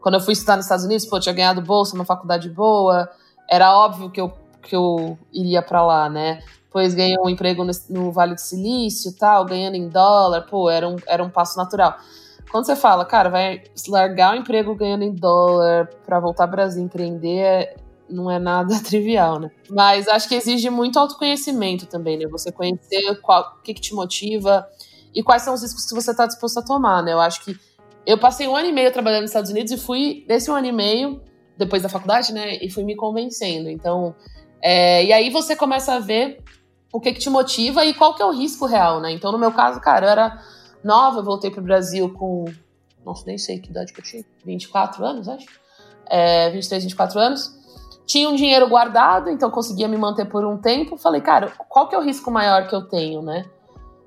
quando 0.00 0.14
eu 0.14 0.20
fui 0.20 0.32
estudar 0.32 0.56
nos 0.56 0.64
Estados 0.64 0.86
Unidos, 0.86 1.04
pô, 1.04 1.20
tinha 1.20 1.34
ganhado 1.34 1.60
bolsa, 1.60 1.94
uma 1.94 2.04
faculdade 2.04 2.48
boa, 2.48 3.10
era 3.48 3.76
óbvio 3.76 4.10
que 4.10 4.20
eu 4.20 4.32
que 4.62 4.74
eu 4.74 5.18
iria 5.32 5.60
para 5.62 5.84
lá, 5.84 6.08
né? 6.08 6.40
Depois 6.76 6.94
ganhou 6.94 7.24
um 7.24 7.30
emprego 7.30 7.64
no, 7.64 7.72
no, 7.88 8.12
Vale 8.12 8.34
do 8.34 8.40
Silício 8.40 9.16
tal, 9.16 9.46
ganhando 9.46 9.76
em 9.76 9.88
dólar, 9.88 10.42
pô, 10.42 10.68
era 10.68 10.86
um, 10.86 10.96
era 11.06 11.24
um 11.24 11.30
passo 11.30 11.56
natural. 11.56 11.96
Quando 12.50 12.66
você 12.66 12.76
fala, 12.76 13.02
cara, 13.06 13.30
vai 13.30 13.62
largar 13.88 14.34
o 14.34 14.36
emprego 14.36 14.74
ganhando 14.74 15.02
em 15.02 15.14
dólar 15.14 15.88
para 16.04 16.20
voltar 16.20 16.44
ao 16.44 16.50
Brasil 16.50 16.82
empreender, 16.82 17.76
não 18.10 18.30
é 18.30 18.38
nada 18.38 18.78
trivial, 18.84 19.40
né? 19.40 19.50
Mas 19.70 20.06
acho 20.06 20.28
que 20.28 20.34
exige 20.34 20.68
muito 20.68 20.98
autoconhecimento 20.98 21.86
também, 21.86 22.18
né? 22.18 22.26
Você 22.28 22.52
conhecer 22.52 23.20
qual, 23.22 23.56
o 23.58 23.62
que, 23.62 23.72
que 23.72 23.80
te 23.80 23.94
motiva 23.94 24.68
e 25.14 25.22
quais 25.22 25.42
são 25.42 25.54
os 25.54 25.62
riscos 25.62 25.86
que 25.86 25.94
você 25.94 26.10
está 26.10 26.26
disposto 26.26 26.58
a 26.58 26.62
tomar, 26.62 27.02
né? 27.02 27.14
Eu 27.14 27.20
acho 27.20 27.42
que 27.42 27.56
eu 28.04 28.18
passei 28.18 28.46
um 28.46 28.54
ano 28.54 28.68
e 28.68 28.72
meio 28.72 28.92
trabalhando 28.92 29.22
nos 29.22 29.30
Estados 29.30 29.50
Unidos 29.50 29.72
e 29.72 29.78
fui, 29.78 30.26
nesse 30.28 30.50
um 30.50 30.54
ano 30.54 30.66
e 30.66 30.72
meio, 30.72 31.22
depois 31.56 31.82
da 31.82 31.88
faculdade, 31.88 32.34
né, 32.34 32.58
e 32.62 32.70
fui 32.70 32.84
me 32.84 32.94
convencendo. 32.94 33.70
Então, 33.70 34.14
é, 34.62 35.04
e 35.04 35.12
aí 35.12 35.30
você 35.30 35.56
começa 35.56 35.94
a 35.94 35.98
ver 35.98 36.42
o 36.96 37.00
que, 37.00 37.12
que 37.12 37.20
te 37.20 37.28
motiva 37.28 37.84
e 37.84 37.92
qual 37.92 38.14
que 38.14 38.22
é 38.22 38.24
o 38.24 38.30
risco 38.30 38.64
real, 38.64 39.00
né? 39.00 39.12
Então, 39.12 39.30
no 39.30 39.38
meu 39.38 39.52
caso, 39.52 39.78
cara, 39.80 40.06
eu 40.06 40.10
era 40.10 40.42
nova, 40.82 41.18
eu 41.18 41.24
voltei 41.24 41.50
pro 41.50 41.60
Brasil 41.60 42.10
com, 42.14 42.46
nossa, 43.04 43.24
nem 43.26 43.36
sei 43.36 43.58
que 43.58 43.68
idade 43.68 43.92
que 43.92 44.00
eu 44.00 44.04
tinha, 44.04 44.24
24 44.46 45.04
anos, 45.04 45.28
acho. 45.28 45.46
É, 46.08 46.48
23, 46.50 46.84
24 46.84 47.20
anos. 47.20 47.54
Tinha 48.06 48.30
um 48.30 48.34
dinheiro 48.34 48.66
guardado, 48.66 49.28
então 49.28 49.50
conseguia 49.50 49.86
me 49.88 49.98
manter 49.98 50.24
por 50.24 50.42
um 50.46 50.56
tempo. 50.56 50.96
Falei, 50.96 51.20
cara, 51.20 51.52
qual 51.68 51.86
que 51.86 51.94
é 51.94 51.98
o 51.98 52.02
risco 52.02 52.30
maior 52.30 52.66
que 52.66 52.74
eu 52.74 52.88
tenho, 52.88 53.20
né? 53.20 53.44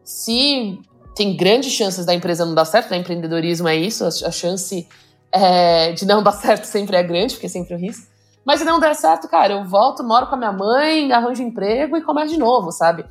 Se 0.03 0.79
tem 1.13 1.37
grandes 1.37 1.71
chances 1.71 2.07
da 2.07 2.13
empresa 2.15 2.43
não 2.43 2.55
dar 2.55 2.65
certo, 2.65 2.89
né? 2.89 2.97
Empreendedorismo 2.97 3.67
é 3.67 3.75
isso, 3.75 4.03
a 4.03 4.31
chance 4.31 4.87
é, 5.31 5.91
de 5.91 6.07
não 6.07 6.23
dar 6.23 6.31
certo 6.31 6.63
sempre 6.63 6.97
é 6.97 7.03
grande, 7.03 7.35
porque 7.35 7.45
é 7.45 7.49
sempre 7.49 7.75
o 7.75 7.77
risco. 7.77 8.08
Mas 8.49 8.61
se 8.61 8.65
não 8.65 8.79
der 8.79 8.95
certo, 8.95 9.27
cara, 9.27 9.53
eu 9.53 9.63
volto, 9.63 10.03
moro 10.03 10.25
com 10.25 10.33
a 10.33 10.37
minha 10.39 10.51
mãe, 10.51 11.11
arranjo 11.11 11.43
emprego 11.43 11.95
e 11.95 12.01
começo 12.01 12.33
de 12.33 12.39
novo, 12.39 12.71
sabe? 12.71 13.05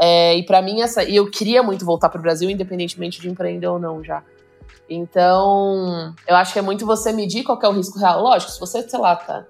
É, 0.00 0.36
e 0.36 0.44
para 0.44 0.62
mim, 0.62 0.80
essa. 0.80 1.02
E 1.02 1.16
eu 1.16 1.28
queria 1.28 1.64
muito 1.64 1.84
voltar 1.84 2.08
pro 2.08 2.22
Brasil, 2.22 2.48
independentemente 2.48 3.20
de 3.20 3.28
empreender 3.28 3.66
ou 3.66 3.80
não 3.80 4.04
já. 4.04 4.22
Então, 4.88 6.14
eu 6.28 6.36
acho 6.36 6.52
que 6.52 6.60
é 6.60 6.62
muito 6.62 6.86
você 6.86 7.12
medir 7.12 7.42
qual 7.42 7.58
é 7.60 7.68
o 7.68 7.72
risco 7.72 7.98
real. 7.98 8.22
Lógico, 8.22 8.52
se 8.52 8.60
você, 8.60 8.88
sei 8.88 9.00
lá, 9.00 9.16
tá 9.16 9.44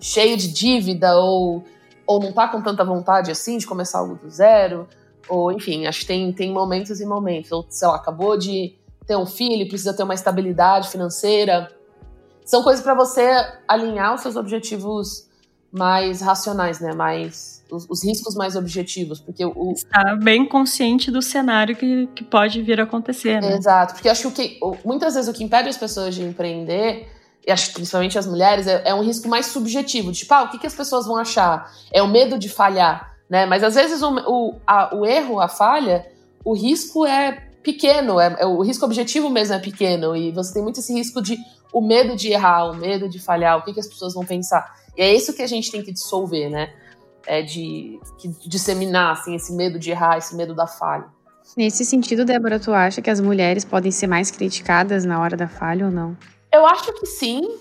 cheio 0.00 0.36
de 0.36 0.48
dívida 0.52 1.16
ou, 1.16 1.64
ou 2.04 2.18
não 2.18 2.32
tá 2.32 2.48
com 2.48 2.60
tanta 2.60 2.82
vontade 2.82 3.30
assim 3.30 3.58
de 3.58 3.66
começar 3.68 4.00
algo 4.00 4.16
do 4.16 4.28
zero, 4.28 4.88
ou 5.28 5.52
enfim, 5.52 5.86
acho 5.86 6.00
que 6.00 6.06
tem, 6.06 6.32
tem 6.32 6.50
momentos 6.50 7.00
e 7.00 7.06
momentos. 7.06 7.52
Ou, 7.52 7.64
sei 7.68 7.86
lá, 7.86 7.94
acabou 7.94 8.36
de 8.36 8.74
ter 9.06 9.16
um 9.16 9.26
filho, 9.26 9.68
precisa 9.68 9.94
ter 9.94 10.02
uma 10.02 10.14
estabilidade 10.14 10.88
financeira. 10.88 11.70
São 12.44 12.62
coisas 12.62 12.82
para 12.82 12.94
você 12.94 13.28
alinhar 13.66 14.14
os 14.14 14.20
seus 14.20 14.36
objetivos 14.36 15.28
mais 15.70 16.20
racionais, 16.20 16.80
né? 16.80 16.92
Mais 16.94 17.64
os, 17.70 17.86
os, 17.88 18.04
riscos 18.04 18.34
mais 18.34 18.56
objetivos, 18.56 19.20
porque 19.20 19.44
o 19.44 19.72
está 19.72 20.14
bem 20.16 20.46
consciente 20.46 21.10
do 21.10 21.22
cenário 21.22 21.74
que, 21.74 22.06
que 22.08 22.22
pode 22.22 22.60
vir 22.60 22.78
a 22.78 22.84
acontecer, 22.84 23.40
né? 23.40 23.56
Exato, 23.56 23.94
porque 23.94 24.08
acho 24.08 24.30
que 24.30 24.60
muitas 24.84 25.14
vezes 25.14 25.30
o 25.30 25.32
que 25.32 25.42
impede 25.42 25.70
as 25.70 25.78
pessoas 25.78 26.14
de 26.14 26.22
empreender 26.22 27.08
e 27.46 27.50
acho 27.50 27.68
que 27.68 27.74
principalmente 27.74 28.18
as 28.18 28.26
mulheres, 28.26 28.66
é, 28.66 28.82
é, 28.84 28.94
um 28.94 29.02
risco 29.02 29.28
mais 29.28 29.46
subjetivo. 29.46 30.12
Tipo, 30.12 30.32
ah, 30.34 30.42
o 30.44 30.50
que, 30.50 30.58
que 30.58 30.66
as 30.66 30.74
pessoas 30.74 31.06
vão 31.06 31.16
achar? 31.16 31.72
É 31.92 32.02
o 32.02 32.06
medo 32.06 32.38
de 32.38 32.48
falhar, 32.48 33.16
né? 33.28 33.46
Mas 33.46 33.64
às 33.64 33.74
vezes 33.74 34.02
o, 34.02 34.14
o, 34.14 34.60
a, 34.66 34.94
o 34.94 35.04
erro, 35.04 35.40
a 35.40 35.48
falha, 35.48 36.06
o 36.44 36.54
risco 36.54 37.04
é 37.04 37.48
pequeno, 37.62 38.20
é, 38.20 38.36
é, 38.40 38.46
o 38.46 38.60
risco 38.62 38.84
objetivo 38.84 39.30
mesmo 39.30 39.54
é 39.54 39.58
pequeno, 39.58 40.16
e 40.16 40.30
você 40.32 40.54
tem 40.54 40.62
muito 40.62 40.80
esse 40.80 40.92
risco 40.92 41.22
de 41.22 41.38
o 41.72 41.80
medo 41.80 42.14
de 42.14 42.28
errar, 42.30 42.70
o 42.70 42.74
medo 42.74 43.08
de 43.08 43.18
falhar, 43.18 43.58
o 43.58 43.62
que, 43.62 43.72
que 43.72 43.80
as 43.80 43.86
pessoas 43.86 44.14
vão 44.14 44.24
pensar. 44.24 44.76
E 44.96 45.02
é 45.02 45.14
isso 45.14 45.32
que 45.32 45.42
a 45.42 45.46
gente 45.46 45.70
tem 45.70 45.82
que 45.82 45.92
dissolver, 45.92 46.50
né? 46.50 46.72
É 47.26 47.40
de, 47.40 47.98
de 48.18 48.48
disseminar 48.48 49.12
assim, 49.12 49.34
esse 49.34 49.52
medo 49.54 49.78
de 49.78 49.90
errar, 49.90 50.18
esse 50.18 50.36
medo 50.36 50.54
da 50.54 50.66
falha. 50.66 51.06
Nesse 51.56 51.84
sentido, 51.84 52.24
Débora, 52.24 52.58
tu 52.58 52.72
acha 52.72 53.00
que 53.00 53.10
as 53.10 53.20
mulheres 53.20 53.64
podem 53.64 53.90
ser 53.90 54.06
mais 54.06 54.30
criticadas 54.30 55.04
na 55.04 55.20
hora 55.20 55.36
da 55.36 55.48
falha 55.48 55.86
ou 55.86 55.92
não? 55.92 56.16
Eu 56.52 56.66
acho 56.66 56.92
que 56.92 57.06
sim, 57.06 57.58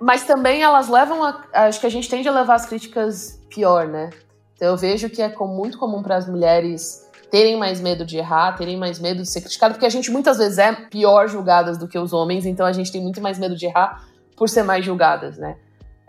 mas 0.00 0.24
também 0.24 0.62
elas 0.62 0.88
levam 0.88 1.22
a. 1.22 1.44
Acho 1.52 1.80
que 1.80 1.86
a 1.86 1.90
gente 1.90 2.08
tende 2.08 2.28
a 2.28 2.32
levar 2.32 2.54
as 2.54 2.66
críticas 2.66 3.40
pior, 3.48 3.86
né? 3.86 4.10
Então 4.56 4.68
eu 4.68 4.76
vejo 4.76 5.08
que 5.10 5.22
é 5.22 5.34
muito 5.40 5.78
comum 5.78 6.02
para 6.02 6.16
as 6.16 6.28
mulheres 6.28 7.08
terem 7.32 7.56
mais 7.56 7.80
medo 7.80 8.04
de 8.04 8.18
errar, 8.18 8.52
terem 8.58 8.76
mais 8.76 8.98
medo 8.98 9.22
de 9.22 9.28
ser 9.28 9.40
criticado, 9.40 9.72
porque 9.72 9.86
a 9.86 9.88
gente 9.88 10.10
muitas 10.10 10.36
vezes 10.36 10.58
é 10.58 10.70
pior 10.70 11.26
julgadas 11.26 11.78
do 11.78 11.88
que 11.88 11.98
os 11.98 12.12
homens, 12.12 12.44
então 12.44 12.66
a 12.66 12.72
gente 12.72 12.92
tem 12.92 13.00
muito 13.00 13.22
mais 13.22 13.38
medo 13.38 13.56
de 13.56 13.64
errar 13.64 14.06
por 14.36 14.50
ser 14.50 14.62
mais 14.62 14.84
julgadas, 14.84 15.38
né? 15.38 15.56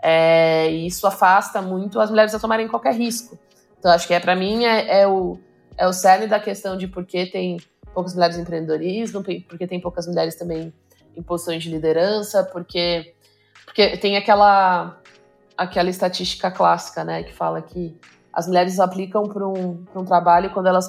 É, 0.02 0.70
e 0.70 0.86
isso 0.86 1.06
afasta 1.06 1.62
muito 1.62 1.98
as 1.98 2.10
mulheres 2.10 2.34
a 2.34 2.38
tomarem 2.38 2.68
qualquer 2.68 2.94
risco. 2.94 3.38
Então 3.78 3.90
acho 3.90 4.06
que 4.06 4.12
é 4.12 4.20
para 4.20 4.36
mim 4.36 4.66
é, 4.66 5.00
é, 5.00 5.08
o 5.08 5.38
é 5.78 5.88
o 5.88 5.94
cerne 5.94 6.26
da 6.26 6.38
questão 6.38 6.76
de 6.76 6.86
por 6.86 7.06
que 7.06 7.24
tem 7.24 7.56
poucas 7.94 8.12
mulheres 8.12 8.36
em 8.36 8.42
empreendedorismo, 8.42 9.24
porque 9.48 9.66
tem 9.66 9.80
poucas 9.80 10.06
mulheres 10.06 10.34
também 10.34 10.74
em 11.16 11.22
posições 11.22 11.62
de 11.62 11.70
liderança, 11.70 12.44
porque 12.44 13.14
porque 13.64 13.96
tem 13.96 14.18
aquela 14.18 15.00
aquela 15.56 15.88
estatística 15.88 16.50
clássica, 16.50 17.02
né, 17.02 17.22
que 17.22 17.32
fala 17.32 17.62
que 17.62 17.98
as 18.34 18.46
mulheres 18.46 18.80
aplicam 18.80 19.22
para 19.24 19.46
um, 19.46 19.84
um 19.94 20.04
trabalho 20.04 20.52
quando 20.52 20.66
elas 20.66 20.88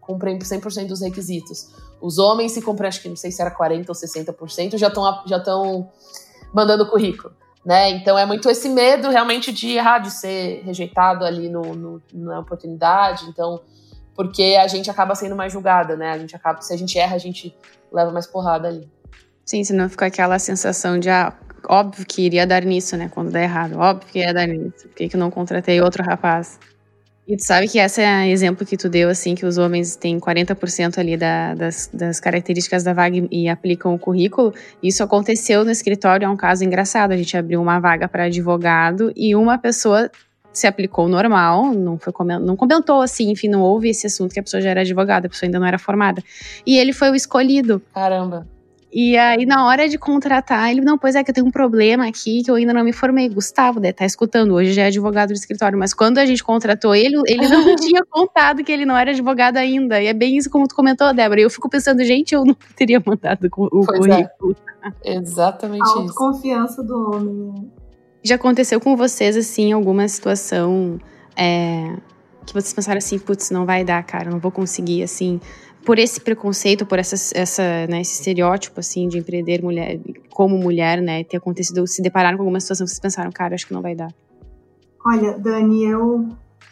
cumprem 0.00 0.38
100% 0.38 0.86
dos 0.88 1.00
requisitos. 1.00 1.70
Os 2.00 2.18
homens, 2.18 2.52
se 2.52 2.60
cumprem, 2.60 2.88
acho 2.88 3.00
que 3.00 3.08
não 3.08 3.16
sei 3.16 3.30
se 3.30 3.40
era 3.40 3.50
40% 3.50 3.88
ou 3.88 3.94
60%, 3.94 4.76
já 4.76 4.88
estão 4.88 5.22
já 5.26 5.42
mandando 6.52 6.88
currículo. 6.88 7.34
Né? 7.64 7.90
Então 7.90 8.18
é 8.18 8.26
muito 8.26 8.50
esse 8.50 8.68
medo 8.68 9.08
realmente 9.08 9.52
de 9.52 9.70
errar, 9.70 10.00
de 10.00 10.10
ser 10.10 10.62
rejeitado 10.64 11.24
ali 11.24 11.48
no, 11.48 11.62
no, 11.62 12.02
na 12.12 12.40
oportunidade. 12.40 13.24
Então, 13.28 13.60
porque 14.14 14.58
a 14.60 14.66
gente 14.66 14.90
acaba 14.90 15.14
sendo 15.14 15.36
mais 15.36 15.52
julgada, 15.52 15.96
né? 15.96 16.10
A 16.10 16.18
gente 16.18 16.34
acaba, 16.34 16.60
se 16.60 16.74
a 16.74 16.76
gente 16.76 16.98
erra, 16.98 17.14
a 17.14 17.18
gente 17.18 17.56
leva 17.90 18.10
mais 18.10 18.26
porrada 18.26 18.68
ali. 18.68 18.90
Sim, 19.44 19.62
senão 19.64 19.88
fica 19.88 20.06
aquela 20.06 20.38
sensação 20.38 20.98
de 20.98 21.08
ah, 21.08 21.32
óbvio 21.68 22.04
que 22.04 22.22
iria 22.22 22.46
dar 22.46 22.64
nisso, 22.64 22.96
né? 22.96 23.08
Quando 23.08 23.30
der 23.30 23.44
errado, 23.44 23.78
óbvio 23.78 24.12
que 24.12 24.18
ia 24.18 24.34
dar 24.34 24.46
nisso. 24.46 24.88
Por 24.88 24.96
que, 24.96 25.08
que 25.08 25.16
não 25.16 25.30
contratei 25.30 25.80
outro 25.80 26.02
rapaz? 26.02 26.58
E 27.26 27.36
tu 27.36 27.44
sabe 27.46 27.68
que 27.68 27.78
esse 27.78 28.02
é 28.02 28.28
exemplo 28.28 28.66
que 28.66 28.76
tu 28.76 28.88
deu, 28.88 29.08
assim, 29.08 29.34
que 29.34 29.46
os 29.46 29.56
homens 29.56 29.94
têm 29.94 30.18
40% 30.18 30.98
ali 30.98 31.16
da, 31.16 31.54
das, 31.54 31.88
das 31.92 32.18
características 32.18 32.82
da 32.82 32.92
vaga 32.92 33.26
e 33.30 33.48
aplicam 33.48 33.94
o 33.94 33.98
currículo. 33.98 34.52
Isso 34.82 35.04
aconteceu 35.04 35.64
no 35.64 35.70
escritório, 35.70 36.26
é 36.26 36.28
um 36.28 36.36
caso 36.36 36.64
engraçado. 36.64 37.12
A 37.12 37.16
gente 37.16 37.36
abriu 37.36 37.62
uma 37.62 37.78
vaga 37.78 38.08
para 38.08 38.24
advogado 38.24 39.12
e 39.14 39.36
uma 39.36 39.56
pessoa 39.56 40.10
se 40.52 40.66
aplicou 40.66 41.08
normal, 41.08 41.72
não, 41.72 41.98
foi, 41.98 42.12
não 42.40 42.56
comentou 42.56 43.00
assim, 43.00 43.30
enfim, 43.30 43.48
não 43.48 43.62
houve 43.62 43.88
esse 43.88 44.06
assunto 44.06 44.34
que 44.34 44.40
a 44.40 44.42
pessoa 44.42 44.60
já 44.60 44.70
era 44.70 44.82
advogada, 44.82 45.26
a 45.26 45.30
pessoa 45.30 45.46
ainda 45.46 45.58
não 45.58 45.66
era 45.66 45.78
formada. 45.78 46.22
E 46.66 46.76
ele 46.76 46.92
foi 46.92 47.10
o 47.10 47.14
escolhido. 47.14 47.80
Caramba. 47.94 48.46
E 48.94 49.16
aí, 49.16 49.46
na 49.46 49.66
hora 49.66 49.88
de 49.88 49.96
contratar, 49.96 50.70
ele, 50.70 50.82
não, 50.82 50.98
pois 50.98 51.14
é 51.14 51.24
que 51.24 51.30
eu 51.30 51.34
tenho 51.34 51.46
um 51.46 51.50
problema 51.50 52.06
aqui 52.06 52.42
que 52.42 52.50
eu 52.50 52.56
ainda 52.56 52.74
não 52.74 52.84
me 52.84 52.92
formei. 52.92 53.26
Gustavo, 53.26 53.80
né, 53.80 53.90
tá 53.90 54.04
escutando, 54.04 54.52
hoje 54.52 54.74
já 54.74 54.82
é 54.82 54.86
advogado 54.88 55.28
do 55.28 55.34
escritório, 55.34 55.78
mas 55.78 55.94
quando 55.94 56.18
a 56.18 56.26
gente 56.26 56.44
contratou 56.44 56.94
ele, 56.94 57.16
ele 57.26 57.48
não 57.48 57.64
tinha 57.76 58.04
contado 58.04 58.62
que 58.62 58.70
ele 58.70 58.84
não 58.84 58.94
era 58.94 59.12
advogado 59.12 59.56
ainda. 59.56 59.98
E 59.98 60.08
é 60.08 60.12
bem 60.12 60.36
isso 60.36 60.50
como 60.50 60.68
tu 60.68 60.74
comentou, 60.74 61.14
Débora. 61.14 61.40
E 61.40 61.44
eu 61.44 61.48
fico 61.48 61.70
pensando, 61.70 62.04
gente, 62.04 62.34
eu 62.34 62.44
não 62.44 62.54
teria 62.76 63.02
mandado 63.04 63.48
o 63.56 63.86
pois 63.86 64.04
é. 64.04 64.24
currículo. 64.24 64.56
É. 65.02 65.14
Exatamente 65.14 65.98
a 65.98 66.04
isso. 66.04 66.14
confiança 66.14 66.82
do 66.82 67.12
homem. 67.12 67.34
Né? 67.34 67.64
Já 68.22 68.34
aconteceu 68.34 68.78
com 68.78 68.94
vocês, 68.94 69.38
assim, 69.38 69.72
alguma 69.72 70.06
situação 70.06 70.98
é, 71.34 71.96
que 72.44 72.52
vocês 72.52 72.74
pensaram 72.74 72.98
assim, 72.98 73.18
putz, 73.18 73.50
não 73.50 73.64
vai 73.64 73.84
dar, 73.84 74.02
cara, 74.02 74.30
não 74.30 74.38
vou 74.38 74.50
conseguir, 74.50 75.02
assim, 75.02 75.40
por 75.84 75.98
esse 75.98 76.20
preconceito, 76.20 76.86
por 76.86 76.98
essa, 76.98 77.16
essa, 77.34 77.62
né, 77.88 78.00
esse 78.00 78.14
estereótipo, 78.14 78.80
assim, 78.80 79.08
de 79.08 79.18
empreender 79.18 79.62
mulher, 79.62 79.98
como 80.30 80.56
mulher, 80.56 81.00
né, 81.00 81.24
ter 81.24 81.36
acontecido, 81.36 81.86
se 81.86 82.00
depararam 82.02 82.36
com 82.36 82.42
alguma 82.42 82.60
situação 82.60 82.84
que 82.84 82.90
vocês 82.90 83.00
pensaram, 83.00 83.30
cara, 83.30 83.54
acho 83.54 83.66
que 83.66 83.74
não 83.74 83.82
vai 83.82 83.94
dar? 83.94 84.12
Olha, 85.04 85.36
Dani, 85.38 85.84
eu 85.84 86.28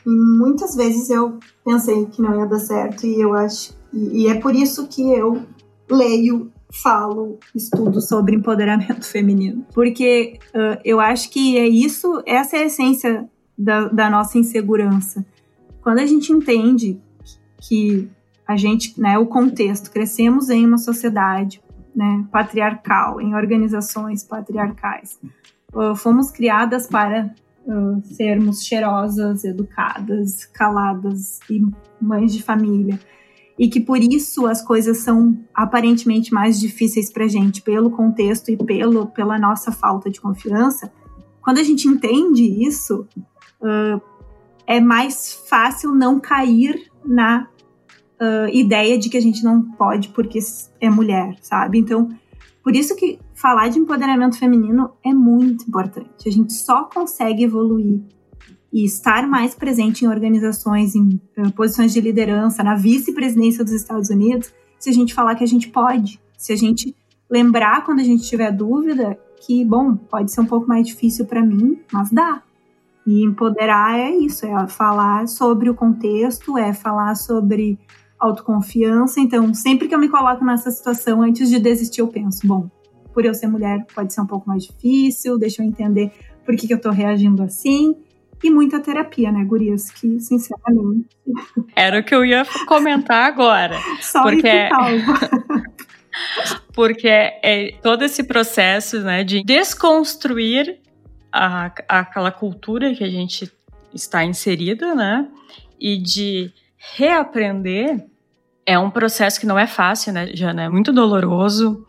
muitas 0.06 0.74
vezes 0.74 1.10
eu 1.10 1.38
pensei 1.64 2.06
que 2.06 2.22
não 2.22 2.40
ia 2.40 2.46
dar 2.46 2.58
certo 2.58 3.06
e 3.06 3.20
eu 3.20 3.34
acho 3.34 3.78
e, 3.92 4.22
e 4.22 4.28
é 4.28 4.40
por 4.40 4.54
isso 4.54 4.86
que 4.86 5.02
eu 5.02 5.42
leio, 5.90 6.50
falo, 6.72 7.38
estudo 7.54 8.00
sobre 8.00 8.36
empoderamento 8.36 9.04
feminino, 9.06 9.66
porque 9.74 10.38
uh, 10.54 10.80
eu 10.84 11.00
acho 11.00 11.30
que 11.30 11.58
é 11.58 11.66
isso, 11.66 12.22
essa 12.24 12.56
é 12.56 12.60
a 12.60 12.66
essência 12.66 13.28
da, 13.58 13.88
da 13.88 14.08
nossa 14.08 14.38
insegurança. 14.38 15.24
Quando 15.82 15.98
a 15.98 16.06
gente 16.06 16.32
entende 16.32 17.00
que 17.60 18.08
a 18.50 18.56
gente, 18.56 19.00
né, 19.00 19.16
o 19.16 19.26
contexto, 19.26 19.92
crescemos 19.92 20.50
em 20.50 20.66
uma 20.66 20.76
sociedade 20.76 21.62
né, 21.94 22.26
patriarcal, 22.32 23.20
em 23.20 23.32
organizações 23.32 24.24
patriarcais. 24.24 25.20
Uh, 25.72 25.94
fomos 25.94 26.32
criadas 26.32 26.88
para 26.88 27.32
uh, 27.64 28.02
sermos 28.02 28.64
cheirosas, 28.64 29.44
educadas, 29.44 30.46
caladas 30.46 31.38
e 31.48 31.60
mães 32.00 32.32
de 32.32 32.42
família. 32.42 32.98
E 33.56 33.68
que 33.68 33.78
por 33.78 33.98
isso 33.98 34.48
as 34.48 34.60
coisas 34.60 34.98
são 34.98 35.38
aparentemente 35.54 36.34
mais 36.34 36.58
difíceis 36.58 37.12
para 37.12 37.26
a 37.26 37.28
gente, 37.28 37.62
pelo 37.62 37.92
contexto 37.92 38.50
e 38.50 38.56
pelo, 38.56 39.06
pela 39.06 39.38
nossa 39.38 39.70
falta 39.70 40.10
de 40.10 40.20
confiança. 40.20 40.92
Quando 41.40 41.58
a 41.58 41.62
gente 41.62 41.86
entende 41.86 42.42
isso, 42.66 43.06
uh, 43.60 44.02
é 44.66 44.80
mais 44.80 45.34
fácil 45.48 45.92
não 45.92 46.18
cair 46.18 46.90
na 47.04 47.48
uh, 48.20 48.48
ideia 48.52 48.98
de 48.98 49.08
que 49.08 49.16
a 49.16 49.20
gente 49.20 49.42
não 49.42 49.62
pode 49.62 50.08
porque 50.08 50.38
é 50.80 50.90
mulher, 50.90 51.36
sabe? 51.40 51.78
Então, 51.78 52.08
por 52.62 52.76
isso 52.76 52.94
que 52.94 53.18
falar 53.34 53.68
de 53.68 53.78
empoderamento 53.78 54.38
feminino 54.38 54.92
é 55.04 55.12
muito 55.14 55.64
importante. 55.66 56.28
A 56.28 56.30
gente 56.30 56.52
só 56.52 56.84
consegue 56.84 57.44
evoluir 57.44 58.02
e 58.72 58.84
estar 58.84 59.26
mais 59.26 59.54
presente 59.54 60.04
em 60.04 60.08
organizações, 60.08 60.94
em 60.94 61.20
uh, 61.38 61.50
posições 61.52 61.92
de 61.92 62.00
liderança, 62.00 62.62
na 62.62 62.74
vice-presidência 62.74 63.64
dos 63.64 63.72
Estados 63.72 64.10
Unidos, 64.10 64.52
se 64.78 64.90
a 64.90 64.92
gente 64.92 65.12
falar 65.12 65.34
que 65.34 65.44
a 65.44 65.48
gente 65.48 65.68
pode, 65.68 66.20
se 66.36 66.52
a 66.52 66.56
gente 66.56 66.94
lembrar 67.28 67.84
quando 67.84 68.00
a 68.00 68.04
gente 68.04 68.22
tiver 68.28 68.50
dúvida 68.52 69.18
que, 69.40 69.64
bom, 69.64 69.96
pode 69.96 70.30
ser 70.30 70.40
um 70.40 70.46
pouco 70.46 70.68
mais 70.68 70.86
difícil 70.86 71.24
para 71.24 71.44
mim, 71.44 71.80
mas 71.92 72.10
dá. 72.10 72.42
E 73.06 73.24
empoderar 73.24 73.98
é 73.98 74.10
isso, 74.10 74.46
é 74.46 74.68
falar 74.68 75.26
sobre 75.26 75.70
o 75.70 75.74
contexto, 75.74 76.58
é 76.58 76.72
falar 76.72 77.14
sobre 77.14 77.78
autoconfiança. 78.20 79.18
Então, 79.18 79.52
sempre 79.54 79.88
que 79.88 79.94
eu 79.94 79.98
me 79.98 80.08
coloco 80.08 80.44
nessa 80.44 80.70
situação, 80.70 81.22
antes 81.22 81.48
de 81.48 81.58
desistir, 81.58 82.02
eu 82.02 82.08
penso, 82.08 82.46
bom, 82.46 82.70
por 83.12 83.24
eu 83.24 83.34
ser 83.34 83.46
mulher 83.46 83.84
pode 83.94 84.12
ser 84.12 84.20
um 84.20 84.26
pouco 84.26 84.48
mais 84.48 84.64
difícil, 84.64 85.38
deixa 85.38 85.62
eu 85.62 85.66
entender 85.66 86.12
por 86.44 86.54
que, 86.54 86.66
que 86.66 86.74
eu 86.74 86.80
tô 86.80 86.90
reagindo 86.90 87.42
assim. 87.42 87.96
E 88.42 88.50
muita 88.50 88.80
terapia, 88.80 89.30
né, 89.30 89.44
gurias? 89.44 89.90
Que, 89.90 90.18
sinceramente. 90.18 91.08
Era 91.76 92.00
o 92.00 92.02
que 92.02 92.14
eu 92.14 92.24
ia 92.24 92.44
comentar 92.66 93.26
agora. 93.26 93.76
Só 94.00 94.22
porque... 94.22 94.48
porque 96.72 97.08
é 97.08 97.72
todo 97.82 98.02
esse 98.02 98.24
processo 98.24 99.00
né, 99.00 99.22
de 99.22 99.44
desconstruir 99.44 100.80
a, 101.30 101.70
aquela 101.88 102.30
cultura 102.30 102.94
que 102.94 103.04
a 103.04 103.08
gente 103.08 103.50
está 103.94 104.24
inserida, 104.24 104.94
né? 104.94 105.28
E 105.78 105.98
de 105.98 106.52
reaprender 106.80 108.06
é 108.64 108.78
um 108.78 108.90
processo 108.90 109.38
que 109.38 109.46
não 109.46 109.58
é 109.58 109.66
fácil, 109.66 110.12
né, 110.12 110.28
Jana? 110.34 110.62
É 110.62 110.68
muito 110.68 110.92
doloroso, 110.92 111.84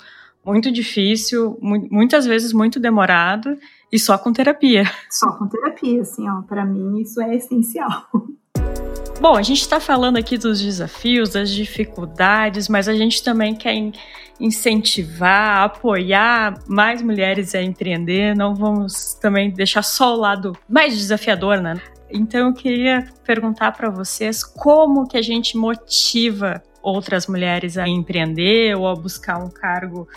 muito 0.45 0.71
difícil, 0.71 1.57
mu 1.61 1.87
muitas 1.89 2.25
vezes 2.25 2.51
muito 2.51 2.79
demorado 2.79 3.57
e 3.91 3.97
só 3.97 4.17
com 4.17 4.33
terapia. 4.33 4.83
Só 5.09 5.31
com 5.37 5.47
terapia, 5.47 6.01
assim, 6.01 6.27
ó. 6.27 6.41
Para 6.41 6.65
mim 6.65 6.99
isso 6.99 7.21
é 7.21 7.35
essencial. 7.35 8.07
Bom, 9.19 9.37
a 9.37 9.43
gente 9.43 9.61
está 9.61 9.79
falando 9.79 10.17
aqui 10.17 10.35
dos 10.35 10.59
desafios, 10.59 11.29
das 11.29 11.51
dificuldades, 11.51 12.67
mas 12.67 12.87
a 12.87 12.93
gente 12.93 13.23
também 13.23 13.53
quer 13.53 13.75
incentivar, 14.39 15.63
apoiar 15.63 16.55
mais 16.67 17.03
mulheres 17.03 17.53
a 17.53 17.61
empreender. 17.61 18.35
Não 18.35 18.55
vamos 18.55 19.13
também 19.13 19.51
deixar 19.51 19.83
só 19.83 20.15
o 20.15 20.19
lado 20.19 20.57
mais 20.67 20.97
desafiador, 20.97 21.61
né? 21.61 21.79
Então 22.13 22.47
eu 22.47 22.53
queria 22.53 23.07
perguntar 23.23 23.71
para 23.71 23.89
vocês 23.89 24.43
como 24.43 25.07
que 25.07 25.17
a 25.17 25.21
gente 25.21 25.57
motiva 25.57 26.61
outras 26.81 27.27
mulheres 27.27 27.77
a 27.77 27.87
empreender 27.87 28.75
ou 28.75 28.87
a 28.87 28.95
buscar 28.95 29.37
um 29.37 29.49
cargo 29.49 30.07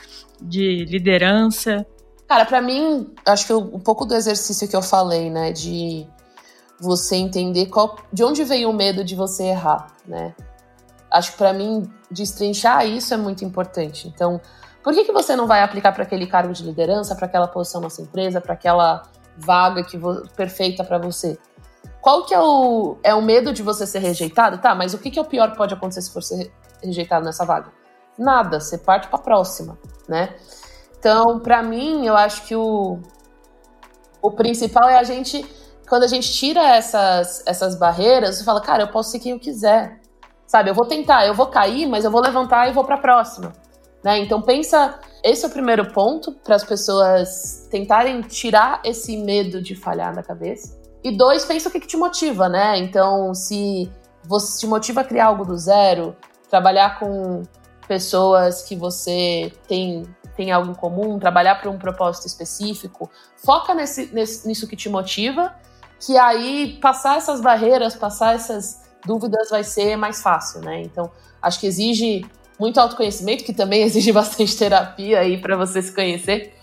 de 0.40 0.84
liderança. 0.84 1.86
Cara, 2.26 2.44
para 2.44 2.60
mim, 2.60 3.12
acho 3.26 3.46
que 3.46 3.52
um 3.52 3.80
pouco 3.80 4.04
do 4.04 4.14
exercício 4.14 4.66
que 4.66 4.74
eu 4.74 4.82
falei, 4.82 5.30
né, 5.30 5.52
de 5.52 6.06
você 6.80 7.16
entender 7.16 7.66
qual, 7.66 7.98
de 8.12 8.24
onde 8.24 8.44
veio 8.44 8.70
o 8.70 8.72
medo 8.72 9.04
de 9.04 9.14
você 9.14 9.44
errar, 9.44 9.88
né? 10.06 10.34
Acho 11.10 11.32
que 11.32 11.38
para 11.38 11.52
mim 11.52 11.88
destrinchar 12.10 12.86
isso 12.86 13.14
é 13.14 13.16
muito 13.16 13.44
importante. 13.44 14.08
Então, 14.08 14.40
por 14.82 14.92
que, 14.92 15.04
que 15.04 15.12
você 15.12 15.36
não 15.36 15.46
vai 15.46 15.62
aplicar 15.62 15.92
para 15.92 16.02
aquele 16.02 16.26
cargo 16.26 16.52
de 16.52 16.64
liderança, 16.64 17.14
para 17.14 17.26
aquela 17.26 17.46
posição 17.46 17.80
na 17.80 17.88
sua 17.88 18.04
empresa, 18.04 18.40
para 18.40 18.54
aquela 18.54 19.02
vaga 19.36 19.84
que 19.84 19.98
perfeita 20.36 20.82
para 20.82 20.98
você? 20.98 21.38
Qual 22.04 22.26
que 22.26 22.34
é 22.34 22.38
o, 22.38 22.98
é 23.02 23.14
o 23.14 23.22
medo 23.22 23.50
de 23.50 23.62
você 23.62 23.86
ser 23.86 24.00
rejeitado? 24.00 24.58
Tá, 24.58 24.74
mas 24.74 24.92
o 24.92 24.98
que, 24.98 25.10
que 25.10 25.18
é 25.18 25.22
o 25.22 25.24
pior 25.24 25.50
que 25.50 25.56
pode 25.56 25.72
acontecer 25.72 26.02
se 26.02 26.12
for 26.12 26.22
ser 26.22 26.52
rejeitado 26.82 27.24
nessa 27.24 27.46
vaga? 27.46 27.72
Nada, 28.18 28.60
você 28.60 28.76
parte 28.76 29.08
para 29.08 29.18
a 29.18 29.22
próxima, 29.22 29.78
né? 30.06 30.34
Então, 30.98 31.40
para 31.40 31.62
mim, 31.62 32.06
eu 32.06 32.14
acho 32.14 32.44
que 32.44 32.54
o, 32.54 32.98
o 34.20 34.30
principal 34.32 34.86
é 34.86 34.98
a 34.98 35.02
gente 35.02 35.46
quando 35.88 36.02
a 36.02 36.06
gente 36.06 36.30
tira 36.30 36.60
essas, 36.76 37.42
essas 37.46 37.74
barreiras, 37.74 38.36
você 38.36 38.44
fala, 38.44 38.60
cara, 38.60 38.82
eu 38.82 38.88
posso 38.88 39.10
ser 39.10 39.18
quem 39.18 39.32
eu 39.32 39.40
quiser. 39.40 39.98
Sabe, 40.46 40.68
eu 40.68 40.74
vou 40.74 40.86
tentar, 40.86 41.26
eu 41.26 41.32
vou 41.32 41.46
cair, 41.46 41.86
mas 41.86 42.04
eu 42.04 42.10
vou 42.10 42.20
levantar 42.20 42.68
e 42.68 42.72
vou 42.72 42.84
para 42.84 42.96
a 42.96 43.00
próxima. 43.00 43.50
Né? 44.02 44.18
Então 44.18 44.42
pensa, 44.42 45.00
esse 45.22 45.42
é 45.42 45.48
o 45.48 45.50
primeiro 45.50 45.90
ponto 45.90 46.32
para 46.32 46.54
as 46.54 46.64
pessoas 46.64 47.66
tentarem 47.70 48.20
tirar 48.20 48.82
esse 48.84 49.16
medo 49.16 49.62
de 49.62 49.74
falhar 49.74 50.14
da 50.14 50.22
cabeça. 50.22 50.83
E 51.04 51.12
dois, 51.12 51.44
pensa 51.44 51.68
o 51.68 51.72
que, 51.72 51.78
que 51.78 51.86
te 51.86 51.96
motiva, 51.96 52.48
né? 52.48 52.78
Então, 52.78 53.34
se 53.34 53.92
você 54.24 54.60
te 54.60 54.66
motiva 54.66 55.02
a 55.02 55.04
criar 55.04 55.26
algo 55.26 55.44
do 55.44 55.56
zero, 55.56 56.16
trabalhar 56.48 56.98
com 56.98 57.42
pessoas 57.86 58.62
que 58.62 58.74
você 58.74 59.52
tem 59.68 60.04
tem 60.36 60.50
algo 60.50 60.72
em 60.72 60.74
comum, 60.74 61.16
trabalhar 61.16 61.54
para 61.60 61.70
um 61.70 61.78
propósito 61.78 62.26
específico, 62.26 63.08
foca 63.36 63.72
nesse, 63.72 64.12
nesse, 64.12 64.48
nisso 64.48 64.66
que 64.66 64.74
te 64.74 64.88
motiva 64.88 65.54
que 66.04 66.18
aí 66.18 66.78
passar 66.80 67.16
essas 67.16 67.40
barreiras, 67.40 67.94
passar 67.94 68.34
essas 68.34 68.82
dúvidas 69.04 69.50
vai 69.50 69.64
ser 69.64 69.96
mais 69.96 70.22
fácil, 70.22 70.60
né? 70.60 70.82
Então, 70.82 71.10
acho 71.40 71.60
que 71.60 71.66
exige 71.66 72.24
muito 72.58 72.78
autoconhecimento, 72.78 73.44
que 73.44 73.52
também 73.52 73.82
exige 73.84 74.12
bastante 74.12 74.56
terapia 74.56 75.20
aí 75.20 75.40
para 75.40 75.56
você 75.56 75.80
se 75.80 75.94
conhecer. 75.94 76.54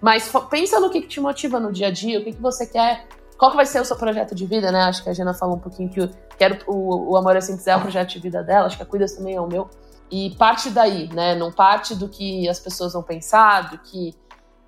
Mas 0.00 0.30
pensa 0.50 0.80
no 0.80 0.90
que, 0.90 1.00
que, 1.00 1.08
te 1.08 1.20
motiva 1.20 1.60
no 1.60 1.72
dia 1.72 1.86
a 1.86 1.90
dia, 1.90 2.18
o 2.18 2.24
que, 2.24 2.32
que 2.32 2.42
você 2.42 2.66
quer, 2.66 3.06
qual 3.42 3.50
que 3.50 3.56
vai 3.56 3.66
ser 3.66 3.80
o 3.80 3.84
seu 3.84 3.96
projeto 3.96 4.36
de 4.36 4.46
vida, 4.46 4.70
né? 4.70 4.82
Acho 4.82 5.02
que 5.02 5.10
a 5.10 5.12
Jana 5.12 5.34
falou 5.34 5.56
um 5.56 5.58
pouquinho 5.58 5.88
que 5.88 6.00
o, 6.00 6.08
quero, 6.38 6.58
o, 6.64 7.10
o 7.10 7.16
Amor 7.16 7.34
é 7.34 7.40
Simples 7.40 7.66
é 7.66 7.74
o 7.74 7.80
projeto 7.80 8.10
de 8.10 8.20
vida 8.20 8.40
dela, 8.40 8.66
acho 8.66 8.76
que 8.76 8.84
a 8.84 8.86
Cuidas 8.86 9.16
também 9.16 9.34
é 9.34 9.40
o 9.40 9.48
meu. 9.48 9.68
E 10.08 10.30
parte 10.36 10.70
daí, 10.70 11.12
né? 11.12 11.34
Não 11.34 11.50
parte 11.50 11.96
do 11.96 12.08
que 12.08 12.48
as 12.48 12.60
pessoas 12.60 12.92
vão 12.92 13.02
pensar, 13.02 13.72
do 13.72 13.78
que 13.78 14.14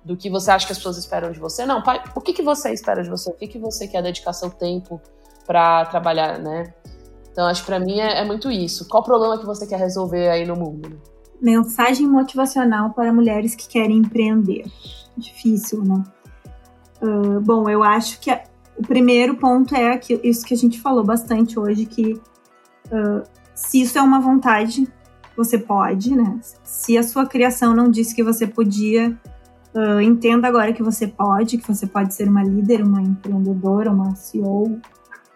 do 0.03 0.17
que 0.17 0.29
você 0.29 0.51
acha 0.51 0.65
que 0.65 0.73
as 0.73 0.77
pessoas 0.77 0.97
esperam 0.97 1.31
de 1.31 1.39
você. 1.39 1.65
Não, 1.65 1.81
pai, 1.81 2.03
o 2.13 2.19
que, 2.19 2.33
que 2.33 2.43
você 2.43 2.73
espera 2.73 3.01
de 3.01 3.09
você? 3.09 3.29
O 3.29 3.33
que, 3.35 3.47
que 3.47 3.57
você 3.57 3.87
quer 3.87 4.03
dedicar 4.03 4.33
seu 4.33 4.49
tempo 4.49 5.01
para 5.47 5.85
trabalhar, 5.85 6.37
né? 6.37 6.73
Então, 7.31 7.47
acho 7.47 7.61
que 7.61 7.67
para 7.67 7.79
mim 7.79 8.01
é, 8.01 8.19
é, 8.19 8.25
muito 8.25 8.51
isso. 8.51 8.89
Qual 8.89 9.01
problema 9.01 9.37
que 9.37 9.45
você 9.45 9.65
quer 9.65 9.79
resolver 9.79 10.27
aí 10.27 10.45
no 10.45 10.57
mundo? 10.57 10.89
Né? 10.89 10.97
Mensagem 11.41 12.05
motivacional 12.07 12.89
para 12.89 13.13
mulheres 13.13 13.55
que 13.55 13.69
querem 13.69 13.99
empreender. 13.99 14.65
Difícil, 15.15 15.81
né? 15.81 16.03
Uh, 17.01 17.39
bom, 17.39 17.69
eu 17.69 17.81
acho 17.81 18.19
que 18.19 18.29
o 18.77 18.81
primeiro 18.81 19.35
ponto 19.35 19.75
é 19.75 19.93
aquilo, 19.93 20.21
isso 20.23 20.45
que 20.45 20.53
a 20.53 20.57
gente 20.57 20.81
falou 20.81 21.03
bastante 21.03 21.59
hoje, 21.59 21.85
que 21.85 22.13
uh, 22.13 23.23
se 23.53 23.81
isso 23.81 23.97
é 23.97 24.01
uma 24.01 24.19
vontade, 24.19 24.87
você 25.35 25.57
pode, 25.57 26.15
né? 26.15 26.39
Se 26.63 26.97
a 26.97 27.03
sua 27.03 27.25
criação 27.25 27.73
não 27.73 27.89
disse 27.89 28.15
que 28.15 28.23
você 28.23 28.47
podia, 28.47 29.17
Uh, 29.75 29.99
entenda 29.99 30.47
agora 30.47 30.71
que 30.71 30.81
você 30.81 31.05
pode, 31.05 31.57
que 31.57 31.67
você 31.67 31.85
pode 31.85 32.13
ser 32.13 32.29
uma 32.29 32.41
líder, 32.41 32.81
uma 32.81 33.01
empreendedora, 33.01 33.91
uma 33.91 34.15
CEO, 34.15 34.79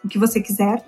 o 0.02 0.08
que 0.08 0.18
você 0.18 0.40
quiser. 0.40 0.86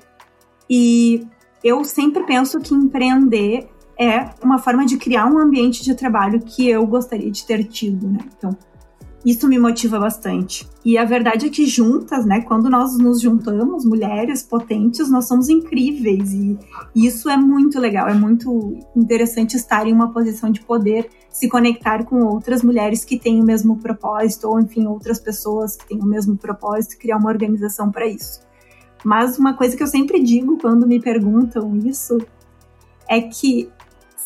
E 0.69 1.27
eu 1.61 1.83
sempre 1.83 2.25
penso 2.25 2.61
que 2.61 2.73
empreender 2.73 3.69
é 3.99 4.29
uma 4.41 4.57
forma 4.57 4.85
de 4.85 4.97
criar 4.97 5.25
um 5.25 5.37
ambiente 5.37 5.83
de 5.83 5.93
trabalho 5.93 6.39
que 6.39 6.69
eu 6.69 6.87
gostaria 6.87 7.29
de 7.29 7.45
ter 7.45 7.65
tido, 7.65 8.07
né? 8.07 8.19
Então, 8.37 8.57
isso 9.25 9.47
me 9.47 9.59
motiva 9.59 9.99
bastante. 9.99 10.67
E 10.83 10.97
a 10.97 11.05
verdade 11.05 11.45
é 11.45 11.49
que 11.49 11.65
juntas, 11.65 12.25
né, 12.25 12.41
quando 12.41 12.69
nós 12.69 12.97
nos 12.97 13.21
juntamos, 13.21 13.85
mulheres 13.85 14.41
potentes, 14.41 15.09
nós 15.09 15.27
somos 15.27 15.47
incríveis. 15.47 16.33
E 16.33 16.57
isso 16.95 17.29
é 17.29 17.37
muito 17.37 17.79
legal, 17.79 18.07
é 18.07 18.13
muito 18.13 18.77
interessante 18.95 19.55
estar 19.55 19.85
em 19.85 19.93
uma 19.93 20.11
posição 20.11 20.49
de 20.49 20.61
poder, 20.61 21.09
se 21.29 21.47
conectar 21.47 22.03
com 22.03 22.23
outras 22.25 22.63
mulheres 22.63 23.05
que 23.05 23.19
têm 23.19 23.39
o 23.39 23.45
mesmo 23.45 23.77
propósito, 23.77 24.47
ou 24.47 24.59
enfim, 24.59 24.87
outras 24.87 25.19
pessoas 25.19 25.75
que 25.75 25.87
têm 25.87 25.99
o 25.99 26.05
mesmo 26.05 26.35
propósito, 26.35 26.97
criar 26.97 27.17
uma 27.17 27.29
organização 27.29 27.91
para 27.91 28.07
isso. 28.07 28.41
Mas 29.03 29.37
uma 29.37 29.53
coisa 29.53 29.77
que 29.77 29.83
eu 29.83 29.87
sempre 29.87 30.21
digo 30.21 30.57
quando 30.59 30.87
me 30.87 30.99
perguntam 30.99 31.75
isso 31.77 32.17
é 33.07 33.21
que 33.21 33.69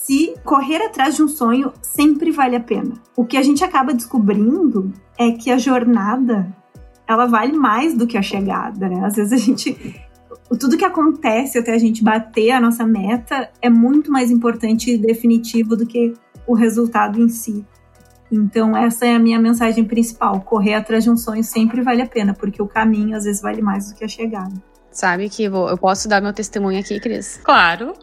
se 0.06 0.36
correr 0.44 0.86
atrás 0.86 1.16
de 1.16 1.24
um 1.24 1.28
sonho 1.28 1.74
sempre 1.82 2.32
vale 2.32 2.56
a 2.56 2.60
pena. 2.60 2.94
O 3.16 3.26
que 3.26 3.38
a 3.38 3.42
gente 3.42 3.64
acaba 3.64 3.92
descobrindo 3.92 4.94
é 5.18 5.32
que 5.32 5.50
a 5.50 5.58
jornada 5.58 6.56
ela 7.08 7.26
vale 7.26 7.54
mais 7.54 7.96
do 7.96 8.06
que 8.06 8.18
a 8.18 8.22
chegada, 8.22 8.88
né? 8.88 9.04
Às 9.04 9.16
vezes 9.16 9.34
a 9.34 9.38
gente 9.38 10.06
tudo 10.60 10.78
que 10.78 10.86
acontece 10.86 11.58
até 11.58 11.74
a 11.74 11.78
gente 11.80 12.04
bater 12.04 12.52
a 12.52 12.62
nossa 12.62 12.86
meta 12.86 13.50
é 13.60 13.70
muito 13.70 14.12
mais 14.12 14.30
importante 14.30 14.92
e 14.92 14.98
definitivo 14.98 15.76
do 15.76 15.88
que 15.88 16.14
o 16.46 16.54
resultado 16.54 17.20
em 17.20 17.28
si. 17.28 17.66
Então, 18.32 18.78
essa 18.78 19.08
é 19.08 19.16
a 19.16 19.20
minha 19.20 19.40
mensagem 19.40 19.84
principal. 19.84 20.42
Correr 20.42 20.76
atrás 20.76 21.04
de 21.04 21.10
um 21.10 21.18
sonho 21.18 21.44
sempre 21.44 21.82
vale 21.82 22.04
a 22.04 22.08
pena, 22.08 22.34
porque 22.34 22.62
o 22.62 22.68
caminho 22.68 23.18
às 23.18 23.24
vezes 23.24 23.42
vale 23.42 23.62
mais 23.62 23.90
do 23.90 23.96
que 23.96 24.04
a 24.04 24.08
chegada. 24.08 24.54
Sabe 24.96 25.30
que 25.30 25.50
vou, 25.50 25.68
eu 25.68 25.78
posso 25.78 26.08
dar 26.08 26.22
meu 26.22 26.32
testemunho 26.32 26.80
aqui, 26.80 27.02
Cris? 27.02 27.38
Claro. 27.44 27.94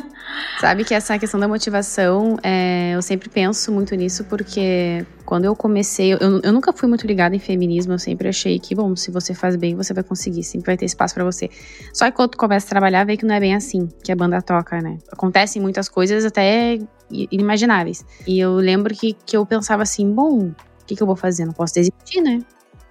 Sabe 0.58 0.84
que 0.84 0.94
essa 0.94 1.18
questão 1.18 1.38
da 1.38 1.46
motivação, 1.46 2.38
é, 2.42 2.92
eu 2.94 3.02
sempre 3.02 3.28
penso 3.28 3.70
muito 3.70 3.94
nisso, 3.94 4.24
porque 4.24 5.04
quando 5.26 5.44
eu 5.44 5.54
comecei, 5.54 6.14
eu, 6.14 6.18
eu 6.42 6.50
nunca 6.50 6.72
fui 6.72 6.88
muito 6.88 7.06
ligada 7.06 7.36
em 7.36 7.38
feminismo, 7.38 7.92
eu 7.92 7.98
sempre 7.98 8.26
achei 8.26 8.58
que, 8.58 8.74
bom, 8.74 8.96
se 8.96 9.10
você 9.10 9.34
faz 9.34 9.54
bem, 9.54 9.76
você 9.76 9.92
vai 9.92 10.02
conseguir, 10.02 10.42
sempre 10.42 10.68
vai 10.68 10.78
ter 10.78 10.86
espaço 10.86 11.12
para 11.12 11.24
você. 11.24 11.50
Só 11.92 12.06
que 12.06 12.12
quando 12.12 12.30
tu 12.30 12.38
começa 12.38 12.64
a 12.64 12.70
trabalhar, 12.70 13.04
vê 13.04 13.18
que 13.18 13.26
não 13.26 13.34
é 13.34 13.40
bem 13.40 13.54
assim 13.54 13.86
que 14.02 14.10
a 14.10 14.16
banda 14.16 14.40
toca, 14.40 14.80
né? 14.80 14.96
Acontecem 15.12 15.60
muitas 15.60 15.90
coisas 15.90 16.24
até 16.24 16.78
inimagináveis. 17.10 18.02
E 18.26 18.40
eu 18.40 18.54
lembro 18.54 18.94
que, 18.94 19.12
que 19.12 19.36
eu 19.36 19.44
pensava 19.44 19.82
assim, 19.82 20.10
bom, 20.10 20.46
o 20.46 20.54
que, 20.86 20.96
que 20.96 21.02
eu 21.02 21.06
vou 21.06 21.16
fazer? 21.16 21.44
Não 21.44 21.52
posso 21.52 21.74
desistir, 21.74 22.22
né? 22.22 22.40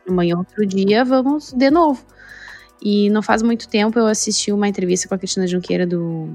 Amanhã, 0.07 0.37
outro 0.37 0.63
dia, 0.67 1.03
vamos 1.03 1.51
de 1.51 1.71
novo. 1.71 2.05
E 2.81 3.09
não 3.09 3.21
faz 3.21 3.41
muito 3.41 3.67
tempo 3.67 3.99
eu 3.99 4.07
assisti 4.07 4.51
uma 4.51 4.67
entrevista 4.67 5.07
com 5.07 5.15
a 5.15 5.17
Cristina 5.17 5.47
Junqueira 5.47 5.85
do 5.85 6.29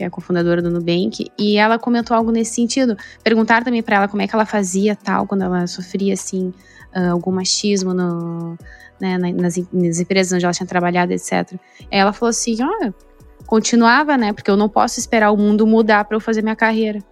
que 0.00 0.04
é 0.04 0.06
a 0.06 0.10
cofundadora 0.10 0.62
do 0.62 0.70
Nubank, 0.70 1.30
e 1.38 1.58
ela 1.58 1.78
comentou 1.78 2.16
algo 2.16 2.30
nesse 2.30 2.54
sentido. 2.54 2.96
Perguntaram 3.22 3.62
também 3.62 3.82
para 3.82 3.96
ela 3.96 4.08
como 4.08 4.22
é 4.22 4.26
que 4.26 4.34
ela 4.34 4.46
fazia 4.46 4.96
tal, 4.96 5.26
quando 5.26 5.42
ela 5.42 5.66
sofria, 5.66 6.14
assim, 6.14 6.54
uh, 6.96 7.12
algum 7.12 7.30
machismo 7.30 7.92
no, 7.92 8.56
né, 8.98 9.18
nas, 9.18 9.58
nas, 9.70 10.00
empresas 10.00 10.32
onde 10.32 10.44
ela 10.46 10.54
tinha 10.54 10.66
trabalhado, 10.66 11.12
etc. 11.12 11.52
Ela 11.90 12.14
falou 12.14 12.30
assim, 12.30 12.56
olha, 12.62 12.94
continuava, 13.44 14.16
né, 14.16 14.32
porque 14.32 14.50
eu 14.50 14.56
não 14.56 14.70
posso 14.70 14.98
esperar 14.98 15.32
o 15.32 15.36
mundo 15.36 15.66
mudar 15.66 16.06
para 16.06 16.16
eu 16.16 16.20
fazer 16.20 16.40
minha 16.40 16.56
carreira. 16.56 17.04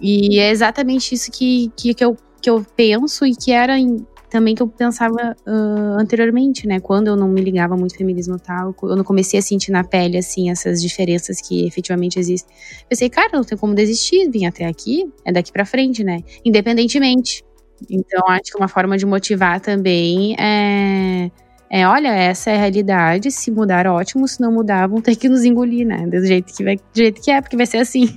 E 0.00 0.38
é 0.38 0.50
exatamente 0.50 1.16
isso 1.16 1.32
que, 1.32 1.72
que, 1.76 1.94
que, 1.94 2.04
eu, 2.04 2.16
que 2.40 2.48
eu 2.48 2.64
penso 2.76 3.26
e 3.26 3.34
que 3.34 3.50
era 3.50 3.76
em, 3.76 4.06
também 4.30 4.54
que 4.54 4.62
eu 4.62 4.68
pensava 4.68 5.36
uh, 5.46 6.00
anteriormente, 6.00 6.66
né? 6.66 6.80
Quando 6.80 7.08
eu 7.08 7.16
não 7.16 7.28
me 7.28 7.40
ligava 7.40 7.76
muito 7.76 7.96
feminismo 7.96 8.38
tal, 8.38 8.74
eu 8.82 8.96
não 8.96 9.04
comecei 9.04 9.38
a 9.38 9.42
sentir 9.42 9.70
na 9.70 9.82
pele, 9.84 10.18
assim, 10.18 10.50
essas 10.50 10.80
diferenças 10.82 11.40
que 11.40 11.66
efetivamente 11.66 12.18
existem. 12.18 12.54
Pensei, 12.88 13.08
cara, 13.08 13.30
não 13.32 13.44
tem 13.44 13.56
como 13.56 13.74
desistir, 13.74 14.30
vim 14.30 14.46
até 14.46 14.66
aqui, 14.66 15.10
é 15.24 15.32
daqui 15.32 15.52
para 15.52 15.64
frente, 15.64 16.04
né? 16.04 16.22
Independentemente. 16.44 17.44
Então, 17.88 18.22
acho 18.28 18.52
que 18.52 18.58
uma 18.58 18.68
forma 18.68 18.96
de 18.96 19.06
motivar 19.06 19.60
também 19.60 20.34
é. 20.38 21.30
É, 21.70 21.86
olha, 21.86 22.08
essa 22.08 22.50
é 22.50 22.54
a 22.54 22.58
realidade. 22.58 23.30
Se 23.30 23.50
mudar, 23.50 23.86
ótimo. 23.86 24.26
Se 24.26 24.40
não 24.40 24.50
mudar, 24.50 24.86
vão 24.86 25.02
ter 25.02 25.14
que 25.16 25.28
nos 25.28 25.44
engolir, 25.44 25.86
né? 25.86 26.06
Do 26.06 26.24
jeito 26.24 26.54
que, 26.54 26.64
vai, 26.64 26.76
do 26.76 26.82
jeito 26.94 27.20
que 27.20 27.30
é, 27.30 27.40
porque 27.42 27.56
vai 27.56 27.66
ser 27.66 27.78
assim. 27.78 28.14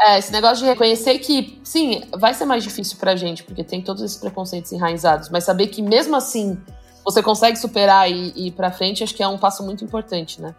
É, 0.00 0.18
esse 0.18 0.30
negócio 0.30 0.58
de 0.58 0.64
reconhecer 0.70 1.18
que, 1.18 1.60
sim, 1.64 2.02
vai 2.16 2.32
ser 2.32 2.44
mais 2.44 2.62
difícil 2.62 2.96
pra 2.98 3.16
gente, 3.16 3.42
porque 3.42 3.64
tem 3.64 3.82
todos 3.82 4.02
esses 4.02 4.16
preconceitos 4.16 4.70
enraizados, 4.70 5.28
mas 5.28 5.44
saber 5.44 5.66
que 5.68 5.82
mesmo 5.82 6.14
assim 6.14 6.56
você 7.04 7.22
consegue 7.22 7.58
superar 7.58 8.10
e, 8.10 8.32
e 8.36 8.46
ir 8.48 8.52
pra 8.52 8.70
frente, 8.70 9.02
acho 9.02 9.14
que 9.14 9.22
é 9.22 9.28
um 9.28 9.38
passo 9.38 9.64
muito 9.64 9.82
importante, 9.84 10.40
né? 10.40 10.54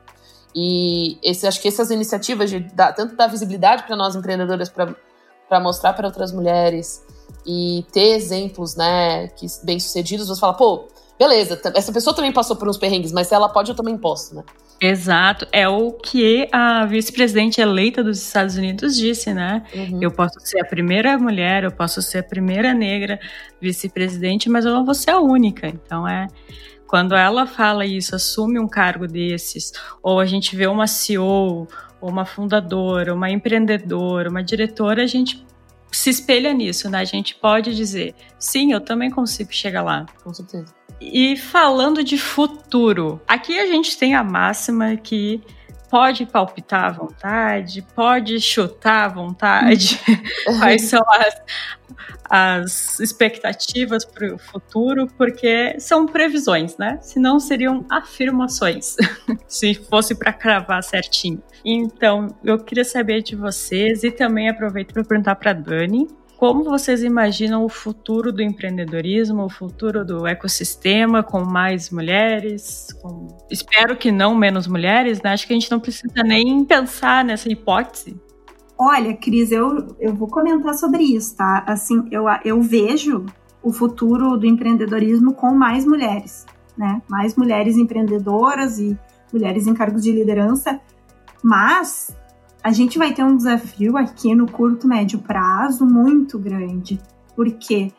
E 0.53 1.17
esse, 1.23 1.47
acho 1.47 1.61
que 1.61 1.67
essas 1.67 1.91
iniciativas 1.91 2.49
de 2.49 2.59
dar, 2.59 2.91
tanto 2.93 3.15
dar 3.15 3.27
visibilidade 3.27 3.83
para 3.83 3.95
nós 3.95 4.15
empreendedoras 4.15 4.69
para 4.69 5.59
mostrar 5.59 5.93
para 5.93 6.07
outras 6.07 6.31
mulheres 6.31 7.03
e 7.45 7.85
ter 7.91 8.15
exemplos, 8.15 8.75
né, 8.75 9.27
que 9.29 9.45
bem-sucedidos, 9.63 10.27
você 10.27 10.39
fala, 10.39 10.53
pô, 10.53 10.87
beleza, 11.17 11.59
essa 11.75 11.91
pessoa 11.91 12.15
também 12.15 12.33
passou 12.33 12.55
por 12.55 12.67
uns 12.67 12.77
perrengues, 12.77 13.11
mas 13.11 13.27
se 13.27 13.35
ela 13.35 13.47
pode, 13.47 13.69
eu 13.69 13.75
também 13.75 13.97
posso, 13.97 14.35
né? 14.35 14.43
Exato, 14.81 15.45
é 15.51 15.67
o 15.67 15.91
que 15.91 16.47
a 16.51 16.85
vice-presidente 16.85 17.59
eleita 17.59 18.01
dos 18.01 18.17
Estados 18.21 18.55
Unidos 18.55 18.95
disse, 18.95 19.33
né? 19.33 19.63
Uhum. 19.73 19.99
Eu 20.01 20.09
posso 20.09 20.39
ser 20.39 20.61
a 20.61 20.65
primeira 20.65 21.17
mulher, 21.17 21.65
eu 21.65 21.71
posso 21.71 22.01
ser 22.01 22.19
a 22.19 22.23
primeira 22.23 22.73
negra 22.73 23.19
vice-presidente, 23.61 24.49
mas 24.49 24.63
eu 24.65 24.73
não 24.73 24.85
vou 24.85 24.95
ser 24.95 25.11
a 25.11 25.19
única. 25.19 25.67
Então 25.67 26.07
é 26.07 26.27
quando 26.87 27.13
ela 27.13 27.45
fala 27.45 27.85
isso, 27.85 28.15
assume 28.15 28.57
um 28.57 28.67
cargo 28.67 29.05
desses, 29.05 29.73
ou 30.01 30.19
a 30.19 30.25
gente 30.25 30.55
vê 30.55 30.65
uma 30.65 30.87
CEO, 30.87 31.67
ou 32.01 32.09
uma 32.09 32.25
fundadora, 32.25 33.13
uma 33.13 33.29
empreendedora, 33.29 34.29
uma 34.29 34.41
diretora, 34.41 35.03
a 35.03 35.05
gente 35.05 35.45
se 35.91 36.09
espelha 36.09 36.53
nisso, 36.53 36.89
né? 36.89 36.99
A 36.99 37.05
gente 37.05 37.35
pode 37.35 37.75
dizer, 37.75 38.15
sim, 38.39 38.71
eu 38.71 38.79
também 38.79 39.11
consigo 39.11 39.53
chegar 39.53 39.83
lá. 39.83 40.05
Com 40.23 40.33
certeza. 40.33 40.78
E 41.01 41.37
falando 41.37 42.03
de 42.03 42.17
futuro, 42.17 43.21
aqui 43.27 43.57
a 43.57 43.65
gente 43.65 43.97
tem 43.97 44.15
a 44.15 44.23
máxima 44.23 44.95
que 44.97 45.41
pode 45.89 46.25
palpitar 46.25 46.85
à 46.85 46.91
vontade, 46.91 47.81
pode 47.95 48.39
chutar 48.39 49.05
à 49.05 49.07
vontade. 49.07 49.99
Quais 50.59 50.83
são 50.83 51.01
as, 51.09 51.41
as 52.29 52.99
expectativas 52.99 54.05
para 54.05 54.35
o 54.35 54.37
futuro, 54.37 55.07
porque 55.17 55.79
são 55.79 56.05
previsões, 56.05 56.77
né? 56.77 56.99
Senão 57.01 57.39
seriam 57.39 57.85
afirmações, 57.89 58.95
se 59.47 59.73
fosse 59.73 60.13
para 60.13 60.31
cravar 60.31 60.83
certinho. 60.83 61.41
Então, 61.65 62.27
eu 62.43 62.59
queria 62.59 62.85
saber 62.85 63.23
de 63.23 63.35
vocês 63.35 64.03
e 64.03 64.11
também 64.11 64.47
aproveito 64.49 64.93
para 64.93 65.03
perguntar 65.03 65.35
para 65.35 65.53
Dani 65.53 66.07
como 66.39 66.63
vocês 66.63 67.03
imaginam 67.03 67.65
o 67.65 67.69
futuro 67.69 68.31
do 68.31 68.41
empreendedorismo, 68.41 69.43
o 69.43 69.49
futuro 69.49 70.05
do 70.05 70.25
ecossistema 70.25 71.21
com 71.21 71.43
mais 71.43 71.89
mulheres? 71.89 72.87
Com... 73.01 73.27
Espero 73.51 73.97
que 73.97 74.09
não 74.09 74.33
menos 74.33 74.65
mulheres, 74.65 75.21
né? 75.21 75.33
Acho 75.33 75.45
que 75.45 75.51
a 75.51 75.59
gente 75.59 75.69
não 75.69 75.81
precisa 75.81 76.23
nem 76.23 76.63
pensar 76.63 77.25
nessa 77.25 77.51
hipótese. 77.51 78.17
Olha, 78.77 79.13
Cris, 79.17 79.51
eu, 79.51 79.93
eu 79.99 80.15
vou 80.15 80.29
comentar 80.29 80.73
sobre 80.75 81.03
isso, 81.03 81.35
tá? 81.35 81.65
Assim, 81.67 82.07
eu, 82.09 82.23
eu 82.45 82.61
vejo 82.61 83.25
o 83.61 83.73
futuro 83.73 84.37
do 84.37 84.45
empreendedorismo 84.45 85.33
com 85.33 85.53
mais 85.53 85.85
mulheres, 85.85 86.45
né? 86.77 87.01
Mais 87.09 87.35
mulheres 87.35 87.75
empreendedoras 87.75 88.79
e 88.79 88.97
mulheres 89.33 89.67
em 89.67 89.73
cargos 89.73 90.03
de 90.03 90.13
liderança, 90.13 90.79
mas 91.43 92.15
a 92.69 92.71
gente 92.71 92.99
vai 92.99 93.11
ter 93.11 93.23
um 93.23 93.35
desafio 93.35 93.97
aqui 93.97 94.35
no 94.35 94.45
curto 94.45 94.87
médio 94.87 95.17
prazo 95.17 95.87
muito 95.87 96.37
grande, 96.37 97.01
porque 97.35 97.91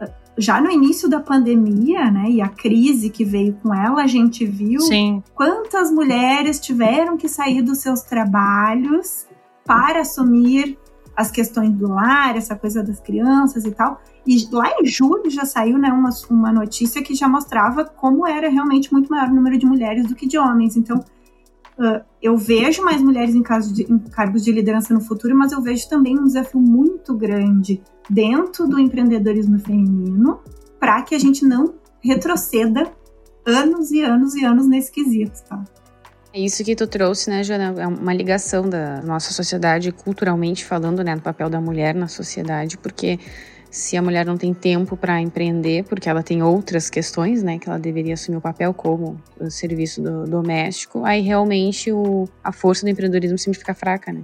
uh, 0.00 0.12
já 0.36 0.60
no 0.60 0.68
início 0.68 1.08
da 1.08 1.20
pandemia, 1.20 2.10
né, 2.10 2.28
e 2.30 2.40
a 2.40 2.48
crise 2.48 3.08
que 3.08 3.24
veio 3.24 3.54
com 3.62 3.72
ela, 3.72 4.02
a 4.02 4.06
gente 4.08 4.44
viu 4.44 4.80
Sim. 4.80 5.22
quantas 5.32 5.92
mulheres 5.92 6.58
tiveram 6.58 7.16
que 7.16 7.28
sair 7.28 7.62
dos 7.62 7.78
seus 7.78 8.02
trabalhos 8.02 9.28
para 9.64 10.00
assumir 10.00 10.76
as 11.16 11.30
questões 11.30 11.70
do 11.70 11.86
lar, 11.86 12.36
essa 12.36 12.56
coisa 12.56 12.82
das 12.82 12.98
crianças 12.98 13.64
e 13.64 13.70
tal. 13.70 14.02
E 14.26 14.48
lá 14.50 14.72
em 14.80 14.86
julho 14.86 15.30
já 15.30 15.44
saiu 15.44 15.78
né, 15.78 15.88
uma, 15.88 16.10
uma 16.28 16.52
notícia 16.52 17.00
que 17.00 17.14
já 17.14 17.28
mostrava 17.28 17.84
como 17.84 18.26
era 18.26 18.48
realmente 18.50 18.92
muito 18.92 19.08
maior 19.08 19.28
o 19.28 19.34
número 19.34 19.56
de 19.56 19.64
mulheres 19.64 20.08
do 20.08 20.16
que 20.16 20.26
de 20.26 20.36
homens. 20.36 20.76
Então, 20.76 21.04
Uh, 21.78 22.02
eu 22.22 22.38
vejo 22.38 22.82
mais 22.82 23.02
mulheres 23.02 23.34
em, 23.34 23.42
de, 23.72 23.82
em, 23.82 23.98
cargos 23.98 24.42
de 24.42 24.50
liderança 24.50 24.94
no 24.94 25.00
futuro, 25.00 25.36
mas 25.36 25.52
eu 25.52 25.60
vejo 25.60 25.88
também 25.88 26.18
um 26.18 26.24
desafio 26.24 26.60
muito 26.60 27.14
grande 27.14 27.82
dentro 28.08 28.66
do 28.66 28.78
empreendedorismo 28.78 29.58
feminino 29.58 30.40
para 30.80 31.02
que 31.02 31.14
a 31.14 31.18
gente 31.18 31.44
não 31.44 31.74
retroceda 32.00 32.90
anos 33.44 33.90
e 33.90 34.02
anos 34.02 34.34
e 34.34 34.44
anos 34.44 34.66
nesse 34.66 34.90
quesito, 34.90 35.42
tá? 35.48 35.62
É 36.32 36.40
isso 36.40 36.62
que 36.62 36.76
tu 36.76 36.86
trouxe, 36.86 37.30
né, 37.30 37.42
Jana? 37.42 37.74
É 37.80 37.86
uma 37.86 38.12
ligação 38.12 38.68
da 38.68 39.00
nossa 39.02 39.32
sociedade, 39.32 39.90
culturalmente 39.90 40.64
falando, 40.64 41.02
né, 41.02 41.14
do 41.14 41.22
papel 41.22 41.48
da 41.48 41.60
mulher 41.60 41.94
na 41.94 42.08
sociedade, 42.08 42.76
porque 42.76 43.18
se 43.76 43.94
a 43.94 44.00
mulher 44.00 44.24
não 44.24 44.38
tem 44.38 44.54
tempo 44.54 44.96
para 44.96 45.20
empreender, 45.20 45.84
porque 45.84 46.08
ela 46.08 46.22
tem 46.22 46.42
outras 46.42 46.88
questões, 46.88 47.42
né, 47.42 47.58
que 47.58 47.68
ela 47.68 47.78
deveria 47.78 48.14
assumir 48.14 48.38
o 48.38 48.40
papel 48.40 48.72
como 48.72 49.20
o 49.38 49.50
serviço 49.50 50.00
do, 50.00 50.24
doméstico, 50.24 51.04
aí 51.04 51.20
realmente 51.20 51.92
o, 51.92 52.26
a 52.42 52.52
força 52.52 52.86
do 52.86 52.88
empreendedorismo 52.88 53.36
sempre 53.36 53.58
fica 53.58 53.74
fraca, 53.74 54.10
né? 54.10 54.22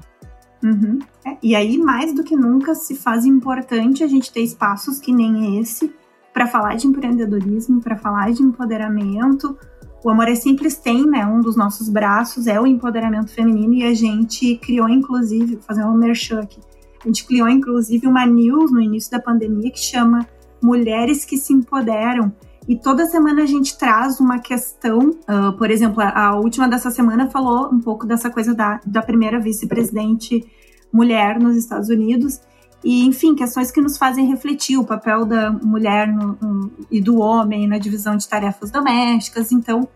Uhum. 0.65 1.01
É, 1.27 1.37
e 1.43 1.55
aí, 1.55 1.77
mais 1.77 2.15
do 2.15 2.25
que 2.25 2.35
nunca, 2.35 2.75
se 2.75 2.95
faz 2.95 3.27
importante 3.27 4.03
a 4.03 4.07
gente 4.07 4.33
ter 4.33 4.41
espaços 4.41 4.99
que 4.99 5.13
nem 5.13 5.61
esse 5.61 5.93
para 6.33 6.47
falar 6.47 6.77
de 6.77 6.87
empreendedorismo, 6.87 7.79
para 7.83 7.97
falar 7.97 8.33
de 8.33 8.43
empoderamento. 8.43 9.59
O 10.03 10.09
Amor 10.09 10.29
é 10.29 10.35
Simples 10.35 10.77
tem, 10.77 11.07
né, 11.07 11.27
um 11.27 11.41
dos 11.43 11.57
nossos 11.57 11.91
braços 11.91 12.47
é 12.47 12.59
o 12.59 12.67
empoderamento 12.67 13.31
feminino 13.31 13.75
e 13.75 13.85
a 13.85 13.93
gente 13.93 14.57
criou, 14.57 14.89
inclusive, 14.89 15.57
vou 15.57 15.63
fazer 15.63 15.85
um 15.85 15.95
merchan 15.95 16.41
aqui, 16.41 16.59
a 17.05 17.09
gente 17.09 17.25
criou, 17.25 17.49
inclusive, 17.49 18.07
uma 18.07 18.25
news 18.25 18.71
no 18.71 18.81
início 18.81 19.11
da 19.11 19.21
pandemia 19.21 19.71
que 19.71 19.81
chama 19.81 20.27
Mulheres 20.63 21.25
que 21.25 21.37
se 21.37 21.53
Empoderam. 21.53 22.33
E 22.69 22.77
toda 22.77 23.07
semana 23.07 23.43
a 23.43 23.47
gente 23.47 23.77
traz 23.77 24.21
uma 24.21 24.39
questão, 24.39 24.99
uh, 25.01 25.53
por 25.59 25.69
exemplo, 25.69 26.01
a, 26.01 26.37
última 26.37 26.69
dessa 26.69 26.91
semana 26.91 27.29
falou 27.29 27.69
um 27.73 27.81
pouco 27.81 28.07
dessa 28.07 28.31
coisa 28.31 28.55
da, 28.55 28.81
da 28.87 29.03
primeira 29.03 29.41
vice-presidente 29.41 30.47
mulher 30.93 31.41
nos 31.41 31.57
Estados 31.57 31.89
Unidos. 31.89 32.41
E, 32.85 33.05
enfim, 33.05 33.35
questões 33.35 33.73
que 33.73 33.81
nos 33.81 33.99
fazem 33.99 34.27
refletir 34.27 34.77
o 34.77 34.85
papel 34.85 35.25
da 35.25 35.51
mulher 35.51 36.07
no, 36.07 36.71
e 36.91 37.01
do 37.01 37.19
homem 37.19 37.67
na 37.67 37.79
divisão 37.79 38.17
de 38.17 38.29
tarefas 38.29 38.71
domésticas. 38.71 39.51
Então, 39.51 39.89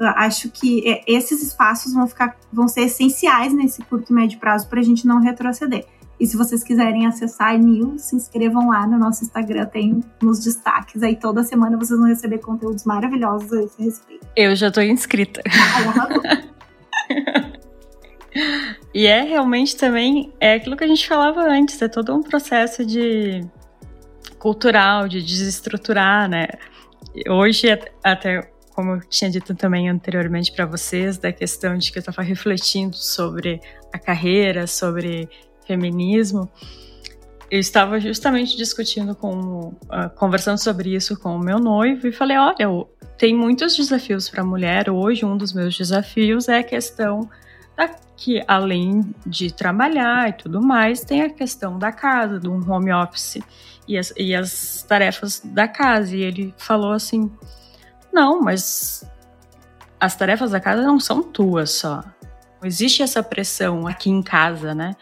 acho 0.00 0.48
que 0.48 0.88
é, 0.88 1.02
esses 1.06 1.42
espaços 1.42 1.92
vão, 1.92 2.06
ficar, 2.06 2.36
vão 2.52 2.68
ser 2.68 2.82
essenciais 2.82 3.52
nesse 3.52 3.82
curto 3.82 4.12
e 4.12 4.14
médio 4.14 4.38
prazo 4.38 4.68
para 4.68 4.80
a 4.80 4.82
gente 4.82 5.06
não 5.06 5.20
retroceder. 5.20 5.86
E 6.22 6.26
se 6.26 6.36
vocês 6.36 6.62
quiserem 6.62 7.04
acessar 7.04 7.48
a 7.48 7.58
News, 7.58 8.02
se 8.02 8.14
inscrevam 8.14 8.68
lá 8.68 8.86
no 8.86 8.96
nosso 8.96 9.24
Instagram, 9.24 9.66
tem 9.66 10.00
nos 10.22 10.38
destaques. 10.38 11.02
Aí 11.02 11.16
toda 11.16 11.42
semana 11.42 11.76
vocês 11.76 11.98
vão 11.98 12.08
receber 12.08 12.38
conteúdos 12.38 12.84
maravilhosos 12.84 13.52
a 13.52 13.64
esse 13.64 13.82
respeito. 13.82 14.24
Eu 14.36 14.54
já 14.54 14.70
tô 14.70 14.80
inscrita. 14.82 15.42
e 18.94 19.04
é 19.04 19.22
realmente 19.22 19.76
também 19.76 20.32
é 20.38 20.54
aquilo 20.54 20.76
que 20.76 20.84
a 20.84 20.86
gente 20.86 21.08
falava 21.08 21.40
antes, 21.40 21.82
é 21.82 21.88
todo 21.88 22.14
um 22.14 22.22
processo 22.22 22.86
de 22.86 23.44
cultural, 24.38 25.08
de 25.08 25.20
desestruturar, 25.20 26.28
né? 26.28 26.46
Hoje 27.28 27.66
até 28.04 28.48
como 28.76 28.92
eu 28.92 29.00
tinha 29.08 29.28
dito 29.28 29.56
também 29.56 29.88
anteriormente 29.88 30.52
para 30.52 30.66
vocês, 30.66 31.18
da 31.18 31.32
questão 31.32 31.76
de 31.76 31.90
que 31.90 31.98
eu 31.98 32.00
estava 32.00 32.22
refletindo 32.22 32.96
sobre 32.96 33.60
a 33.92 33.98
carreira, 33.98 34.68
sobre 34.68 35.28
feminismo, 35.66 36.50
eu 37.50 37.60
estava 37.60 38.00
justamente 38.00 38.56
discutindo 38.56 39.14
com, 39.14 39.68
uh, 39.68 40.10
conversando 40.16 40.58
sobre 40.58 40.94
isso 40.94 41.18
com 41.18 41.36
o 41.36 41.38
meu 41.38 41.58
noivo 41.58 42.06
e 42.06 42.12
falei, 42.12 42.38
olha, 42.38 42.86
tem 43.18 43.34
muitos 43.36 43.76
desafios 43.76 44.28
para 44.28 44.42
a 44.42 44.46
mulher 44.46 44.88
hoje. 44.88 45.24
Um 45.24 45.36
dos 45.36 45.52
meus 45.52 45.76
desafios 45.76 46.48
é 46.48 46.58
a 46.58 46.62
questão 46.62 47.28
que 48.22 48.40
além 48.46 49.12
de 49.26 49.52
trabalhar 49.52 50.28
e 50.28 50.32
tudo 50.32 50.62
mais, 50.62 51.00
tem 51.00 51.22
a 51.22 51.30
questão 51.30 51.76
da 51.76 51.90
casa, 51.90 52.38
do 52.38 52.52
home 52.70 52.92
office 52.92 53.38
e 53.88 53.98
as, 53.98 54.12
e 54.16 54.32
as 54.32 54.84
tarefas 54.86 55.42
da 55.44 55.66
casa. 55.66 56.14
E 56.16 56.22
ele 56.22 56.54
falou 56.56 56.92
assim: 56.92 57.28
não, 58.12 58.40
mas 58.40 59.04
as 59.98 60.14
tarefas 60.14 60.52
da 60.52 60.60
casa 60.60 60.82
não 60.82 61.00
são 61.00 61.20
tuas 61.20 61.72
só. 61.72 62.04
Não 62.60 62.68
existe 62.68 63.02
essa 63.02 63.24
pressão 63.24 63.88
aqui 63.88 64.08
em 64.08 64.22
casa, 64.22 64.72
né? 64.72 64.94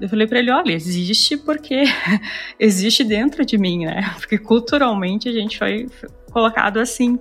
Eu 0.00 0.08
falei 0.08 0.26
para 0.26 0.38
ele, 0.38 0.50
olha, 0.50 0.72
existe 0.72 1.36
porque 1.36 1.84
existe 2.58 3.02
dentro 3.02 3.44
de 3.44 3.58
mim, 3.58 3.86
né? 3.86 4.14
Porque 4.18 4.38
culturalmente 4.38 5.28
a 5.28 5.32
gente 5.32 5.58
foi 5.58 5.88
colocado 6.30 6.78
assim 6.78 7.18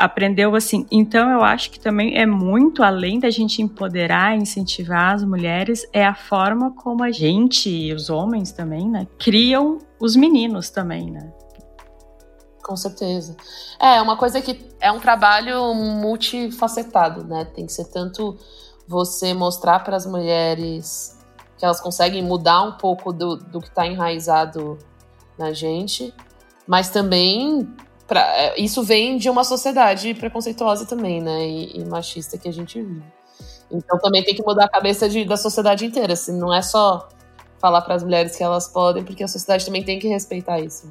aprendeu 0.00 0.56
assim. 0.56 0.86
Então 0.90 1.30
eu 1.30 1.42
acho 1.42 1.70
que 1.70 1.78
também 1.78 2.16
é 2.16 2.24
muito 2.24 2.82
além 2.82 3.20
da 3.20 3.28
gente 3.28 3.60
empoderar, 3.60 4.34
incentivar 4.34 5.14
as 5.14 5.22
mulheres, 5.22 5.86
é 5.92 6.04
a 6.04 6.14
forma 6.14 6.74
como 6.74 7.04
a 7.04 7.12
gente 7.12 7.68
e 7.68 7.92
os 7.92 8.08
homens 8.08 8.50
também, 8.50 8.88
né, 8.88 9.06
criam 9.18 9.78
os 10.00 10.16
meninos 10.16 10.70
também, 10.70 11.10
né? 11.10 11.30
Com 12.62 12.76
certeza. 12.76 13.36
É, 13.78 14.00
uma 14.00 14.16
coisa 14.16 14.40
que 14.40 14.58
é 14.80 14.90
um 14.90 15.00
trabalho 15.00 15.74
multifacetado, 15.74 17.24
né? 17.24 17.44
Tem 17.44 17.66
que 17.66 17.72
ser 17.72 17.86
tanto 17.86 18.38
você 18.86 19.34
mostrar 19.34 19.80
para 19.80 19.96
as 19.96 20.06
mulheres 20.06 21.18
que 21.60 21.64
elas 21.66 21.78
conseguem 21.78 22.22
mudar 22.22 22.62
um 22.62 22.72
pouco 22.72 23.12
do, 23.12 23.36
do 23.36 23.60
que 23.60 23.68
está 23.68 23.86
enraizado 23.86 24.78
na 25.38 25.52
gente, 25.52 26.12
mas 26.66 26.88
também 26.88 27.68
pra, 28.08 28.22
é, 28.34 28.58
isso 28.58 28.82
vem 28.82 29.18
de 29.18 29.28
uma 29.28 29.44
sociedade 29.44 30.14
preconceituosa 30.14 30.86
também, 30.86 31.20
né? 31.20 31.46
E, 31.46 31.78
e, 31.78 31.84
machista 31.84 32.38
que 32.38 32.48
a 32.48 32.52
gente 32.52 32.80
vive. 32.80 33.04
Então 33.70 33.98
também 33.98 34.24
tem 34.24 34.34
que 34.34 34.42
mudar 34.42 34.64
a 34.64 34.68
cabeça 34.70 35.06
de, 35.06 35.22
da 35.26 35.36
sociedade 35.36 35.84
inteira. 35.84 36.14
Assim, 36.14 36.32
não 36.32 36.52
é 36.52 36.62
só 36.62 37.10
falar 37.58 37.82
para 37.82 37.94
as 37.94 38.02
mulheres 38.02 38.34
que 38.34 38.42
elas 38.42 38.66
podem, 38.66 39.04
porque 39.04 39.22
a 39.22 39.28
sociedade 39.28 39.66
também 39.66 39.84
tem 39.84 39.98
que 39.98 40.08
respeitar 40.08 40.58
isso. 40.58 40.90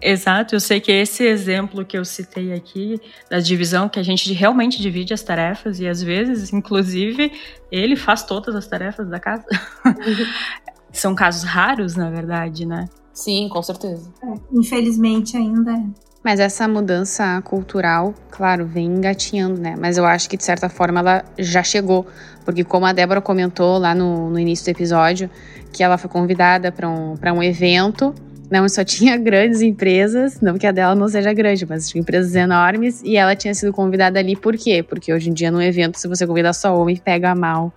Exato, 0.00 0.54
eu 0.54 0.60
sei 0.60 0.80
que 0.80 0.92
esse 0.92 1.24
exemplo 1.24 1.84
que 1.84 1.96
eu 1.96 2.04
citei 2.04 2.52
aqui, 2.52 3.00
da 3.30 3.38
divisão, 3.38 3.88
que 3.88 3.98
a 3.98 4.02
gente 4.02 4.32
realmente 4.32 4.80
divide 4.80 5.14
as 5.14 5.22
tarefas, 5.22 5.80
e 5.80 5.88
às 5.88 6.02
vezes, 6.02 6.52
inclusive, 6.52 7.32
ele 7.70 7.96
faz 7.96 8.22
todas 8.22 8.54
as 8.54 8.66
tarefas 8.66 9.08
da 9.08 9.18
casa. 9.18 9.46
São 10.92 11.14
casos 11.14 11.42
raros, 11.44 11.94
na 11.94 12.10
verdade, 12.10 12.66
né? 12.66 12.88
Sim, 13.12 13.48
com 13.48 13.62
certeza. 13.62 14.10
É, 14.22 14.34
infelizmente 14.52 15.36
ainda 15.36 15.72
é. 15.72 16.06
Mas 16.22 16.40
essa 16.40 16.66
mudança 16.66 17.40
cultural, 17.42 18.12
claro, 18.30 18.66
vem 18.66 18.86
engatinhando, 18.86 19.60
né? 19.60 19.76
Mas 19.78 19.96
eu 19.96 20.04
acho 20.04 20.28
que 20.28 20.36
de 20.36 20.44
certa 20.44 20.68
forma 20.68 21.00
ela 21.00 21.24
já 21.38 21.62
chegou. 21.62 22.06
Porque, 22.44 22.64
como 22.64 22.84
a 22.84 22.92
Débora 22.92 23.20
comentou 23.20 23.78
lá 23.78 23.94
no, 23.94 24.28
no 24.28 24.38
início 24.38 24.64
do 24.64 24.76
episódio, 24.76 25.30
que 25.72 25.82
ela 25.82 25.96
foi 25.96 26.10
convidada 26.10 26.72
para 26.72 26.88
um, 26.90 27.14
um 27.14 27.42
evento 27.42 28.12
não 28.50 28.68
só 28.68 28.84
tinha 28.84 29.16
grandes 29.18 29.60
empresas, 29.60 30.40
não 30.40 30.56
que 30.58 30.66
a 30.66 30.72
dela 30.72 30.94
não 30.94 31.08
seja 31.08 31.32
grande, 31.32 31.66
mas 31.66 31.88
tinha 31.88 32.00
empresas 32.00 32.34
enormes, 32.34 33.02
e 33.02 33.16
ela 33.16 33.34
tinha 33.34 33.54
sido 33.54 33.72
convidada 33.72 34.18
ali 34.18 34.36
por 34.36 34.56
quê? 34.56 34.82
Porque 34.82 35.12
hoje 35.12 35.30
em 35.30 35.32
dia 35.32 35.50
no 35.50 35.62
evento, 35.62 35.98
se 35.98 36.08
você 36.08 36.26
convida 36.26 36.52
só 36.52 36.76
homem, 36.76 36.96
pega 36.96 37.34
mal. 37.34 37.72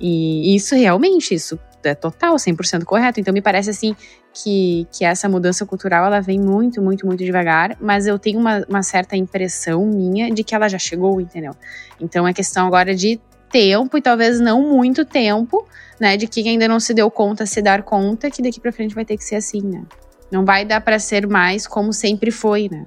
E 0.00 0.54
isso 0.56 0.74
realmente, 0.74 1.34
isso 1.34 1.58
é 1.84 1.94
total, 1.94 2.36
100% 2.36 2.84
correto. 2.84 3.20
Então 3.20 3.32
me 3.32 3.42
parece 3.42 3.70
assim 3.70 3.94
que, 4.32 4.86
que 4.90 5.04
essa 5.04 5.28
mudança 5.28 5.66
cultural 5.66 6.06
ela 6.06 6.20
vem 6.20 6.40
muito, 6.40 6.80
muito, 6.80 7.06
muito 7.06 7.24
devagar, 7.24 7.76
mas 7.80 8.06
eu 8.06 8.18
tenho 8.18 8.38
uma, 8.38 8.64
uma 8.68 8.82
certa 8.82 9.16
impressão 9.16 9.84
minha 9.86 10.30
de 10.30 10.42
que 10.42 10.54
ela 10.54 10.68
já 10.68 10.78
chegou, 10.78 11.20
entendeu? 11.20 11.54
Então 12.00 12.26
é 12.26 12.32
questão 12.32 12.66
agora 12.66 12.94
de 12.94 13.20
tempo 13.52 13.98
e 13.98 14.02
talvez 14.02 14.40
não 14.40 14.62
muito 14.62 15.04
tempo, 15.04 15.64
né, 16.00 16.16
de 16.16 16.26
quem 16.26 16.48
ainda 16.48 16.66
não 16.66 16.80
se 16.80 16.92
deu 16.94 17.10
conta 17.10 17.46
se 17.46 17.62
dar 17.62 17.82
conta 17.82 18.30
que 18.30 18.42
daqui 18.42 18.58
para 18.58 18.72
frente 18.72 18.94
vai 18.94 19.04
ter 19.04 19.16
que 19.16 19.24
ser 19.24 19.36
assim, 19.36 19.60
né? 19.60 19.84
Não 20.30 20.44
vai 20.44 20.64
dar 20.64 20.80
para 20.80 20.98
ser 20.98 21.26
mais 21.28 21.66
como 21.66 21.92
sempre 21.92 22.30
foi, 22.30 22.68
né? 22.68 22.86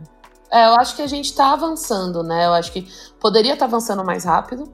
É, 0.51 0.65
eu 0.65 0.73
acho 0.75 0.95
que 0.95 1.01
a 1.01 1.07
gente 1.07 1.33
tá 1.35 1.53
avançando, 1.53 2.23
né? 2.23 2.47
Eu 2.47 2.53
acho 2.53 2.71
que 2.71 2.87
poderia 3.19 3.53
estar 3.53 3.65
tá 3.65 3.69
avançando 3.69 4.03
mais 4.03 4.25
rápido. 4.25 4.71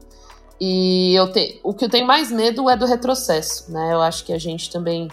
E 0.60 1.14
eu 1.16 1.32
te, 1.32 1.60
o 1.64 1.74
que 1.74 1.86
eu 1.86 1.90
tenho 1.90 2.06
mais 2.06 2.32
medo 2.32 2.70
é 2.70 2.78
do 2.78 2.86
retrocesso, 2.86 3.72
né? 3.72 3.94
Eu 3.94 4.02
acho 4.02 4.24
que 4.24 4.32
a 4.32 4.38
gente 4.38 4.72
também 4.72 5.10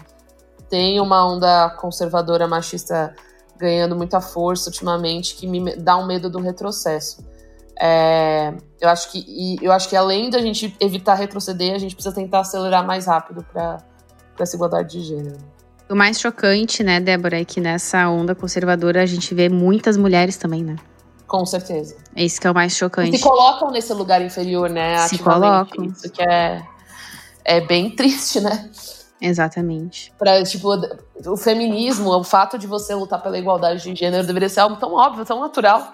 tem 0.69 0.99
uma 0.99 1.27
onda 1.27 1.69
conservadora 1.71 2.47
machista 2.47 3.15
ganhando 3.57 3.95
muita 3.95 4.21
força 4.21 4.69
ultimamente 4.69 5.35
que 5.35 5.47
me 5.47 5.75
dá 5.75 5.97
um 5.97 6.05
medo 6.05 6.29
do 6.29 6.39
retrocesso. 6.39 7.25
É, 7.81 8.53
eu 8.81 8.89
acho 8.89 9.11
que 9.11 9.57
eu 9.61 9.71
acho 9.71 9.87
que 9.87 9.95
além 9.95 10.29
da 10.29 10.39
gente 10.39 10.75
evitar 10.79 11.13
retroceder, 11.13 11.73
a 11.73 11.77
gente 11.77 11.95
precisa 11.95 12.13
tentar 12.13 12.41
acelerar 12.41 12.85
mais 12.85 13.05
rápido 13.05 13.45
para 13.53 13.77
essa 14.37 14.55
igualdade 14.55 14.99
de 14.99 15.01
gênero. 15.01 15.37
O 15.89 15.95
mais 15.95 16.19
chocante, 16.19 16.83
né, 16.83 16.99
Débora, 16.99 17.41
é 17.41 17.45
que 17.45 17.59
nessa 17.59 18.07
onda 18.09 18.35
conservadora 18.35 19.01
a 19.01 19.05
gente 19.05 19.33
vê 19.33 19.49
muitas 19.49 19.97
mulheres 19.97 20.37
também, 20.37 20.63
né? 20.63 20.75
Com 21.25 21.45
certeza. 21.45 21.95
É 22.15 22.23
isso 22.23 22.41
que 22.41 22.47
é 22.47 22.51
o 22.51 22.53
mais 22.53 22.75
chocante. 22.75 23.15
E 23.15 23.17
se 23.17 23.23
colocam 23.23 23.71
nesse 23.71 23.93
lugar 23.93 24.21
inferior, 24.21 24.69
né? 24.69 24.97
Se 25.07 25.17
colocam. 25.17 25.85
Isso 25.85 26.11
que 26.11 26.21
é, 26.21 26.61
é 27.45 27.61
bem 27.61 27.89
triste, 27.95 28.41
né? 28.41 28.69
Exatamente. 29.21 30.13
Pra, 30.17 30.43
tipo, 30.43 30.69
o 31.25 31.37
feminismo, 31.37 32.09
o 32.09 32.23
fato 32.23 32.57
de 32.57 32.67
você 32.67 32.93
lutar 32.95 33.21
pela 33.21 33.37
igualdade 33.37 33.83
de 33.83 33.95
gênero 33.95 34.25
deveria 34.25 34.49
ser 34.49 34.61
algo 34.61 34.75
tão 34.77 34.93
óbvio, 34.93 35.25
tão 35.25 35.39
natural. 35.39 35.93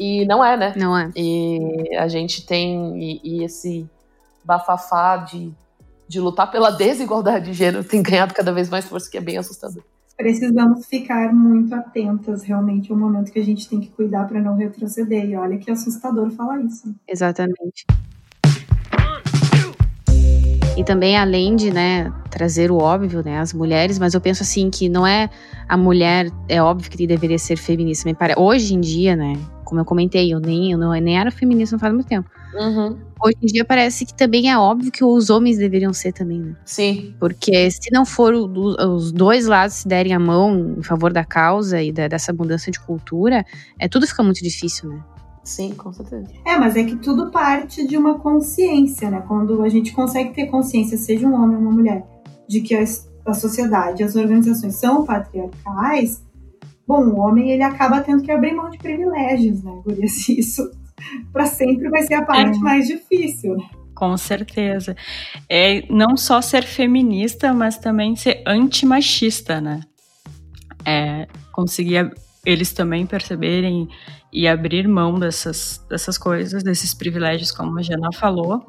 E 0.00 0.24
não 0.24 0.42
é, 0.42 0.56
né? 0.56 0.72
Não 0.78 0.96
é. 0.96 1.10
E 1.14 1.94
a 1.98 2.08
gente 2.08 2.46
tem 2.46 2.98
e, 2.98 3.20
e 3.22 3.44
esse 3.44 3.86
bafafá 4.42 5.18
de, 5.18 5.52
de 6.08 6.18
lutar 6.18 6.50
pela 6.50 6.70
desigualdade 6.70 7.44
de 7.44 7.52
gênero 7.52 7.84
tem 7.84 8.02
ganhado 8.02 8.32
cada 8.32 8.50
vez 8.50 8.70
mais 8.70 8.86
força, 8.86 9.10
que 9.10 9.18
é 9.18 9.20
bem 9.20 9.36
assustador. 9.36 9.82
Precisamos 10.16 10.86
ficar 10.86 11.34
muito 11.34 11.74
atentas, 11.74 12.42
realmente, 12.42 12.90
é 12.90 12.94
um 12.94 12.98
momento 12.98 13.30
que 13.30 13.38
a 13.38 13.44
gente 13.44 13.68
tem 13.68 13.78
que 13.78 13.88
cuidar 13.88 14.26
para 14.26 14.40
não 14.40 14.56
retroceder. 14.56 15.26
E 15.28 15.36
olha 15.36 15.58
que 15.58 15.70
assustador 15.70 16.30
falar 16.30 16.60
isso. 16.62 16.94
Exatamente. 17.06 17.84
E 20.80 20.84
também, 20.84 21.14
além 21.14 21.56
de 21.56 21.70
né, 21.70 22.10
trazer 22.30 22.70
o 22.70 22.78
óbvio, 22.78 23.22
né, 23.22 23.38
as 23.38 23.52
mulheres, 23.52 23.98
mas 23.98 24.14
eu 24.14 24.20
penso 24.20 24.42
assim 24.42 24.70
que 24.70 24.88
não 24.88 25.06
é 25.06 25.28
a 25.68 25.76
mulher, 25.76 26.30
é 26.48 26.62
óbvio 26.62 26.90
que 26.90 27.06
deveria 27.06 27.38
ser 27.38 27.58
feminista. 27.58 28.08
Hoje 28.38 28.74
em 28.74 28.80
dia, 28.80 29.14
né, 29.14 29.34
como 29.62 29.78
eu 29.78 29.84
comentei, 29.84 30.32
eu 30.32 30.40
nem, 30.40 30.72
eu 30.72 30.78
não, 30.78 30.96
eu 30.96 31.02
nem 31.02 31.20
era 31.20 31.30
feminista 31.30 31.74
não 31.76 31.78
faz 31.78 31.92
muito 31.92 32.06
tempo. 32.06 32.30
Uhum. 32.54 32.96
Hoje 33.22 33.36
em 33.42 33.46
dia 33.46 33.62
parece 33.62 34.06
que 34.06 34.14
também 34.14 34.50
é 34.50 34.56
óbvio 34.56 34.90
que 34.90 35.04
os 35.04 35.28
homens 35.28 35.58
deveriam 35.58 35.92
ser 35.92 36.14
também, 36.14 36.40
né? 36.40 36.56
Sim. 36.64 37.14
Porque 37.20 37.70
se 37.70 37.90
não 37.92 38.06
for 38.06 38.32
o, 38.32 38.46
os 38.96 39.12
dois 39.12 39.46
lados 39.46 39.76
se 39.76 39.86
derem 39.86 40.14
a 40.14 40.18
mão 40.18 40.76
em 40.78 40.82
favor 40.82 41.12
da 41.12 41.26
causa 41.26 41.82
e 41.82 41.92
da, 41.92 42.08
dessa 42.08 42.32
mudança 42.32 42.70
de 42.70 42.80
cultura, 42.80 43.44
é, 43.78 43.86
tudo 43.86 44.06
fica 44.06 44.22
muito 44.22 44.42
difícil, 44.42 44.88
né? 44.88 45.00
Sim, 45.50 45.74
com 45.74 45.92
certeza. 45.92 46.28
É, 46.44 46.56
mas 46.56 46.76
é 46.76 46.84
que 46.84 46.94
tudo 46.94 47.28
parte 47.32 47.84
de 47.84 47.96
uma 47.96 48.20
consciência, 48.20 49.10
né? 49.10 49.20
Quando 49.26 49.64
a 49.64 49.68
gente 49.68 49.92
consegue 49.92 50.32
ter 50.32 50.46
consciência, 50.46 50.96
seja 50.96 51.26
um 51.26 51.34
homem 51.34 51.56
ou 51.56 51.62
uma 51.62 51.72
mulher, 51.72 52.06
de 52.48 52.60
que 52.60 52.72
a, 52.72 52.84
a 53.26 53.34
sociedade, 53.34 54.04
as 54.04 54.14
organizações 54.14 54.76
são 54.76 55.04
patriarcais, 55.04 56.22
bom, 56.86 57.02
o 57.02 57.18
homem 57.18 57.50
ele 57.50 57.64
acaba 57.64 58.00
tendo 58.00 58.22
que 58.22 58.30
abrir 58.30 58.54
mão 58.54 58.70
de 58.70 58.78
privilégios, 58.78 59.60
né? 59.64 59.72
Por 59.82 59.98
isso, 59.98 60.30
isso 60.30 60.70
para 61.32 61.46
sempre 61.46 61.90
vai 61.90 62.02
ser 62.02 62.14
a 62.14 62.24
parte 62.24 62.56
é. 62.56 62.60
mais 62.60 62.86
difícil. 62.86 63.56
Com 63.92 64.16
certeza. 64.16 64.94
É 65.48 65.82
não 65.90 66.16
só 66.16 66.40
ser 66.40 66.62
feminista, 66.62 67.52
mas 67.52 67.76
também 67.76 68.14
ser 68.14 68.40
antimachista, 68.46 69.60
né? 69.60 69.80
É, 70.86 71.26
conseguir 71.52 72.12
eles 72.46 72.72
também 72.72 73.04
perceberem 73.04 73.88
e 74.32 74.46
abrir 74.46 74.86
mão 74.86 75.18
dessas, 75.18 75.84
dessas 75.88 76.16
coisas, 76.16 76.62
desses 76.62 76.94
privilégios, 76.94 77.50
como 77.50 77.78
a 77.78 77.82
Jana 77.82 78.10
falou. 78.12 78.64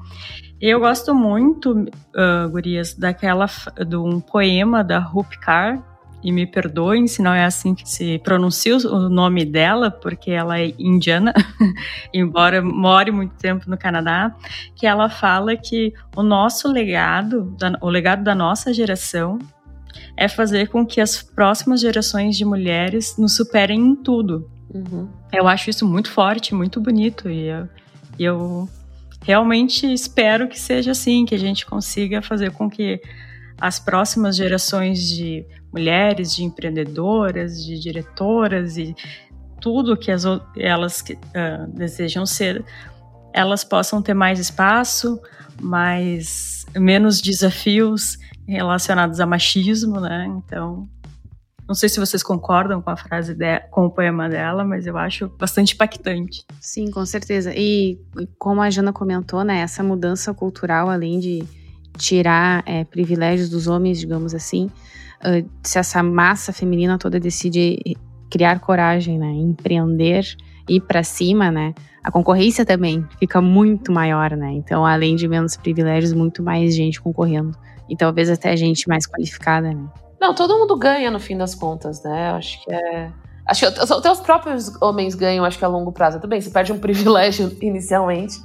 Eu 0.60 0.80
gosto 0.80 1.14
muito, 1.14 1.72
uh, 1.72 2.50
Gurias, 2.50 2.94
daquela, 2.94 3.48
de 3.88 3.96
um 3.96 4.20
poema 4.20 4.84
da 4.84 5.00
Rupi 5.00 5.40
Kaur, 5.40 5.82
e 6.24 6.32
me 6.32 6.46
perdoem 6.46 7.08
se 7.08 7.22
não 7.22 7.34
é 7.34 7.44
assim 7.44 7.74
que 7.74 7.88
se 7.90 8.20
pronuncia 8.20 8.78
o 8.78 9.10
nome 9.10 9.44
dela, 9.44 9.90
porque 9.90 10.32
ela 10.32 10.60
é 10.60 10.74
indiana, 10.78 11.34
embora 12.14 12.62
more 12.62 13.12
muito 13.12 13.36
tempo 13.36 13.70
no 13.70 13.78
Canadá, 13.78 14.36
que 14.76 14.86
ela 14.86 15.10
fala 15.10 15.56
que 15.56 15.94
o 16.16 16.22
nosso 16.22 16.72
legado, 16.72 17.56
o 17.82 17.90
legado 17.90 18.24
da 18.24 18.36
nossa 18.36 18.74
geração, 18.74 19.40
é 20.16 20.28
fazer 20.28 20.70
com 20.70 20.86
que 20.86 21.02
as 21.02 21.22
próximas 21.22 21.82
gerações 21.82 22.38
de 22.38 22.46
mulheres 22.46 23.18
nos 23.18 23.36
superem 23.36 23.80
em 23.80 23.96
tudo. 23.96 24.50
Uhum. 24.74 25.10
Eu 25.32 25.48
acho 25.48 25.70
isso 25.70 25.88
muito 25.88 26.10
forte, 26.10 26.56
muito 26.56 26.80
bonito 26.80 27.30
e 27.30 27.48
eu, 27.48 27.68
eu 28.18 28.70
realmente 29.22 29.92
espero 29.92 30.48
que 30.48 30.60
seja 30.60 30.92
assim, 30.92 31.26
que 31.26 31.36
a 31.36 31.40
gente 31.40 31.66
consiga 31.66 32.22
fazer 32.22 32.52
com 32.52 32.70
que 32.70 33.02
as 33.60 33.80
próximas 33.80 34.36
gerações 34.36 35.08
de 35.08 35.46
mulheres, 35.72 36.36
de 36.36 36.44
empreendedoras, 36.44 37.64
de 37.64 37.80
diretoras 37.80 38.78
e 38.78 38.96
tudo 39.60 39.96
que 39.96 40.12
as, 40.12 40.24
elas 40.58 41.02
uh, 41.02 41.68
desejam 41.72 42.26
ser 42.26 42.66
elas 43.34 43.64
possam 43.64 44.02
ter 44.02 44.14
mais 44.14 44.40
espaço, 44.40 45.20
mais 45.62 46.66
menos 46.76 47.22
desafios 47.22 48.18
relacionados 48.48 49.20
a 49.20 49.26
machismo, 49.26 50.00
né? 50.00 50.26
Então, 50.38 50.90
não 51.68 51.76
sei 51.76 51.88
se 51.88 52.00
vocês 52.00 52.22
concordam 52.22 52.82
com 52.82 52.90
a 52.90 52.98
frase 52.98 53.34
de, 53.34 53.60
com 53.72 53.86
o 53.86 53.90
poema 53.90 54.28
dela, 54.28 54.64
mas 54.64 54.86
eu 54.86 54.98
acho 54.98 55.30
bastante 55.40 55.74
impactante. 55.74 56.46
Sim, 56.60 56.92
com 56.92 57.06
certeza. 57.06 57.54
E 57.56 58.00
como 58.38 58.62
a 58.62 58.70
Jana 58.70 58.92
comentou, 58.92 59.44
né, 59.44 59.60
essa 59.60 59.84
mudança 59.84 60.34
cultural, 60.34 60.90
além 60.90 61.20
de 61.20 61.44
tirar 61.98 62.64
é, 62.66 62.84
privilégios 62.84 63.50
dos 63.50 63.68
homens, 63.68 64.00
digamos 64.00 64.34
assim, 64.34 64.70
uh, 65.24 65.50
se 65.64 65.78
essa 65.78 66.02
massa 66.02 66.52
feminina 66.52 66.98
toda 66.98 67.20
decide 67.20 67.80
criar 68.30 68.60
coragem, 68.60 69.18
né, 69.18 69.32
empreender, 69.32 70.26
ir 70.68 70.82
para 70.82 71.04
cima, 71.04 71.52
né, 71.52 71.74
a 72.04 72.12
concorrência 72.12 72.66
também 72.66 73.06
fica 73.20 73.40
muito 73.42 73.92
maior, 73.92 74.32
né? 74.36 74.52
Então, 74.54 74.86
além 74.86 75.16
de 75.16 75.28
menos 75.28 75.56
privilégios, 75.56 76.14
muito 76.14 76.42
mais 76.42 76.76
gente 76.76 77.00
concorrendo. 77.00 77.56
E 77.88 77.96
talvez 77.96 78.30
até 78.30 78.58
gente 78.58 78.88
mais 78.88 79.06
qualificada, 79.06 79.72
né? 79.72 79.88
Não, 80.22 80.36
todo 80.36 80.56
mundo 80.56 80.78
ganha 80.78 81.10
no 81.10 81.20
fim 81.20 81.36
das 81.36 81.56
contas, 81.56 82.04
né? 82.04 82.30
Acho 82.30 82.64
que 82.64 82.72
é. 82.72 83.12
Acho 83.44 83.62
que 83.62 83.82
até 83.82 84.12
os 84.12 84.20
próprios 84.20 84.80
homens 84.80 85.16
ganham, 85.16 85.44
acho 85.44 85.58
que 85.58 85.66
a 85.66 85.68
longo 85.68 85.92
prazo. 85.92 86.20
Tudo 86.20 86.30
bem, 86.30 86.40
você 86.40 86.52
perde 86.52 86.72
um 86.72 86.78
privilégio 86.80 87.52
inicialmente, 87.60 88.36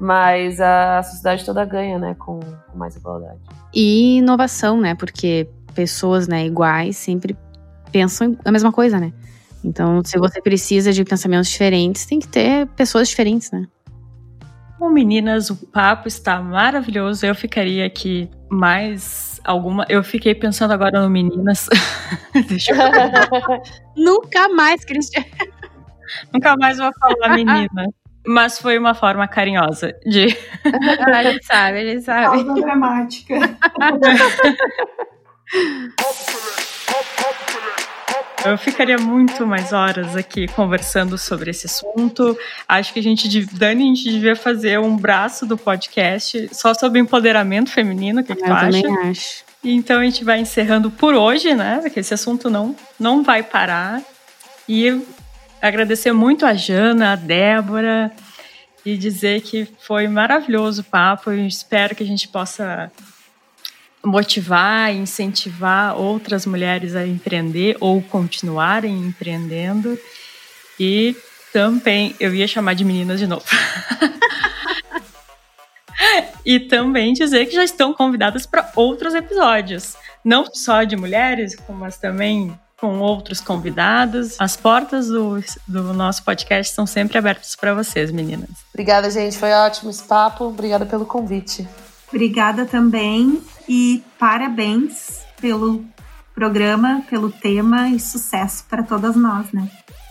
mas 0.00 0.58
a 0.62 1.02
sociedade 1.02 1.44
toda 1.44 1.62
ganha, 1.66 1.98
né? 1.98 2.16
Com, 2.18 2.40
com 2.40 2.78
mais 2.78 2.96
igualdade. 2.96 3.38
E 3.74 4.16
inovação, 4.16 4.80
né? 4.80 4.94
Porque 4.94 5.46
pessoas 5.74 6.26
né, 6.26 6.46
iguais 6.46 6.96
sempre 6.96 7.36
pensam 7.92 8.34
a 8.42 8.50
mesma 8.50 8.72
coisa, 8.72 8.98
né? 8.98 9.12
Então, 9.62 10.02
se 10.02 10.18
você 10.18 10.40
precisa 10.40 10.90
de 10.90 11.04
pensamentos 11.04 11.50
diferentes, 11.50 12.06
tem 12.06 12.18
que 12.18 12.26
ter 12.26 12.66
pessoas 12.68 13.10
diferentes, 13.10 13.50
né? 13.50 13.68
Bom, 14.78 14.88
meninas, 14.88 15.50
o 15.50 15.56
papo 15.66 16.08
está 16.08 16.40
maravilhoso. 16.40 17.26
Eu 17.26 17.34
ficaria 17.34 17.84
aqui 17.84 18.30
mais 18.48 19.29
alguma. 19.44 19.84
Eu 19.88 20.02
fiquei 20.02 20.34
pensando 20.34 20.72
agora 20.72 21.00
no 21.00 21.10
meninas. 21.10 21.68
Deixa 22.48 22.72
eu 22.72 22.78
Nunca 23.96 24.48
mais, 24.48 24.84
Cristian. 24.84 25.24
Nunca 26.32 26.56
mais 26.56 26.78
vou 26.78 26.90
falar 26.98 27.34
menina. 27.34 27.68
Mas 28.26 28.58
foi 28.58 28.78
uma 28.78 28.94
forma 28.94 29.26
carinhosa 29.26 29.94
de. 30.04 30.36
a 31.06 31.22
gente 31.22 31.46
sabe, 31.46 31.78
a 31.78 31.84
gente 31.84 32.02
sabe. 32.02 32.44
Pausa 32.44 32.54
dramática. 32.54 33.34
Eu 38.44 38.56
ficaria 38.56 38.96
muito 38.96 39.46
mais 39.46 39.72
horas 39.72 40.16
aqui 40.16 40.48
conversando 40.48 41.18
sobre 41.18 41.50
esse 41.50 41.66
assunto. 41.66 42.38
Acho 42.66 42.92
que 42.92 42.98
a 42.98 43.02
gente, 43.02 43.44
Dani, 43.44 43.82
a 43.82 43.86
gente 43.86 44.10
devia 44.10 44.34
fazer 44.34 44.80
um 44.80 44.96
braço 44.96 45.44
do 45.44 45.58
podcast 45.58 46.48
só 46.52 46.72
sobre 46.72 46.98
empoderamento 46.98 47.70
feminino. 47.70 48.22
O 48.22 48.24
que, 48.24 48.34
que 48.34 48.42
tu 48.42 48.50
acha? 48.50 48.78
Eu 48.78 48.82
também 48.82 49.10
acho. 49.10 49.44
Então 49.62 50.00
a 50.00 50.04
gente 50.04 50.24
vai 50.24 50.40
encerrando 50.40 50.90
por 50.90 51.14
hoje, 51.14 51.54
né? 51.54 51.80
Porque 51.82 52.00
esse 52.00 52.14
assunto 52.14 52.48
não, 52.48 52.74
não 52.98 53.22
vai 53.22 53.42
parar. 53.42 54.00
E 54.66 55.02
agradecer 55.60 56.12
muito 56.12 56.46
a 56.46 56.54
Jana, 56.54 57.12
a 57.12 57.16
Débora, 57.16 58.10
e 58.86 58.96
dizer 58.96 59.42
que 59.42 59.68
foi 59.80 60.08
maravilhoso 60.08 60.80
o 60.80 60.84
papo. 60.84 61.30
Eu 61.30 61.46
espero 61.46 61.94
que 61.94 62.02
a 62.02 62.06
gente 62.06 62.26
possa 62.26 62.90
motivar, 64.04 64.94
incentivar 64.94 65.96
outras 65.96 66.46
mulheres 66.46 66.96
a 66.96 67.06
empreender 67.06 67.76
ou 67.80 68.00
continuarem 68.02 68.98
empreendendo. 68.98 69.98
E 70.78 71.14
também, 71.52 72.14
eu 72.18 72.34
ia 72.34 72.46
chamar 72.46 72.74
de 72.74 72.84
meninas 72.84 73.18
de 73.18 73.26
novo. 73.26 73.44
e 76.44 76.60
também 76.60 77.12
dizer 77.12 77.46
que 77.46 77.54
já 77.54 77.64
estão 77.64 77.92
convidadas 77.92 78.46
para 78.46 78.70
outros 78.74 79.14
episódios, 79.14 79.94
não 80.24 80.46
só 80.46 80.84
de 80.84 80.96
mulheres, 80.96 81.56
mas 81.68 81.98
também 81.98 82.58
com 82.78 82.98
outros 83.00 83.40
convidados. 83.40 84.40
As 84.40 84.56
portas 84.56 85.08
do, 85.08 85.42
do 85.68 85.92
nosso 85.92 86.24
podcast 86.24 86.70
estão 86.70 86.86
sempre 86.86 87.18
abertas 87.18 87.54
para 87.54 87.74
vocês, 87.74 88.10
meninas. 88.10 88.50
Obrigada, 88.72 89.10
gente. 89.10 89.36
Foi 89.36 89.52
ótimo 89.52 89.90
esse 89.90 90.02
papo. 90.02 90.44
Obrigada 90.44 90.86
pelo 90.86 91.04
convite. 91.04 91.68
Obrigada 92.08 92.64
também 92.64 93.42
e 93.72 94.02
parabéns 94.18 95.20
pelo 95.40 95.84
programa, 96.34 97.04
pelo 97.08 97.30
tema 97.30 97.88
e 97.88 98.00
sucesso 98.00 98.64
para 98.68 98.82
todas 98.82 99.14
nós, 99.14 99.52
né? 99.52 99.70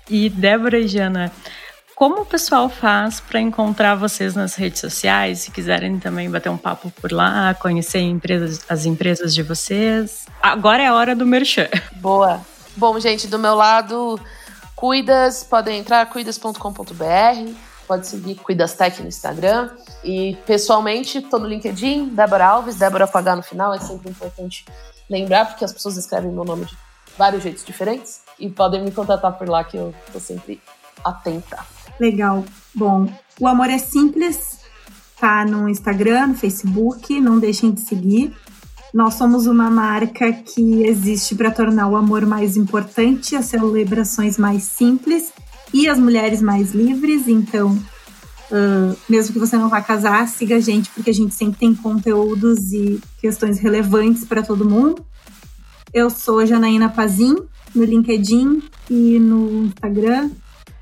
E 0.10 0.30
Débora 0.30 0.80
e 0.80 0.88
Jana, 0.88 1.30
como 1.93 2.22
o 2.22 2.26
pessoal 2.26 2.70
faz 2.70 3.20
para 3.20 3.41
encontrar 3.41 3.95
vocês 3.95 4.34
nas 4.34 4.55
redes 4.55 4.80
sociais? 4.80 5.39
Se 5.39 5.51
quiserem 5.51 5.99
também 5.99 6.32
bater 6.32 6.47
um 6.47 6.55
papo 6.55 6.89
por 7.01 7.12
lá, 7.12 7.53
conhecer 7.53 7.99
empresas, 7.99 8.62
as 8.70 8.86
empresas 8.86 9.36
de 9.36 9.43
vocês. 9.43 10.26
Agora 10.41 10.82
é 10.82 10.88
a 10.88 10.93
hora 10.93 11.14
do 11.14 11.26
merchan. 11.26 11.68
Boa. 11.97 12.39
Bom, 12.78 12.97
gente, 12.97 13.28
do 13.28 13.38
meu 13.38 13.55
lado, 13.55 14.18
Cuidas, 14.74 15.43
podem 15.43 15.80
entrar 15.80 16.05
cuidas.com.br 16.05 17.68
pode 17.89 18.05
seguir 18.05 18.35
Cuidas 18.35 18.75
Tech 18.75 19.01
no 19.01 19.07
Instagram. 19.07 19.71
E 20.03 20.37
pessoalmente, 20.45 21.21
tô 21.21 21.39
no 21.39 21.47
LinkedIn, 21.47 22.09
Débora 22.09 22.45
Alves, 22.45 22.75
Débora 22.75 23.09
H 23.11 23.35
no 23.35 23.41
final, 23.41 23.73
é 23.73 23.79
sempre 23.79 24.11
importante 24.11 24.63
lembrar, 25.09 25.45
porque 25.47 25.65
as 25.65 25.73
pessoas 25.73 25.97
escrevem 25.97 26.31
meu 26.31 26.45
nome 26.45 26.65
de 26.65 26.77
vários 27.17 27.41
jeitos 27.41 27.65
diferentes. 27.65 28.21
E 28.37 28.47
podem 28.47 28.83
me 28.83 28.91
contatar 28.91 29.35
por 29.35 29.49
lá 29.49 29.63
que 29.63 29.75
eu 29.75 29.93
tô 30.13 30.19
sempre 30.19 30.61
atenta. 31.03 31.65
Legal. 31.99 32.45
Bom, 32.75 33.07
o 33.39 33.47
Amor 33.47 33.71
é 33.71 33.79
Simples 33.79 34.59
tá 35.19 35.43
no 35.43 35.67
Instagram, 35.67 36.27
no 36.27 36.35
Facebook, 36.35 37.19
não 37.19 37.39
deixem 37.39 37.71
de 37.71 37.81
seguir. 37.81 38.33
Nós 38.93 39.15
somos 39.15 39.47
uma 39.47 39.69
marca 39.69 40.31
que 40.31 40.83
existe 40.83 41.35
para 41.35 41.51
tornar 41.51 41.87
o 41.87 41.95
amor 41.95 42.25
mais 42.25 42.55
importante, 42.55 43.35
as 43.35 43.47
celebrações 43.47 44.37
mais 44.37 44.63
simples 44.63 45.33
e 45.74 45.88
as 45.88 45.99
mulheres 45.99 46.41
mais 46.41 46.74
livres. 46.74 47.28
Então, 47.28 47.72
uh, 48.51 48.97
mesmo 49.09 49.34
que 49.34 49.39
você 49.39 49.57
não 49.57 49.70
vá 49.70 49.82
casar, 49.82 50.28
siga 50.28 50.55
a 50.55 50.59
gente, 50.59 50.89
porque 50.89 51.09
a 51.09 51.13
gente 51.13 51.34
sempre 51.34 51.59
tem 51.59 51.76
conteúdos 51.76 52.72
e 52.74 52.99
questões 53.20 53.59
relevantes 53.59 54.26
para 54.26 54.41
todo 54.41 54.70
mundo. 54.70 55.05
Eu 55.93 56.09
sou 56.09 56.45
Janaína 56.45 56.89
Pazin, 56.89 57.36
no 57.74 57.84
LinkedIn 57.84 58.61
e 58.89 59.20
no 59.20 59.65
Instagram, 59.65 60.30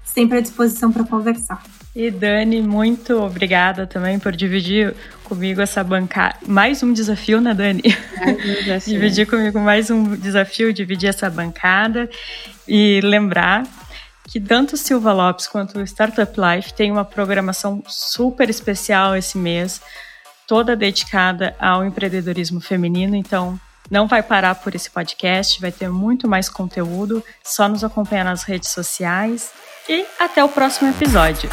sempre 0.04 0.38
à 0.38 0.42
disposição 0.42 0.92
para 0.92 1.04
conversar. 1.04 1.64
E 1.96 2.12
Dani, 2.12 2.62
muito 2.62 3.20
obrigada 3.20 3.88
também 3.88 4.20
por 4.20 4.32
dividir 4.36 4.94
comigo 5.24 5.62
essa 5.62 5.84
bancada. 5.84 6.36
Mais 6.46 6.84
um 6.84 6.94
desafio, 6.94 7.42
né, 7.42 7.56
Dani? 7.56 7.82
Um 8.22 8.78
dividir 8.86 9.26
comigo 9.26 9.60
mais 9.60 9.90
um 9.90 10.16
desafio, 10.16 10.72
dividir 10.72 11.10
essa 11.10 11.28
bancada 11.28 12.08
e 12.68 13.02
lembrar 13.02 13.64
que 14.28 14.40
tanto 14.40 14.76
Silva 14.76 15.14
Lopes 15.14 15.48
quanto 15.48 15.80
o 15.80 15.84
Startup 15.84 16.32
Life 16.40 16.74
tem 16.74 16.92
uma 16.92 17.06
programação 17.06 17.82
super 17.88 18.50
especial 18.50 19.16
esse 19.16 19.38
mês, 19.38 19.82
toda 20.46 20.76
dedicada 20.76 21.56
ao 21.58 21.86
empreendedorismo 21.86 22.60
feminino. 22.60 23.16
Então, 23.16 23.60
não 23.90 24.06
vai 24.06 24.22
parar 24.22 24.56
por 24.56 24.76
esse 24.76 24.90
podcast, 24.90 25.62
vai 25.62 25.72
ter 25.72 25.90
muito 25.90 26.28
mais 26.28 26.50
conteúdo. 26.50 27.24
Só 27.44 27.70
nos 27.70 27.84
acompanhar 27.84 28.26
nas 28.26 28.44
redes 28.44 28.70
sociais. 28.70 29.52
E 29.88 30.06
até 30.20 30.44
o 30.44 30.50
próximo 30.50 30.90
episódio. 30.90 31.50